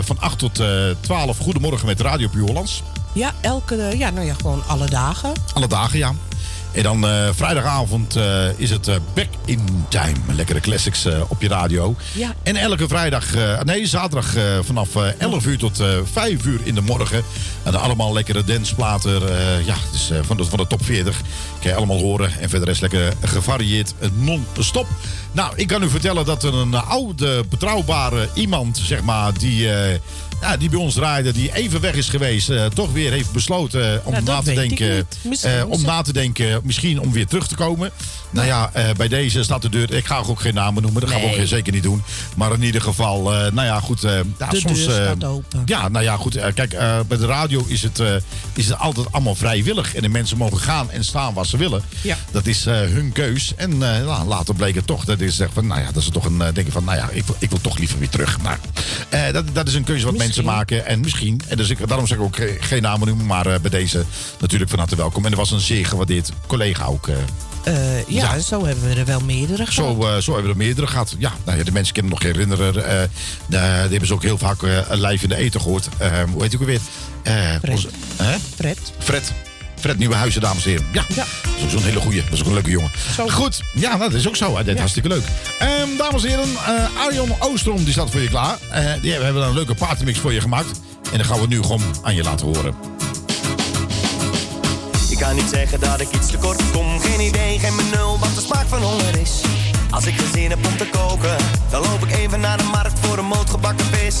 van 0.00 0.20
8 0.20 0.38
tot 0.38 0.60
eh 0.60 0.68
12. 1.00 1.38
Goedemorgen 1.38 1.86
met 1.86 2.00
Radio 2.00 2.28
Puur 2.28 2.46
Hollands. 2.46 2.82
Ja, 3.12 3.32
elke, 3.40 3.94
ja, 3.96 4.10
nou 4.10 4.26
ja, 4.26 4.34
gewoon 4.34 4.62
alle 4.66 4.86
dagen. 4.86 5.32
Alle 5.52 5.68
dagen, 5.68 5.98
ja. 5.98 6.12
En 6.72 6.82
dan 6.82 7.06
vrijdagavond 7.34 8.18
is 8.56 8.70
het 8.70 8.90
Back 9.14 9.28
in 9.44 9.84
Time. 9.88 10.34
Lekkere 10.34 10.60
classics 10.60 11.06
op 11.28 11.42
je 11.42 11.48
radio. 11.48 11.94
Ja. 12.12 12.34
En 12.42 12.56
elke 12.56 12.88
vrijdag, 12.88 13.24
nee, 13.64 13.86
zaterdag 13.86 14.34
vanaf 14.62 14.96
eh, 14.96 15.06
11 15.18 15.46
uur 15.46 15.58
tot 15.58 15.80
eh 15.80 15.88
5 16.12 16.44
uur 16.44 16.60
in 16.62 16.74
de 16.74 16.80
morgen. 16.80 17.22
En 17.62 17.74
allemaal 17.80 18.12
lekkere 18.12 18.44
danceplaten. 18.44 19.28
eh, 19.38 19.66
ja, 19.66 19.74
dus 19.92 20.10
van, 20.22 20.36
de, 20.36 20.44
van 20.44 20.58
de 20.58 20.66
top 20.66 20.84
40. 20.84 21.20
Kan 21.60 21.70
je 21.70 21.76
allemaal 21.76 21.98
horen. 21.98 22.40
En 22.40 22.48
verder 22.48 22.68
is 22.68 22.80
lekker 22.80 23.12
gevarieerd 23.20 23.94
eh, 23.98 24.08
non-stop. 24.14 24.86
Nou, 25.32 25.52
ik 25.56 25.66
kan 25.66 25.82
u 25.82 25.88
vertellen 25.88 26.24
dat 26.24 26.42
er 26.44 26.54
een 26.54 26.74
oude, 26.74 27.44
betrouwbare 27.50 28.28
iemand, 28.34 28.80
zeg 28.84 29.02
maar, 29.02 29.38
die... 29.38 29.68
ja, 30.40 30.56
die 30.58 30.68
bij 30.68 30.78
ons 30.78 30.94
draaide, 30.94 31.32
die 31.32 31.54
even 31.54 31.80
weg 31.80 31.94
is 31.94 32.08
geweest, 32.08 32.50
toch 32.74 32.92
weer 32.92 33.10
heeft 33.10 33.32
besloten 33.32 34.00
om 34.04 34.12
Ja, 34.14 34.20
na 34.20 34.40
te 34.40 34.52
denken. 34.54 35.06
om 35.68 35.82
na 35.82 36.02
te 36.02 36.12
denken, 36.12 36.60
misschien 36.64 37.00
om 37.00 37.12
weer 37.12 37.26
terug 37.26 37.46
te 37.48 37.54
komen. 37.54 37.90
Nou 38.32 38.46
ja, 38.46 38.70
eh, 38.72 38.90
bij 38.96 39.08
deze 39.08 39.42
staat 39.42 39.62
de 39.62 39.68
deur. 39.68 39.92
Ik 39.92 40.06
ga 40.06 40.16
ook 40.26 40.40
geen 40.40 40.54
namen 40.54 40.82
noemen, 40.82 41.00
dat 41.00 41.10
gaan 41.10 41.20
we 41.20 41.26
ook 41.40 41.46
zeker 41.46 41.72
niet 41.72 41.82
doen. 41.82 42.02
Maar 42.36 42.52
in 42.52 42.62
ieder 42.62 42.80
geval, 42.80 43.32
eh, 43.34 43.52
nou 43.52 43.66
ja, 43.66 43.80
goed. 43.80 44.04
eh, 44.04 44.12
ja, 44.38 44.48
De 44.48 44.58
soms, 44.60 44.84
deur 44.84 44.90
staat 44.92 45.24
open. 45.24 45.62
Ja, 45.64 45.88
nou 45.88 46.04
ja, 46.04 46.16
goed. 46.16 46.38
kijk, 46.54 46.70
bij 47.08 47.18
de 47.18 47.26
radio 47.26 47.64
is 47.66 47.82
het, 47.82 48.02
is 48.54 48.68
het 48.68 48.78
altijd 48.78 49.12
allemaal 49.12 49.34
vrijwillig. 49.34 49.94
En 49.94 50.02
de 50.02 50.08
mensen 50.08 50.36
mogen 50.36 50.58
gaan 50.58 50.90
en 50.90 51.04
staan 51.04 51.34
waar 51.34 51.46
ze 51.46 51.56
willen. 51.56 51.82
Ja. 52.00 52.16
Dat 52.30 52.46
is 52.46 52.64
hun 52.64 53.10
keus. 53.12 53.52
En 53.56 53.78
nou, 53.78 54.24
later 54.26 54.54
bleek 54.54 54.74
het 54.74 54.86
toch 54.86 55.04
dat 55.04 55.20
is 55.20 55.36
zeg 55.36 55.48
van, 55.52 55.66
nou 55.66 55.80
ja, 55.80 55.92
dat 55.92 56.02
ze 56.02 56.10
toch 56.10 56.24
een 56.24 56.38
denken 56.38 56.72
van, 56.72 56.84
nou 56.84 56.96
ja, 56.96 57.08
ik, 57.10 57.24
wil- 57.24 57.36
ik 57.38 57.50
wil 57.50 57.60
toch 57.60 57.78
liever 57.78 57.98
weer 57.98 58.08
terug. 58.08 58.40
Maar 58.40 58.58
eh, 59.08 59.32
dat, 59.32 59.44
dat 59.52 59.68
is 59.68 59.74
een 59.74 59.84
keuze 59.84 60.04
wat 60.04 60.16
mensen 60.16 60.44
maken. 60.44 60.86
En 60.86 61.00
misschien, 61.00 61.40
en 61.48 61.56
dus 61.56 61.68
ik, 61.70 61.88
daarom 61.88 62.06
zeg 62.06 62.18
ik 62.18 62.24
ook 62.24 62.36
ge- 62.36 62.56
geen 62.60 62.82
namen 62.82 63.06
noemen, 63.08 63.26
maar 63.26 63.60
bij 63.60 63.70
deze 63.70 64.04
natuurlijk 64.40 64.70
van 64.70 64.78
harte 64.78 64.96
welkom. 64.96 65.24
En 65.24 65.30
er 65.30 65.36
was 65.36 65.50
een 65.50 65.60
zeer 65.60 65.86
gewaardeerd 65.86 66.30
collega 66.46 66.84
ook. 66.84 67.08
Eh, 67.64 68.08
ja, 68.08 68.34
Ja. 68.34 68.38
zo 68.38 68.64
hebben 68.64 68.88
we 68.88 68.94
er 68.94 69.04
wel 69.04 69.20
meerdere 69.20 69.66
gehad. 69.66 69.94
zo, 69.96 70.02
eh, 70.06 70.16
zo 70.16 70.32
hebben 70.32 70.42
we 70.52 70.58
er 70.58 70.64
meerdere 70.64 70.86
gehad. 70.86 71.14
Ja, 71.18 71.32
nou 71.44 71.58
ja, 71.58 71.64
de 71.64 71.72
mensen 71.72 71.92
kunnen 71.94 72.12
nog 72.12 72.22
herinneren. 72.22 72.72
de- 72.72 73.08
die 73.48 73.58
hebben 73.58 74.06
ze 74.06 74.14
ook 74.14 74.22
heel 74.22 74.38
vaak 74.38 74.62
live 74.90 75.22
in 75.22 75.28
de 75.28 75.36
eten 75.36 75.60
gehoord. 75.60 75.88
Eh, 75.98 76.08
hoe 76.32 76.42
heet 76.42 76.52
ik 76.52 76.60
ook 76.60 76.66
weer? 76.66 76.80
Fred. 77.22 77.70
onze-? 77.70 77.88
Fred. 78.54 78.78
Fred. 78.98 79.32
Fred 79.80 79.98
Nieuwenhuizen, 79.98 80.40
dames 80.40 80.64
en 80.64 80.70
heren. 80.70 80.86
Ja, 80.92 81.04
dat 81.08 81.26
is 81.58 81.64
ook 81.64 81.70
zo'n 81.70 81.82
hele 81.82 82.00
goeie. 82.00 82.22
Dat 82.24 82.32
is 82.32 82.40
ook 82.40 82.46
een 82.46 82.52
leuke 82.52 82.70
jongen. 82.70 82.90
Goed, 83.28 83.60
ja, 83.74 83.88
nou, 83.96 84.10
dat 84.10 84.20
is 84.20 84.28
ook 84.28 84.36
zo. 84.36 84.56
Hè. 84.56 84.64
Dit 84.64 84.72
is 84.72 84.78
hartstikke 84.78 85.08
leuk. 85.08 85.24
Ehm, 85.58 85.96
dames 85.98 86.24
en 86.24 86.28
heren, 86.28 86.48
Arjon 87.06 87.30
Oostrom 87.38 87.84
die 87.84 87.92
staat 87.92 88.10
voor 88.10 88.20
je 88.20 88.28
klaar. 88.28 88.58
Die 89.00 89.10
hebben, 89.10 89.24
hebben 89.24 89.42
een 89.46 89.54
leuke 89.54 89.74
partymix 89.74 90.18
voor 90.18 90.32
je 90.32 90.40
gemaakt. 90.40 90.80
En 91.12 91.18
dan 91.18 91.26
gaan 91.26 91.40
we 91.40 91.46
nu 91.46 91.62
gewoon 91.62 91.82
aan 92.02 92.14
je 92.14 92.22
laten 92.22 92.46
horen. 92.46 92.74
Kan 95.22 95.34
niet 95.34 95.48
zeggen 95.52 95.80
dat 95.80 96.00
ik 96.00 96.08
iets 96.14 96.30
tekort 96.30 96.62
kom. 96.72 97.00
Geen 97.00 97.20
idee, 97.20 97.58
geen 97.58 97.76
benul 97.76 98.18
wat 98.18 98.34
de 98.34 98.40
smaak 98.40 98.66
van 98.66 98.82
honger 98.82 99.20
is. 99.20 99.40
Als 99.90 100.06
ik 100.06 100.14
geen 100.14 100.32
zin 100.32 100.50
heb 100.50 100.66
om 100.66 100.76
te 100.76 100.88
koken, 100.88 101.36
dan 101.70 101.82
loop 101.82 102.04
ik 102.04 102.16
even 102.16 102.40
naar 102.40 102.58
de 102.58 102.64
markt 102.64 102.98
voor 102.98 103.18
een 103.18 103.24
moot 103.24 103.50
gebakken 103.50 103.86
vis. 103.86 104.20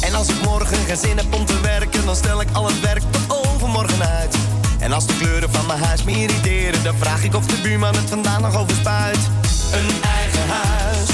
En 0.00 0.14
als 0.14 0.28
ik 0.28 0.42
morgen 0.42 0.76
geen 0.76 0.96
zin 0.96 1.16
heb 1.16 1.34
om 1.34 1.46
te 1.46 1.60
werken, 1.60 2.06
dan 2.06 2.16
stel 2.16 2.40
ik 2.40 2.48
al 2.52 2.66
het 2.66 2.80
werk 2.80 3.02
tot 3.10 3.46
overmorgen 3.46 4.08
uit. 4.08 4.36
En 4.78 4.92
als 4.92 5.06
de 5.06 5.16
kleuren 5.16 5.50
van 5.50 5.66
mijn 5.66 5.82
huis 5.82 6.02
me 6.02 6.12
irriteren, 6.12 6.82
dan 6.82 6.94
vraag 6.98 7.24
ik 7.24 7.34
of 7.34 7.46
de 7.46 7.60
buurman 7.62 7.94
het 7.94 8.08
vandaan 8.08 8.42
nog 8.42 8.56
overspuit. 8.56 9.20
Een 9.72 10.02
eigen 10.02 10.48
huis, 10.48 11.08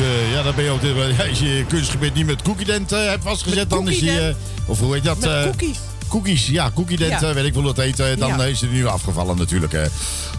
Klote. 0.00 0.30
Ja, 0.32 0.42
dan 0.42 0.54
ben 0.54 0.64
je 0.64 0.70
ook... 0.70 0.82
ja, 0.82 1.28
Als 1.28 1.38
je 1.38 1.56
je 1.56 1.64
kunstgebied 1.64 2.14
niet 2.14 2.26
met 2.26 2.42
cookiedent 2.42 2.92
eh 2.92 3.04
hebt 3.08 3.22
vastgezet, 3.24 3.70
dan 3.70 3.88
is 3.88 3.98
cookiedent? 3.98 4.36
eh, 4.36 4.68
of 4.70 4.78
hoe 4.80 4.94
heet 4.94 5.04
dat? 5.04 5.18
Met 5.18 5.28
eh, 5.28 5.42
cookies. 5.42 5.78
Cookies, 6.08 6.46
ja, 6.46 6.70
cookiedent, 6.74 7.20
Ja. 7.20 7.28
eh, 7.28 7.34
weet 7.34 7.44
ik 7.44 7.54
hoe 7.54 7.62
dat 7.62 7.76
heet. 7.76 8.00
eh, 8.00 8.06
dan 8.18 8.28
Ja. 8.28 8.38
eh, 8.38 8.48
is 8.48 8.60
het 8.60 8.72
nu 8.72 8.86
afgevallen 8.86 9.36
natuurlijk. 9.36 9.72
eh. 9.72 9.82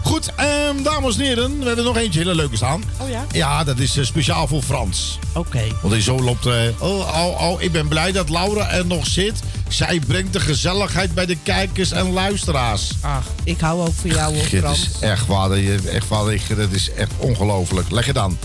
Goed, 0.04 0.32
ehm, 0.36 0.84
dames 0.84 1.18
en 1.18 1.24
heren, 1.24 1.60
we 1.60 1.66
hebben 1.66 1.86
nog 1.86 1.98
eentje 1.98 2.20
hele 2.20 2.36
leuke 2.36 2.56
staan. 2.56 2.84
Oh 2.98 3.10
ja? 3.10 3.26
Ja, 3.32 3.64
dat 3.64 3.80
is 3.80 3.98
eh, 3.98 4.06
speciaal 4.06 4.48
voor 4.48 4.62
Frans. 4.62 5.20
Oké. 5.34 5.64
Want 5.82 5.94
hij 5.94 6.02
zo 6.02 6.20
loopt... 6.20 6.46
eh, 6.46 6.54
oh, 6.80 7.26
oh, 7.26 7.42
oh, 7.52 7.62
ik 7.62 7.72
ben 7.72 7.88
blij 7.88 8.12
dat 8.12 8.30
Laura 8.30 8.70
er 8.70 8.86
nog 8.86 9.08
zit. 9.08 9.40
Zij 9.68 10.00
brengt 10.08 10.34
de 10.34 10.40
gezelligheid 10.40 11.14
bij 11.14 11.26
de 11.26 11.38
kijkers 11.44 11.92
en 11.92 12.12
luisteraars. 12.14 12.92
Ach, 13.02 13.24
ik 13.44 13.60
hou 13.60 13.82
ook 13.82 13.94
van 14.02 14.10
jou 14.10 14.34
hoor, 14.36 14.48
Dit 14.50 14.60
Frans. 14.60 14.80
is 14.80 15.00
echt 15.00 15.26
waar, 15.28 15.50
dat 15.50 15.58
je- 15.58 15.90
echt 15.92 16.08
waar, 16.08 16.34
ik- 16.34 16.56
dat 16.58 16.72
is 16.72 16.92
echt 16.94 17.12
ongelooflijk. 17.18 17.92
Leg 17.92 18.06
je 18.06 18.14
dan. 18.14 18.38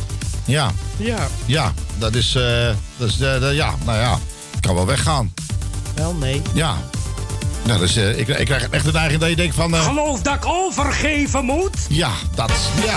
Ja, 0.46 0.70
Ja. 0.96 1.28
ja, 1.46 1.72
dat 1.98 2.14
is, 2.14 2.34
eh, 2.34 2.42
dat 2.96 3.08
is 3.08 3.20
eh, 3.20 3.40
dat- 3.40 3.54
ja, 3.54 3.74
nou 3.84 3.98
ja, 3.98 4.18
ik 4.54 4.60
kan 4.60 4.74
wel 4.74 4.86
weggaan. 4.86 5.32
Wel, 5.94 6.14
nee. 6.14 6.42
Ja. 6.52 6.76
Nou, 7.64 7.78
dus, 7.78 7.96
eh, 7.96 8.18
ik, 8.18 8.28
ik 8.28 8.46
krijg 8.46 8.68
echt 8.70 8.84
de 8.84 8.92
neiging 8.92 9.20
dat 9.20 9.28
je 9.30 9.36
denkt 9.36 9.54
van... 9.54 9.74
Geloof 9.74 10.22
dat 10.22 10.34
ik 10.34 10.46
overgeven 10.46 11.44
moet? 11.44 11.76
ja, 11.88 12.10
dat, 12.34 12.50
ja. 12.84 12.96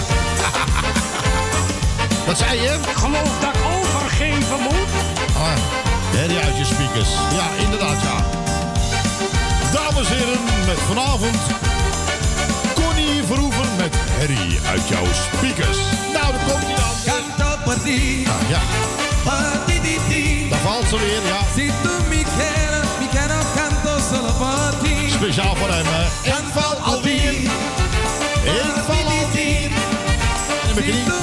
Wat 2.28 2.38
zei 2.38 2.62
je? 2.62 2.78
Geloof 2.96 3.40
dat 3.42 3.54
ik 3.56 3.62
overgeven 3.78 4.60
moet? 4.62 4.90
Ah, 5.36 5.54
herrie 6.16 6.38
uit 6.40 6.58
je 6.58 6.66
speakers. 6.66 7.10
Ja, 7.36 7.64
inderdaad, 7.64 8.02
ja. 8.02 8.26
Dames 9.74 10.10
en 10.10 10.18
heren, 10.18 10.40
met 10.66 10.78
vanavond 10.88 11.36
Connie 12.74 13.24
Verhoeven 13.26 13.76
met 13.78 13.96
herrie 13.96 14.60
uit 14.70 14.88
jouw 14.88 15.06
speakers. 15.14 15.78
Nou, 16.14 16.32
daar 16.32 16.42
komt 16.48 16.64
hij 16.66 16.76
Ja, 17.86 18.62
daar 20.50 20.60
valt 20.60 20.88
ze 20.90 20.98
weer, 20.98 21.22
ja. 21.32 21.40
Speciaal 25.10 25.56
voor 25.56 25.70
hem, 25.70 25.86
hè. 25.88 26.30
Ik 26.30 26.44
val 26.54 26.76
alweer. 26.94 27.34
Ik 27.34 28.84
val 28.86 28.96
alweer. 28.96 29.70
En 30.76 30.98
canto. 30.98 31.18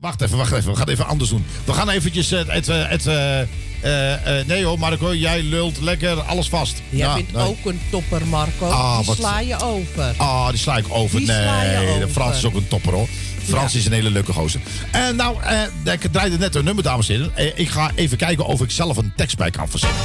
Wacht 0.00 0.20
even, 0.20 0.36
wacht 0.36 0.52
even. 0.52 0.64
We 0.70 0.76
gaan 0.76 0.80
het 0.80 0.88
even 0.88 1.06
anders 1.06 1.30
doen. 1.30 1.44
We 1.64 1.72
gaan 1.72 1.88
eventjes 1.88 2.30
het... 2.30 2.52
het, 2.52 2.68
eh, 2.68 2.88
het 2.88 3.06
eh, 3.06 3.40
eh, 3.40 4.40
eh, 4.40 4.46
nee 4.46 4.64
hoor, 4.64 4.78
Marco, 4.78 5.14
jij 5.14 5.42
lult 5.42 5.80
lekker 5.80 6.20
alles 6.20 6.48
vast. 6.48 6.82
Jij 6.88 6.98
Ja, 6.98 7.14
bent 7.14 7.32
nee. 7.32 7.44
ook 7.46 7.64
een 7.64 7.80
topper, 7.90 8.26
Marco. 8.26 8.66
Ah, 8.66 8.96
Die 8.96 9.06
wat- 9.06 9.16
sla 9.16 9.40
je 9.40 9.60
over. 9.62 10.14
Ah, 10.16 10.48
die 10.48 10.58
sla 10.58 10.76
ik 10.76 10.84
over. 10.88 11.18
Die 11.18 11.26
sla 11.26 11.62
je 11.62 11.76
nee, 11.76 11.98
de. 11.98 12.08
Frans 12.08 12.36
is 12.36 12.44
ook 12.44 12.54
een 12.54 12.68
topper 12.68 12.92
hoor. 12.92 13.08
Frans 13.48 13.74
is 13.74 13.86
een 13.86 13.92
hele 13.92 14.10
leuke 14.10 14.32
gozer. 14.32 14.60
En 14.90 15.16
nou, 15.16 15.36
eh, 15.42 15.92
ik 15.92 16.00
draaide 16.12 16.38
net 16.38 16.54
een 16.54 16.64
nummer, 16.64 16.84
dames 16.84 17.08
en 17.08 17.14
heren. 17.14 17.36
Eh, 17.36 17.58
ik 17.58 17.68
ga 17.68 17.90
even 17.94 18.16
kijken 18.16 18.44
of 18.46 18.60
ik 18.60 18.70
zelf 18.70 18.96
een 18.96 19.12
tekst 19.16 19.36
bij 19.36 19.50
kan 19.50 19.68
verzinnen. 19.68 19.98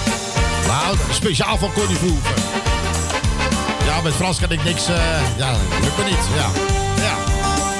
Nou, 0.68 0.98
speciaal 1.12 1.58
van 1.58 1.74
Connie 1.74 1.98
Verhoeven. 1.98 2.34
Ja, 3.86 4.02
met 4.02 4.14
Frans 4.14 4.40
kan 4.40 4.52
ik 4.52 4.64
niks. 4.64 4.88
eh, 4.88 4.96
ja, 5.38 5.52
lukt 5.82 5.98
me 5.98 6.04
niet. 6.04 6.26
Ja. 6.36 6.50
ja. 7.04 7.16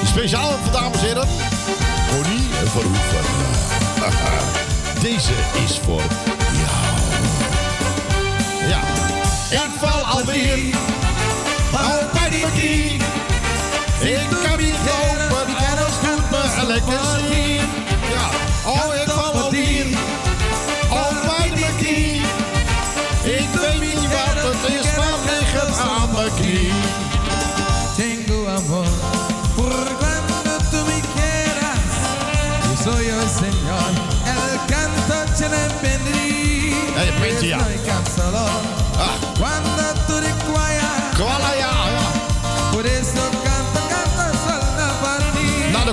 Speciaal 0.06 0.58
voor 0.62 0.72
dames 0.72 0.98
en 0.98 1.04
heren. 1.06 1.28
Connie 2.10 2.40
Verhoeven. 2.64 3.24
Deze 5.02 5.32
is 5.64 5.78
voor 5.84 6.02
jou. 6.52 6.84
Ja. 8.68 8.80
Ik 9.50 9.70
val 9.80 10.00
alweer. 10.04 10.58
Al 11.72 12.00
bij 12.12 12.30
die 12.30 12.46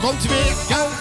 komt 0.02 0.28
weer. 0.28 1.01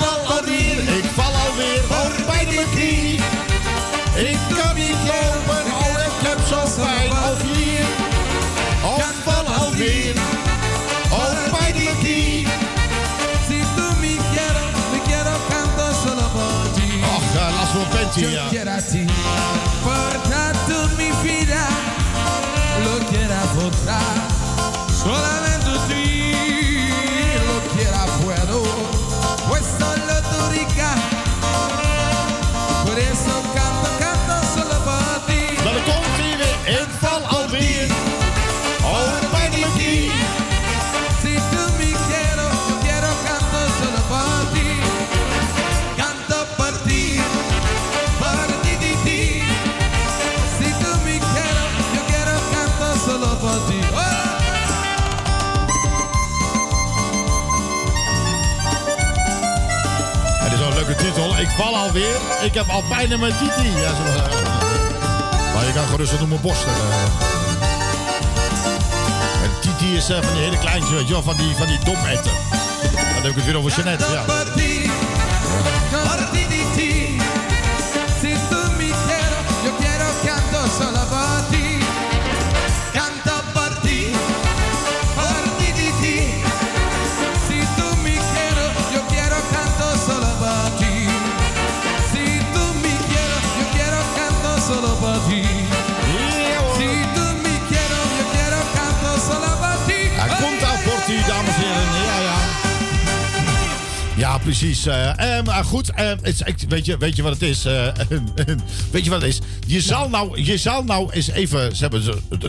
Ik 62.43 62.55
heb 62.55 62.69
al 62.69 62.83
pijn 62.89 63.13
in 63.13 63.21
mijn 63.21 63.33
titi. 63.33 63.69
Ja, 63.71 63.95
zo, 63.95 64.03
eh. 64.03 65.55
maar 65.55 65.65
je 65.67 65.73
kan 65.75 65.87
gerust 65.87 66.11
wat 66.11 66.21
noemen 66.21 66.41
borsten. 66.41 66.69
eh. 66.69 66.75
En 69.45 69.51
titi 69.61 69.97
is 69.97 70.09
eh, 70.09 70.23
van 70.23 70.33
die 70.35 70.43
hele 70.43 70.59
kleintjes, 70.59 70.91
weet 70.93 71.07
je 71.07 71.13
wel. 71.13 71.23
Van 71.23 71.37
die, 71.37 71.55
van 71.57 71.67
die 71.67 71.79
dometten. 71.85 72.31
Dan 72.93 73.23
heb 73.23 73.31
ik 73.31 73.35
het 73.35 73.45
weer 73.45 73.57
over 73.57 73.71
Jeannette. 73.71 74.05
Ja. 74.13 74.25
Precies. 104.57 104.85
maar 105.45 105.65
goed, 105.65 105.91
eh, 105.91 106.11
het 106.23 106.65
weet, 106.69 106.87
je, 106.87 106.97
weet 106.97 107.17
je 107.17 107.23
wat 107.23 107.33
het 107.33 107.43
is? 107.43 107.63
Weet 108.93 109.05
je 109.05 109.11
wat 109.11 109.23
het 109.23 109.31
is? 109.31 109.39
Je 109.67 109.81
zal 109.81 110.09
nou, 110.09 110.43
je 110.43 110.59
zal 110.59 110.85
nou 110.85 111.13
eens 111.13 111.29
even... 111.31 111.77
Ze 111.77 111.83
hebben, 111.83 112.03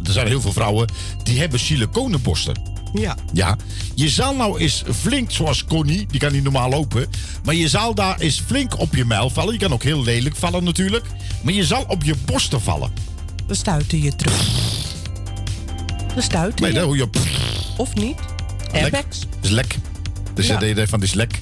er 0.05 0.11
zijn 0.11 0.27
heel 0.27 0.41
veel 0.41 0.53
vrouwen 0.53 0.87
die 1.23 1.39
hebben 1.39 1.59
siliconenborsten. 1.59 2.61
Ja. 2.93 3.15
Ja, 3.33 3.57
je 3.95 4.09
zal 4.09 4.35
nou 4.35 4.59
eens 4.59 4.83
flink, 4.99 5.31
zoals 5.31 5.65
Connie, 5.65 6.05
die 6.07 6.19
kan 6.19 6.31
niet 6.31 6.43
normaal 6.43 6.69
lopen. 6.69 7.07
Maar 7.43 7.55
je 7.55 7.67
zal 7.67 7.95
daar 7.95 8.19
eens 8.19 8.41
flink 8.45 8.79
op 8.79 8.95
je 8.95 9.05
mijl 9.05 9.29
vallen. 9.29 9.53
Je 9.53 9.59
kan 9.59 9.73
ook 9.73 9.83
heel 9.83 10.03
lelijk 10.03 10.35
vallen 10.35 10.63
natuurlijk. 10.63 11.05
Maar 11.41 11.53
je 11.53 11.65
zal 11.65 11.85
op 11.87 12.03
je 12.03 12.15
borsten 12.25 12.61
vallen. 12.61 12.91
Dan 13.47 13.55
stuiten 13.55 14.01
je 14.01 14.15
terug. 14.15 14.47
Dan 16.13 16.23
stuiten 16.23 16.61
Nee, 16.63 16.73
je. 16.73 16.77
dan 16.79 16.87
hoor 16.87 16.97
je... 16.97 17.09
Of 17.77 17.93
niet? 17.95 18.17
Airbags. 18.73 19.19
Dat 19.19 19.29
is 19.41 19.49
lek. 19.49 19.75
Dus 20.33 20.47
Ja. 20.47 20.57
de 20.57 20.69
idee 20.69 20.87
van, 20.87 20.99
dit 20.99 21.07
is 21.09 21.15
lek. 21.15 21.39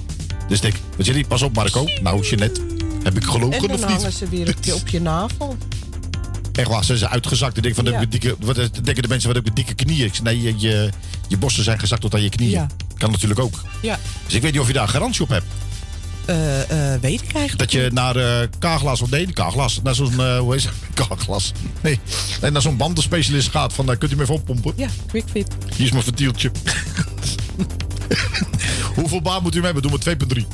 Dus 0.49 0.61
dik. 0.61 0.75
Wat 0.97 1.05
je? 1.05 1.25
Pas 1.27 1.41
op, 1.41 1.53
Marco. 1.55 1.85
Nou, 2.01 2.21
Jeannette. 2.27 2.61
Heb 3.03 3.15
ik 3.15 3.23
En 3.23 3.29
gelogen 3.29 3.61
dan 3.67 3.71
of 3.71 3.83
hangen 3.83 4.03
niet? 4.03 4.13
ze 4.13 4.27
weer 4.29 4.47
op 4.49 4.63
je, 4.63 4.75
op 4.81 4.87
je 4.87 5.01
navel. 5.01 5.57
Echt 6.53 6.67
waar, 6.67 6.83
ze 6.83 6.97
zijn 6.97 7.11
uitgezakt. 7.11 7.57
Ik 7.57 7.63
denk 7.63 7.75
van, 7.75 7.85
Ja. 7.85 8.01
een 8.01 8.09
dikke, 8.09 8.35
wat 8.39 8.57
eh, 8.57 8.65
denken 8.83 9.01
de 9.03 9.07
mensen, 9.09 9.27
wat 9.33 9.37
heb 9.37 9.47
ik 9.47 9.55
dikke 9.55 9.73
knieën? 9.73 10.11
Nee, 10.23 10.41
je, 10.41 10.53
je, 10.57 10.89
je 11.27 11.37
borsten 11.37 11.63
zijn 11.63 11.79
gezakt 11.79 12.01
tot 12.01 12.13
aan 12.13 12.21
je 12.21 12.29
knieën. 12.29 12.51
Ja. 12.51 12.67
Kan 12.97 13.11
natuurlijk 13.11 13.39
ook. 13.39 13.61
Ja, 13.81 13.99
Dus 14.25 14.33
ik 14.33 14.41
weet 14.41 14.51
niet 14.51 14.61
of 14.61 14.67
je 14.67 14.73
daar 14.73 14.87
garantie 14.87 15.21
op 15.21 15.29
hebt. 15.29 15.45
eh, 16.25 16.93
eh, 16.93 17.01
weet 17.01 17.21
ik 17.21 17.33
eigenlijk. 17.33 17.57
Dat 17.57 17.71
je 17.71 17.89
naar 17.93 18.15
eh 18.15 18.47
K-glas, 18.59 19.01
of 19.01 19.09
nee, 19.09 19.25
K-glas. 19.33 19.79
Naar 19.83 19.95
zo'n, 19.95 20.37
hoe 20.37 20.53
heet 20.53 20.63
het? 20.63 20.73
K-glas. 21.17 21.51
Nee, 21.81 21.99
nee, 22.41 22.51
naar 22.51 22.61
zo'n 22.61 22.77
bandenspecialist 22.77 23.49
gaat 23.49 23.73
van, 23.73 23.85
daar 23.85 23.97
kunt 23.97 24.11
u 24.11 24.15
me 24.15 24.21
even 24.21 24.33
oppompen. 24.35 24.73
Ja, 24.75 24.87
quickfit. 25.07 25.47
Hier 25.75 25.85
is 25.85 25.91
mijn 25.91 26.03
ventieltje. 26.03 26.51
Hoeveel 28.95 29.21
baan 29.21 29.41
moet 29.41 29.55
u 29.55 29.63
hebben? 29.63 29.81
Doe 29.81 29.91
maar 29.91 30.15
2,3. 30.15 30.47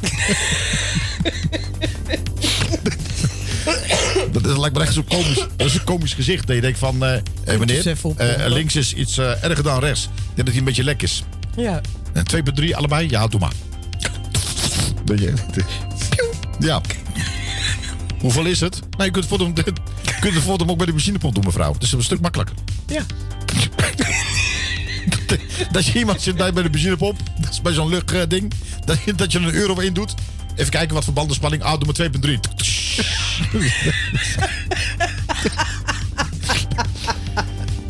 dat, 4.31 4.43
dat 4.43 4.57
lijkt 4.57 4.75
me 4.75 4.81
echt 4.81 4.93
zo 4.93 5.03
komisch. 5.03 5.45
Dat 5.55 5.67
is 5.67 5.73
een 5.73 5.83
komisch 5.83 6.13
gezicht. 6.13 6.47
Dat 6.47 6.55
je 6.55 6.61
denkt 6.61 6.79
van, 6.79 7.05
eh 7.05 7.17
hey, 7.43 7.57
meneer, 7.57 7.95
eh, 8.17 8.45
links 8.47 8.75
is 8.75 8.93
iets 8.93 9.17
eh, 9.17 9.43
erger 9.43 9.63
dan 9.63 9.79
rechts. 9.79 10.03
Ik 10.03 10.11
denk 10.15 10.35
dat 10.35 10.47
hij 10.47 10.57
een 10.57 10.63
beetje 10.63 10.83
lek 10.83 11.01
is. 11.01 11.23
Ja. 11.55 11.81
En 12.13 12.23
2,3 12.63 12.75
allebei? 12.75 13.09
Ja, 13.09 13.27
doe 13.27 13.39
maar. 13.39 13.53
Dat 15.05 15.19
je, 15.19 15.33
ja. 16.59 16.81
Hoeveel 18.19 18.45
is 18.45 18.59
het? 18.59 18.79
Nou, 18.79 19.03
je 19.03 19.11
kunt 19.11 19.29
het 19.29 19.37
voor 19.37 19.39
hem, 19.39 19.53
je 19.55 19.63
kunt 20.19 20.33
het 20.33 20.59
hem 20.59 20.69
ook 20.69 20.77
bij 20.77 20.85
de 20.85 20.93
machinepomp 20.93 21.35
doen, 21.35 21.43
mevrouw. 21.43 21.73
Het 21.73 21.83
is 21.83 21.91
een 21.91 22.03
stuk 22.03 22.21
makkelijker. 22.21 22.55
Ja. 22.87 23.05
Dat 25.71 25.85
je 25.85 25.99
iemand 25.99 26.21
zit 26.21 26.35
bij 26.35 26.53
bij 26.53 26.63
de 26.63 26.69
benzinepomp, 26.69 27.19
dat 27.39 27.51
is 27.51 27.61
bij 27.61 27.73
zo'n 27.73 27.89
luchtding, 27.89 28.53
dat, 28.85 28.97
je- 29.05 29.13
dat 29.15 29.31
je 29.31 29.39
er 29.39 29.45
een 29.47 29.53
euro 29.53 29.79
in 29.79 29.93
doet. 29.93 30.13
Even 30.55 30.71
kijken 30.71 30.95
wat 30.95 31.03
voor 31.03 31.13
bandenspanning. 31.13 31.63
Ah, 31.63 31.79
doe 31.79 31.93
maar 31.97 32.09
2,3. 32.09 32.39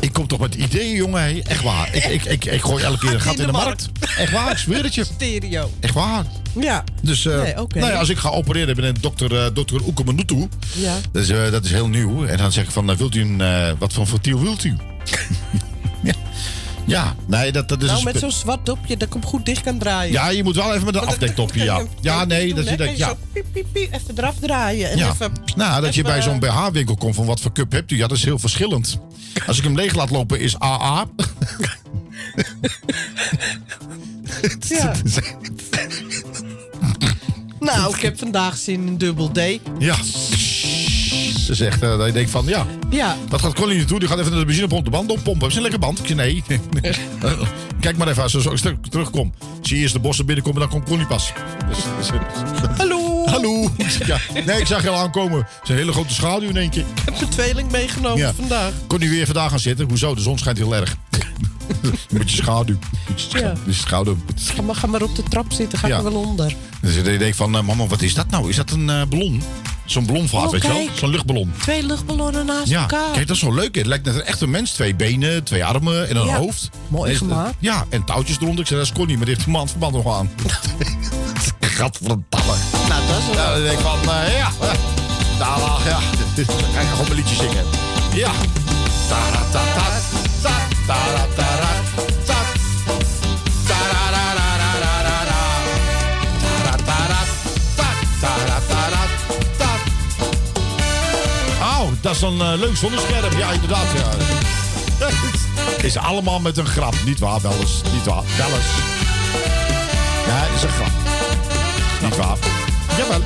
ik 0.00 0.12
kom 0.12 0.26
toch 0.26 0.38
met 0.40 0.54
ideeën, 0.54 0.96
jongen. 0.96 1.44
Echt 1.44 1.62
waar. 1.62 1.94
Ik, 1.94 2.04
ik, 2.04 2.24
ik, 2.24 2.44
ik 2.44 2.60
gooi 2.62 2.84
elke 2.84 2.98
keer 2.98 3.14
een 3.14 3.20
gat 3.20 3.38
in 3.38 3.46
de 3.46 3.52
markt. 3.52 3.88
Echt 4.18 4.32
waar, 4.32 4.50
ik 4.50 4.56
zweer 4.58 4.82
het 4.82 4.94
je. 4.94 5.04
Stereo. 5.04 5.70
Echt 5.80 5.94
waar. 5.94 6.24
Ja. 6.60 6.84
Dus 7.02 7.26
eh, 7.26 7.42
Nee, 7.42 7.54
nou 7.54 7.92
ja, 7.92 7.98
als 7.98 8.08
ik 8.08 8.18
ga 8.18 8.28
opereren, 8.28 8.76
ben 8.76 8.84
ik 8.84 9.02
dokter, 9.02 9.32
uh, 9.32 9.46
dokter 9.52 9.84
Oekemanutu. 9.86 10.48
Ja. 10.72 10.94
Dat 11.12 11.22
is, 11.22 11.28
eh, 11.28 11.50
dat 11.50 11.64
is 11.64 11.70
heel 11.70 11.88
nieuw. 11.88 12.26
En 12.26 12.36
dan 12.36 12.52
zeg 12.52 12.64
ik 12.64 12.70
van, 12.70 12.90
eh, 12.90 12.96
wilt 12.96 13.14
u 13.14 13.20
een, 13.20 13.40
eh, 13.40 13.72
wat 13.78 13.92
voor 13.92 14.06
fotiel 14.06 14.40
wilt 14.40 14.64
u? 14.64 14.76
ja. 16.02 16.12
Ja, 16.86 17.14
nee, 17.26 17.52
dat, 17.52 17.68
dat 17.68 17.82
is 17.82 17.90
nou, 17.90 18.04
met 18.04 18.18
zo'n 18.18 18.30
zwart 18.30 18.66
dopje 18.66 18.96
dat 18.96 19.08
ik 19.08 19.14
hem 19.14 19.24
goed 19.24 19.44
dicht 19.46 19.62
kan 19.62 19.78
draaien. 19.78 20.12
Ja, 20.12 20.28
je 20.28 20.42
moet 20.42 20.54
wel 20.54 20.74
even 20.74 20.84
met 20.84 20.94
een 20.94 21.06
afdektopje, 21.06 21.64
ja. 21.72 21.82
Ja, 22.00 22.24
nee, 22.24 22.54
dat 22.54 22.68
je 22.68 22.76
denkt, 22.76 22.98
ja. 22.98 23.08
Zo 23.08 23.16
piep, 23.32 23.46
piep, 23.52 23.66
piep, 23.72 23.92
even 23.92 24.14
eraf 24.18 24.34
draaien. 24.40 24.90
En 24.90 24.98
ja. 24.98 25.10
even, 25.10 25.32
Nou, 25.56 25.82
dat 25.82 25.94
je 25.94 26.02
bij 26.02 26.22
zo'n 26.22 26.38
BH-winkel 26.38 26.96
komt 26.96 27.14
van 27.14 27.26
wat 27.26 27.40
voor 27.40 27.52
cup 27.52 27.72
hebt 27.72 27.90
u. 27.90 27.96
Ja, 27.96 28.06
dat 28.06 28.16
is 28.16 28.24
heel 28.24 28.38
verschillend. 28.38 28.98
Als 29.46 29.58
ik 29.58 29.64
hem 29.64 29.74
leeg 29.74 29.94
laat 29.94 30.10
lopen, 30.10 30.40
is 30.40 30.58
AA. 30.58 31.06
Ja. 34.68 34.92
nou, 37.60 37.94
ik 37.94 38.00
heb 38.00 38.18
vandaag 38.18 38.56
zin 38.56 38.86
in 38.86 38.96
dubbel 38.96 39.30
D. 39.32 39.40
Ja. 39.78 39.96
Ze 41.46 41.54
zegt, 41.54 41.82
eh, 41.82 41.98
dat 41.98 42.06
je 42.06 42.12
denkt 42.12 42.30
van, 42.30 42.44
ja, 42.46 42.66
Ja. 42.90 43.16
dat 43.28 43.40
gaat 43.40 43.54
Connie 43.54 43.76
niet 43.78 43.88
toe. 43.88 43.98
Die 43.98 44.08
gaat 44.08 44.18
even 44.18 44.30
naar 44.30 44.40
de 44.40 44.46
benzinepomp 44.46 44.84
de 44.84 44.90
band 44.90 45.10
oppompen. 45.10 45.42
Heb 45.42 45.50
je 45.50 45.56
een 45.56 45.62
lekker 45.62 45.80
band? 45.80 45.98
Ik 45.98 46.06
zeg, 46.06 46.16
nee. 46.16 46.42
Kijk 47.80 47.96
maar 47.96 48.08
even, 48.08 48.22
als 48.22 48.32
ze 48.32 48.40
zo 48.40 48.54
terugkom. 48.90 49.34
Zie 49.60 49.76
je 49.76 49.82
eerst 49.82 49.94
de 49.94 50.00
bossen 50.00 50.26
binnenkomen, 50.26 50.60
dan 50.60 50.68
komt 50.68 50.84
Connie 50.84 51.06
pas. 51.06 51.32
Dus, 51.68 51.78
dus- 51.98 52.10
Hallo. 52.76 53.26
Hallo. 53.26 53.70
Ja. 54.06 54.18
Nee, 54.46 54.60
ik 54.60 54.66
zag 54.66 54.82
je 54.82 54.88
al 54.88 54.96
aankomen. 54.98 55.38
Het 55.38 55.48
is 55.62 55.68
een 55.68 55.76
hele 55.76 55.92
grote 55.92 56.14
schaduw 56.14 56.48
in 56.48 56.56
één 56.56 56.70
keer. 56.70 56.84
Ik 57.06 57.12
heb 57.12 57.20
een 57.20 57.28
tweeling 57.28 57.70
meegenomen 57.70 58.18
Ja. 58.18 58.32
vandaag. 58.34 58.72
Kon 58.86 58.98
weer 58.98 59.24
vandaag 59.26 59.50
gaan 59.50 59.58
zitten? 59.60 59.88
Hoezo? 59.88 60.14
De 60.14 60.20
zon 60.20 60.38
schijnt 60.38 60.58
heel 60.58 60.74
erg. 60.74 60.96
Met 62.10 62.30
je 62.30 62.36
schaduw. 62.36 62.78
Ja. 63.28 63.52
Schaduw. 63.68 64.16
Ga 64.36 64.62
maar, 64.62 64.74
ga 64.74 64.86
maar 64.86 65.02
op 65.02 65.16
de 65.16 65.22
trap 65.22 65.52
zitten, 65.52 65.78
ga 65.78 65.88
Ja. 65.88 65.98
ik 65.98 66.04
er 66.04 66.12
wel 66.12 66.20
onder. 66.22 66.54
Dus 66.80 66.94
je 66.94 67.02
denkt 67.02 67.36
van, 67.36 67.56
eh, 67.56 67.62
mama, 67.62 67.86
wat 67.86 68.02
is 68.02 68.14
dat 68.14 68.30
nou? 68.30 68.48
Is 68.48 68.56
dat 68.56 68.70
een 68.70 68.90
eh, 68.90 69.02
ballon? 69.08 69.42
Zo'n 69.86 70.06
ballonvaart, 70.06 70.44
Oh, 70.46 70.50
weet 70.52 70.62
je 70.62 70.68
wel? 70.68 70.88
Zo'n 70.94 71.10
luchtballon. 71.10 71.52
Twee 71.62 71.82
luchtballonnen 71.86 72.46
naast 72.46 72.68
Ja, 72.68 72.80
elkaar. 72.80 73.12
kijk, 73.12 73.26
dat 73.26 73.36
is 73.36 73.42
zo 73.42 73.54
leuk. 73.54 73.74
Het 73.74 73.86
lijkt 73.86 74.04
net 74.04 74.14
een 74.14 74.22
echte 74.24 74.46
mens. 74.46 74.70
Twee 74.72 74.94
benen, 74.94 75.44
twee 75.44 75.64
armen 75.64 76.08
en 76.08 76.16
een 76.16 76.26
Ja. 76.26 76.36
hoofd. 76.36 76.70
Mooi 76.88 77.08
Nee, 77.08 77.18
gemaakt. 77.18 77.54
Ja, 77.58 77.84
en 77.88 78.04
touwtjes 78.04 78.36
eronder. 78.36 78.60
Ik 78.60 78.66
zei, 78.66 78.78
dat 78.80 78.88
is 78.88 78.94
Connie, 78.94 79.16
maar 79.16 79.24
die 79.26 79.34
heeft 79.34 79.46
een 79.46 79.52
maandverband 79.52 79.92
nog 79.94 80.16
aan. 80.18 80.30
Gadverdamme. 81.60 82.54
Nou, 82.88 83.06
dat 83.08 83.18
is 83.18 83.26
wel... 83.26 83.44
Ja, 83.44 83.52
dan 83.54 83.62
denk 83.62 83.78
ik 83.78 83.84
van, 83.84 84.00
eh, 84.14 84.36
ja. 84.38 84.50
Daar 85.38 85.58
lag, 85.60 85.84
ja. 85.88 85.98
Dan 86.36 86.44
ga 86.74 86.80
ik 86.80 86.88
gewoon 86.88 87.06
een 87.10 87.14
liedje 87.16 87.34
zingen. 87.34 87.64
Ja. 88.14 88.30
Taratata, 89.08 89.62
ta, 90.42 90.50
taratara, 90.86 91.26
ta. 91.36 91.45
Dat 102.06 102.14
is 102.14 102.22
een 102.22 102.40
eh, 102.40 102.58
leuk 102.58 102.76
zonnescherm. 102.76 103.38
Ja, 103.38 103.50
inderdaad. 103.50 103.86
Ja. 103.96 105.06
Is 105.86 105.96
allemaal 105.96 106.40
met 106.40 106.56
een 106.58 106.66
grap. 106.66 106.94
Niet 107.04 107.18
waar, 107.18 107.40
wel 107.40 107.52
eens. 107.60 107.80
Niet 107.92 108.04
waar, 108.04 108.22
wel 108.36 108.46
eens. 108.46 108.66
Ja, 110.26 110.34
het 110.34 110.56
is 110.56 110.62
een 110.62 110.68
grap. 110.68 110.90
Niet 112.02 112.16
waar. 112.16 112.36
Jawel. 112.96 113.20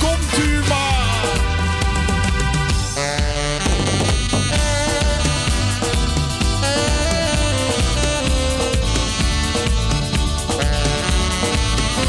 Komt 0.00 0.44
u 0.44 0.60
maar. 0.68 1.06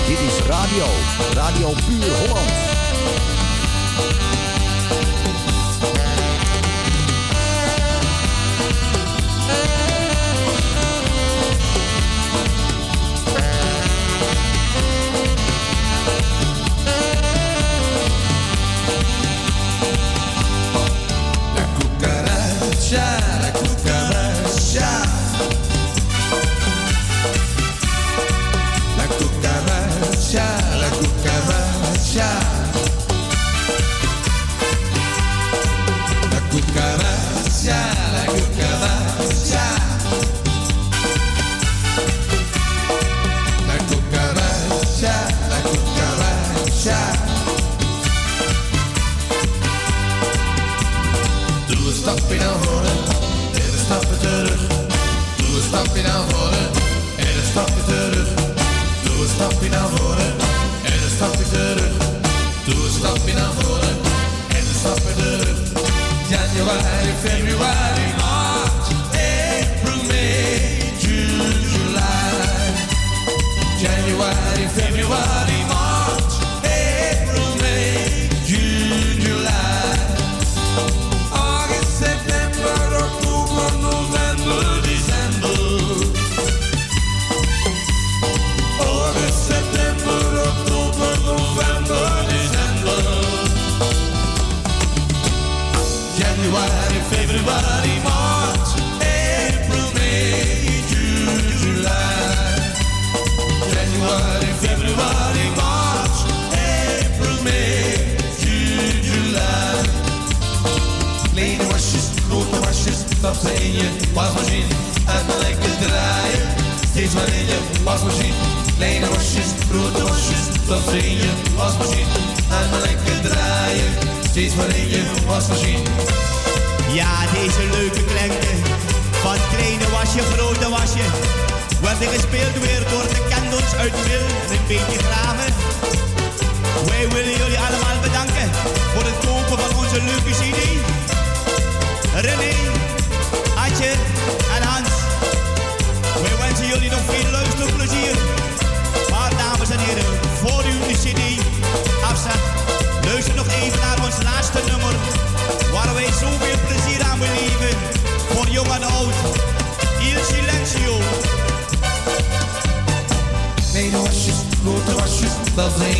Dit 0.07 0.19
is 0.19 0.45
radio. 0.48 0.86
Radio 1.34 1.73
Puur 1.88 2.18
Holland. 2.18 2.69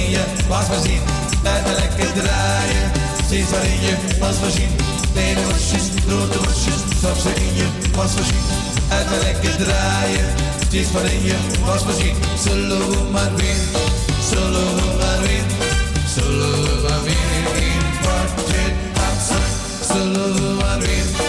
je 0.10 0.23
was 0.48 0.65
voorzien. 0.65 1.02
Blijf 1.41 1.64
maar 1.65 1.76
lekker 1.76 2.14
draaien. 2.22 2.91
Steeds 3.26 3.49
waarin 3.49 3.81
je 3.81 3.94
was 4.19 4.36
voorzien. 4.36 4.72
Kleine 5.14 5.44
worstjes, 5.44 5.86
grote 6.07 6.38
worstjes. 6.44 6.80
Soms 7.02 7.23
in 7.26 7.56
je 7.60 7.68
was 7.95 8.11
voorzien. 8.11 8.45
Blijf 8.88 9.10
maar 9.10 9.19
lekker 9.19 9.56
draaien. 9.64 10.27
Steeds 10.68 10.91
waarin 10.91 11.23
je 11.23 11.36
was 11.65 11.81
voorzien. 11.84 12.15
Zullen 12.44 12.90
we 12.90 13.02
maar 13.11 13.36
weer. 13.36 13.61
Zullen 14.30 14.76
we 14.76 14.86
maar 14.99 15.19
weer. 15.22 15.45
Zullen 16.15 16.64
we 16.64 16.88
maar 16.88 17.03
weer 17.03 17.30
in. 17.44 17.80
Zullen 19.88 20.56
maar 20.56 20.80
weer. 20.80 21.28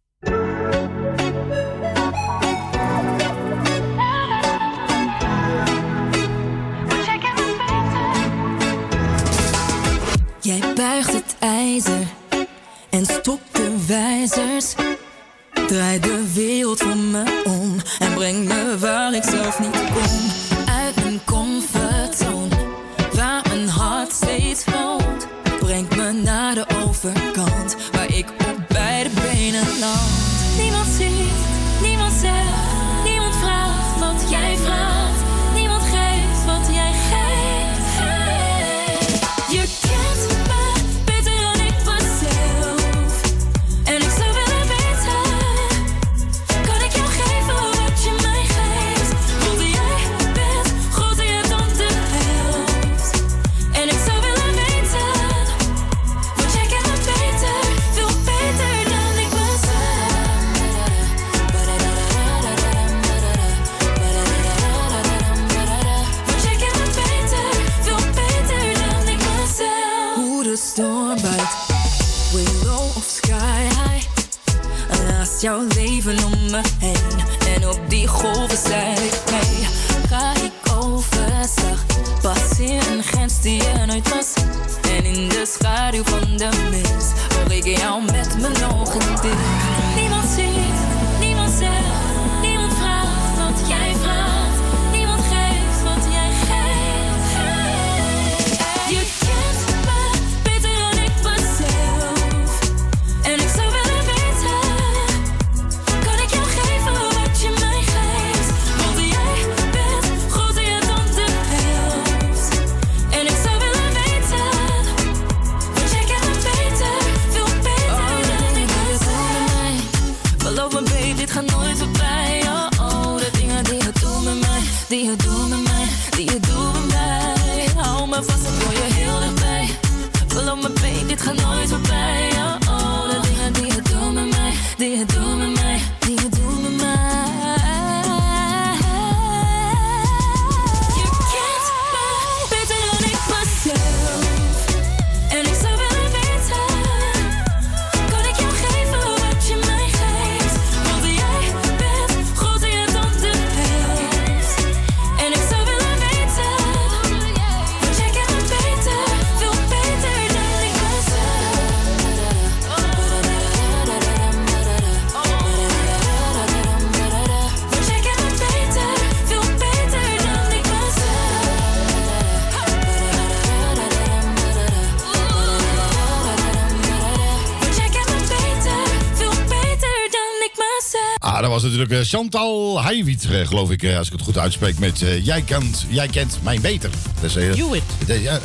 Chantal 182.11 182.81
Heijwiet, 182.83 183.27
eh, 183.31 183.47
geloof 183.47 183.71
ik, 183.71 183.83
eh, 183.83 183.97
als 183.97 184.07
ik 184.07 184.13
het 184.13 184.21
goed 184.21 184.37
uitspreek. 184.37 184.79
Met 184.79 185.01
eh, 185.01 185.25
jij, 185.25 185.41
kent, 185.41 185.85
jij 185.89 186.07
kent 186.07 186.37
mij 186.43 186.59
beter. 186.61 186.89
Is, 187.21 187.35
eh, 187.35 187.53
Hewitt. 187.53 187.83
ja? 188.05 188.39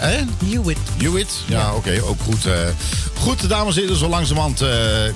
Hewitt. 0.45 0.79
Hewitt? 0.99 1.33
Ja, 1.47 1.75
oké, 1.75 2.01
ook 2.05 2.21
goed. 2.23 2.47
goed, 3.19 3.49
dames 3.49 3.77
en 3.77 3.83
heren, 3.83 3.97
zo 3.97 4.09
langzamerhand 4.09 4.65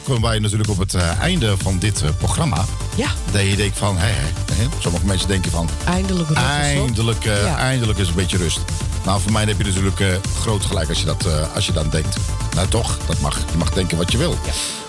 komen 0.05 0.23
wij 0.23 0.39
natuurlijk 0.39 0.71
op 0.71 0.79
het 0.79 0.95
einde 1.21 1.57
van 1.57 1.79
dit 1.79 2.03
programma. 2.19 2.65
Ja. 2.97 3.09
Dat 3.33 3.43
je 3.43 3.57
denkt 3.57 3.79
van, 3.79 3.97
hè, 3.99 4.13
hè, 4.53 4.67
sommige 4.79 5.07
mensen 5.07 5.29
denken 5.29 5.51
van... 5.51 5.69
Eindelijk 5.85 6.29
rust. 6.29 6.41
Eindelijk, 6.41 7.25
Ja. 7.25 7.57
eindelijk 7.57 7.99
is 7.99 8.09
een 8.09 8.15
beetje 8.15 8.37
rust. 8.37 8.61
Nou, 9.05 9.21
voor 9.21 9.33
mij 9.33 9.45
heb 9.45 9.59
je 9.59 9.65
natuurlijk 9.65 10.03
groot 10.41 10.65
gelijk 10.65 10.89
als 10.89 10.99
je, 11.01 11.07
dat, 11.07 11.27
als 11.55 11.67
je 11.67 11.73
dan 11.73 11.91
denkt. 11.91 12.17
Nou 12.55 12.69
toch, 12.69 12.99
dat 13.07 13.21
mag. 13.21 13.39
Je 13.51 13.59
mag 13.59 13.71
denken 13.71 13.97
wat 13.97 14.13
je 14.13 14.19
wil. 14.19 14.37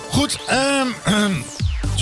Goed, 0.09 0.37
ehm, 0.47 0.87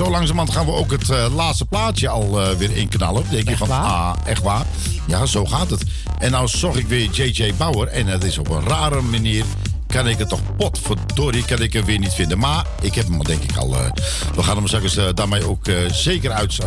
zo 0.06 0.10
langzamerhand 0.10 0.52
gaan 0.54 0.66
we 0.66 0.72
ook 0.72 0.92
het 0.92 1.10
eh, 1.10 1.36
laatste 1.36 1.66
plaatje 1.66 2.10
al 2.10 2.42
eh, 2.42 2.56
weer 2.56 2.78
inknallen. 2.78 3.24
Denk 3.30 3.50
je 3.50 3.58
van, 3.58 3.72
ah, 3.72 4.14
echt 4.26 4.42
waar? 4.42 4.66
Ja, 5.08 5.26
zo 5.26 5.46
gaat 5.46 5.70
het. 5.70 5.84
En 6.20 6.32
nou 6.32 6.48
zorg 6.48 6.76
ik 6.76 6.88
weer 6.88 7.10
JJ 7.12 7.54
Bauer. 7.58 7.88
En 7.88 8.08
het 8.08 8.24
is 8.24 8.38
op 8.38 8.50
een 8.50 8.68
rare 8.68 9.02
manier 9.02 9.44
kan 9.88 10.08
ik 10.08 10.18
het 10.18 10.30
toch 10.30 10.56
potverdorie 10.58 11.46
kan 11.46 11.62
ik 11.62 11.74
hem 11.74 11.86
weer 11.86 12.00
niet 12.00 12.14
vinden. 12.14 12.40
Maar 12.40 12.66
ik 12.82 12.96
heb 12.96 13.06
hem 13.08 13.16
al 13.18 13.24
denk 13.24 13.44
ik 13.44 13.58
al. 13.58 13.76
eh, 13.76 13.92
we 14.36 14.44
gaan 14.44 14.56
hem 14.56 14.68
straks 14.68 14.98
daarmee 15.14 15.50
ook 15.50 15.66
zeker 15.92 16.32
uit, 16.32 16.58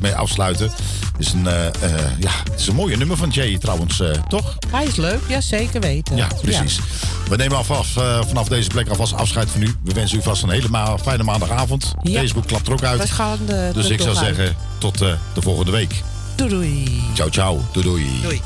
mee 0.00 0.14
afsluiten. 0.14 0.66
Het 0.66 0.80
is, 1.18 1.32
een, 1.32 1.44
ja, 2.18 2.32
het 2.50 2.60
is 2.60 2.66
een 2.66 2.74
mooie 2.74 2.96
nummer 2.96 3.16
van 3.16 3.28
Jay 3.28 3.58
trouwens, 3.58 4.02
toch? 4.28 4.56
Hij 4.70 4.84
is 4.84 4.96
leuk, 4.96 5.20
ja 5.28 5.40
zeker 5.40 5.80
weten. 5.80 6.16
Ja, 6.16 6.28
precies. 6.42 6.80
We 7.32 7.38
nemen 7.38 7.56
af, 7.58 7.70
af, 7.70 7.96
eh, 7.96 8.20
vanaf 8.26 8.48
deze 8.48 8.68
plek 8.68 8.88
alvast 8.88 9.14
afscheid 9.14 9.50
van 9.50 9.62
u. 9.62 9.74
We 9.84 9.92
wensen 9.92 10.18
u 10.18 10.22
vast 10.22 10.42
een 10.42 10.50
hele 10.50 10.68
ma- 10.68 10.98
fijne 10.98 11.22
maandagavond. 11.22 11.92
Ja. 12.02 12.18
Facebook 12.20 12.46
klapt 12.46 12.66
er 12.66 12.72
ook 12.72 12.82
uit. 12.82 13.00
We 13.02 13.08
gaan 13.08 13.38
de, 13.46 13.70
dus 13.74 13.86
de 13.86 13.92
ik 13.92 14.00
zou 14.00 14.14
zeggen, 14.16 14.56
tot 14.78 15.00
eh, 15.00 15.12
de 15.34 15.42
volgende 15.42 15.70
week. 15.70 16.02
Doei 16.36 16.50
doei. 16.50 17.02
Ciao, 17.14 17.28
ciao. 17.28 17.60
Doei, 17.72 17.86
doei. 17.86 18.20
Doei. 18.22 18.40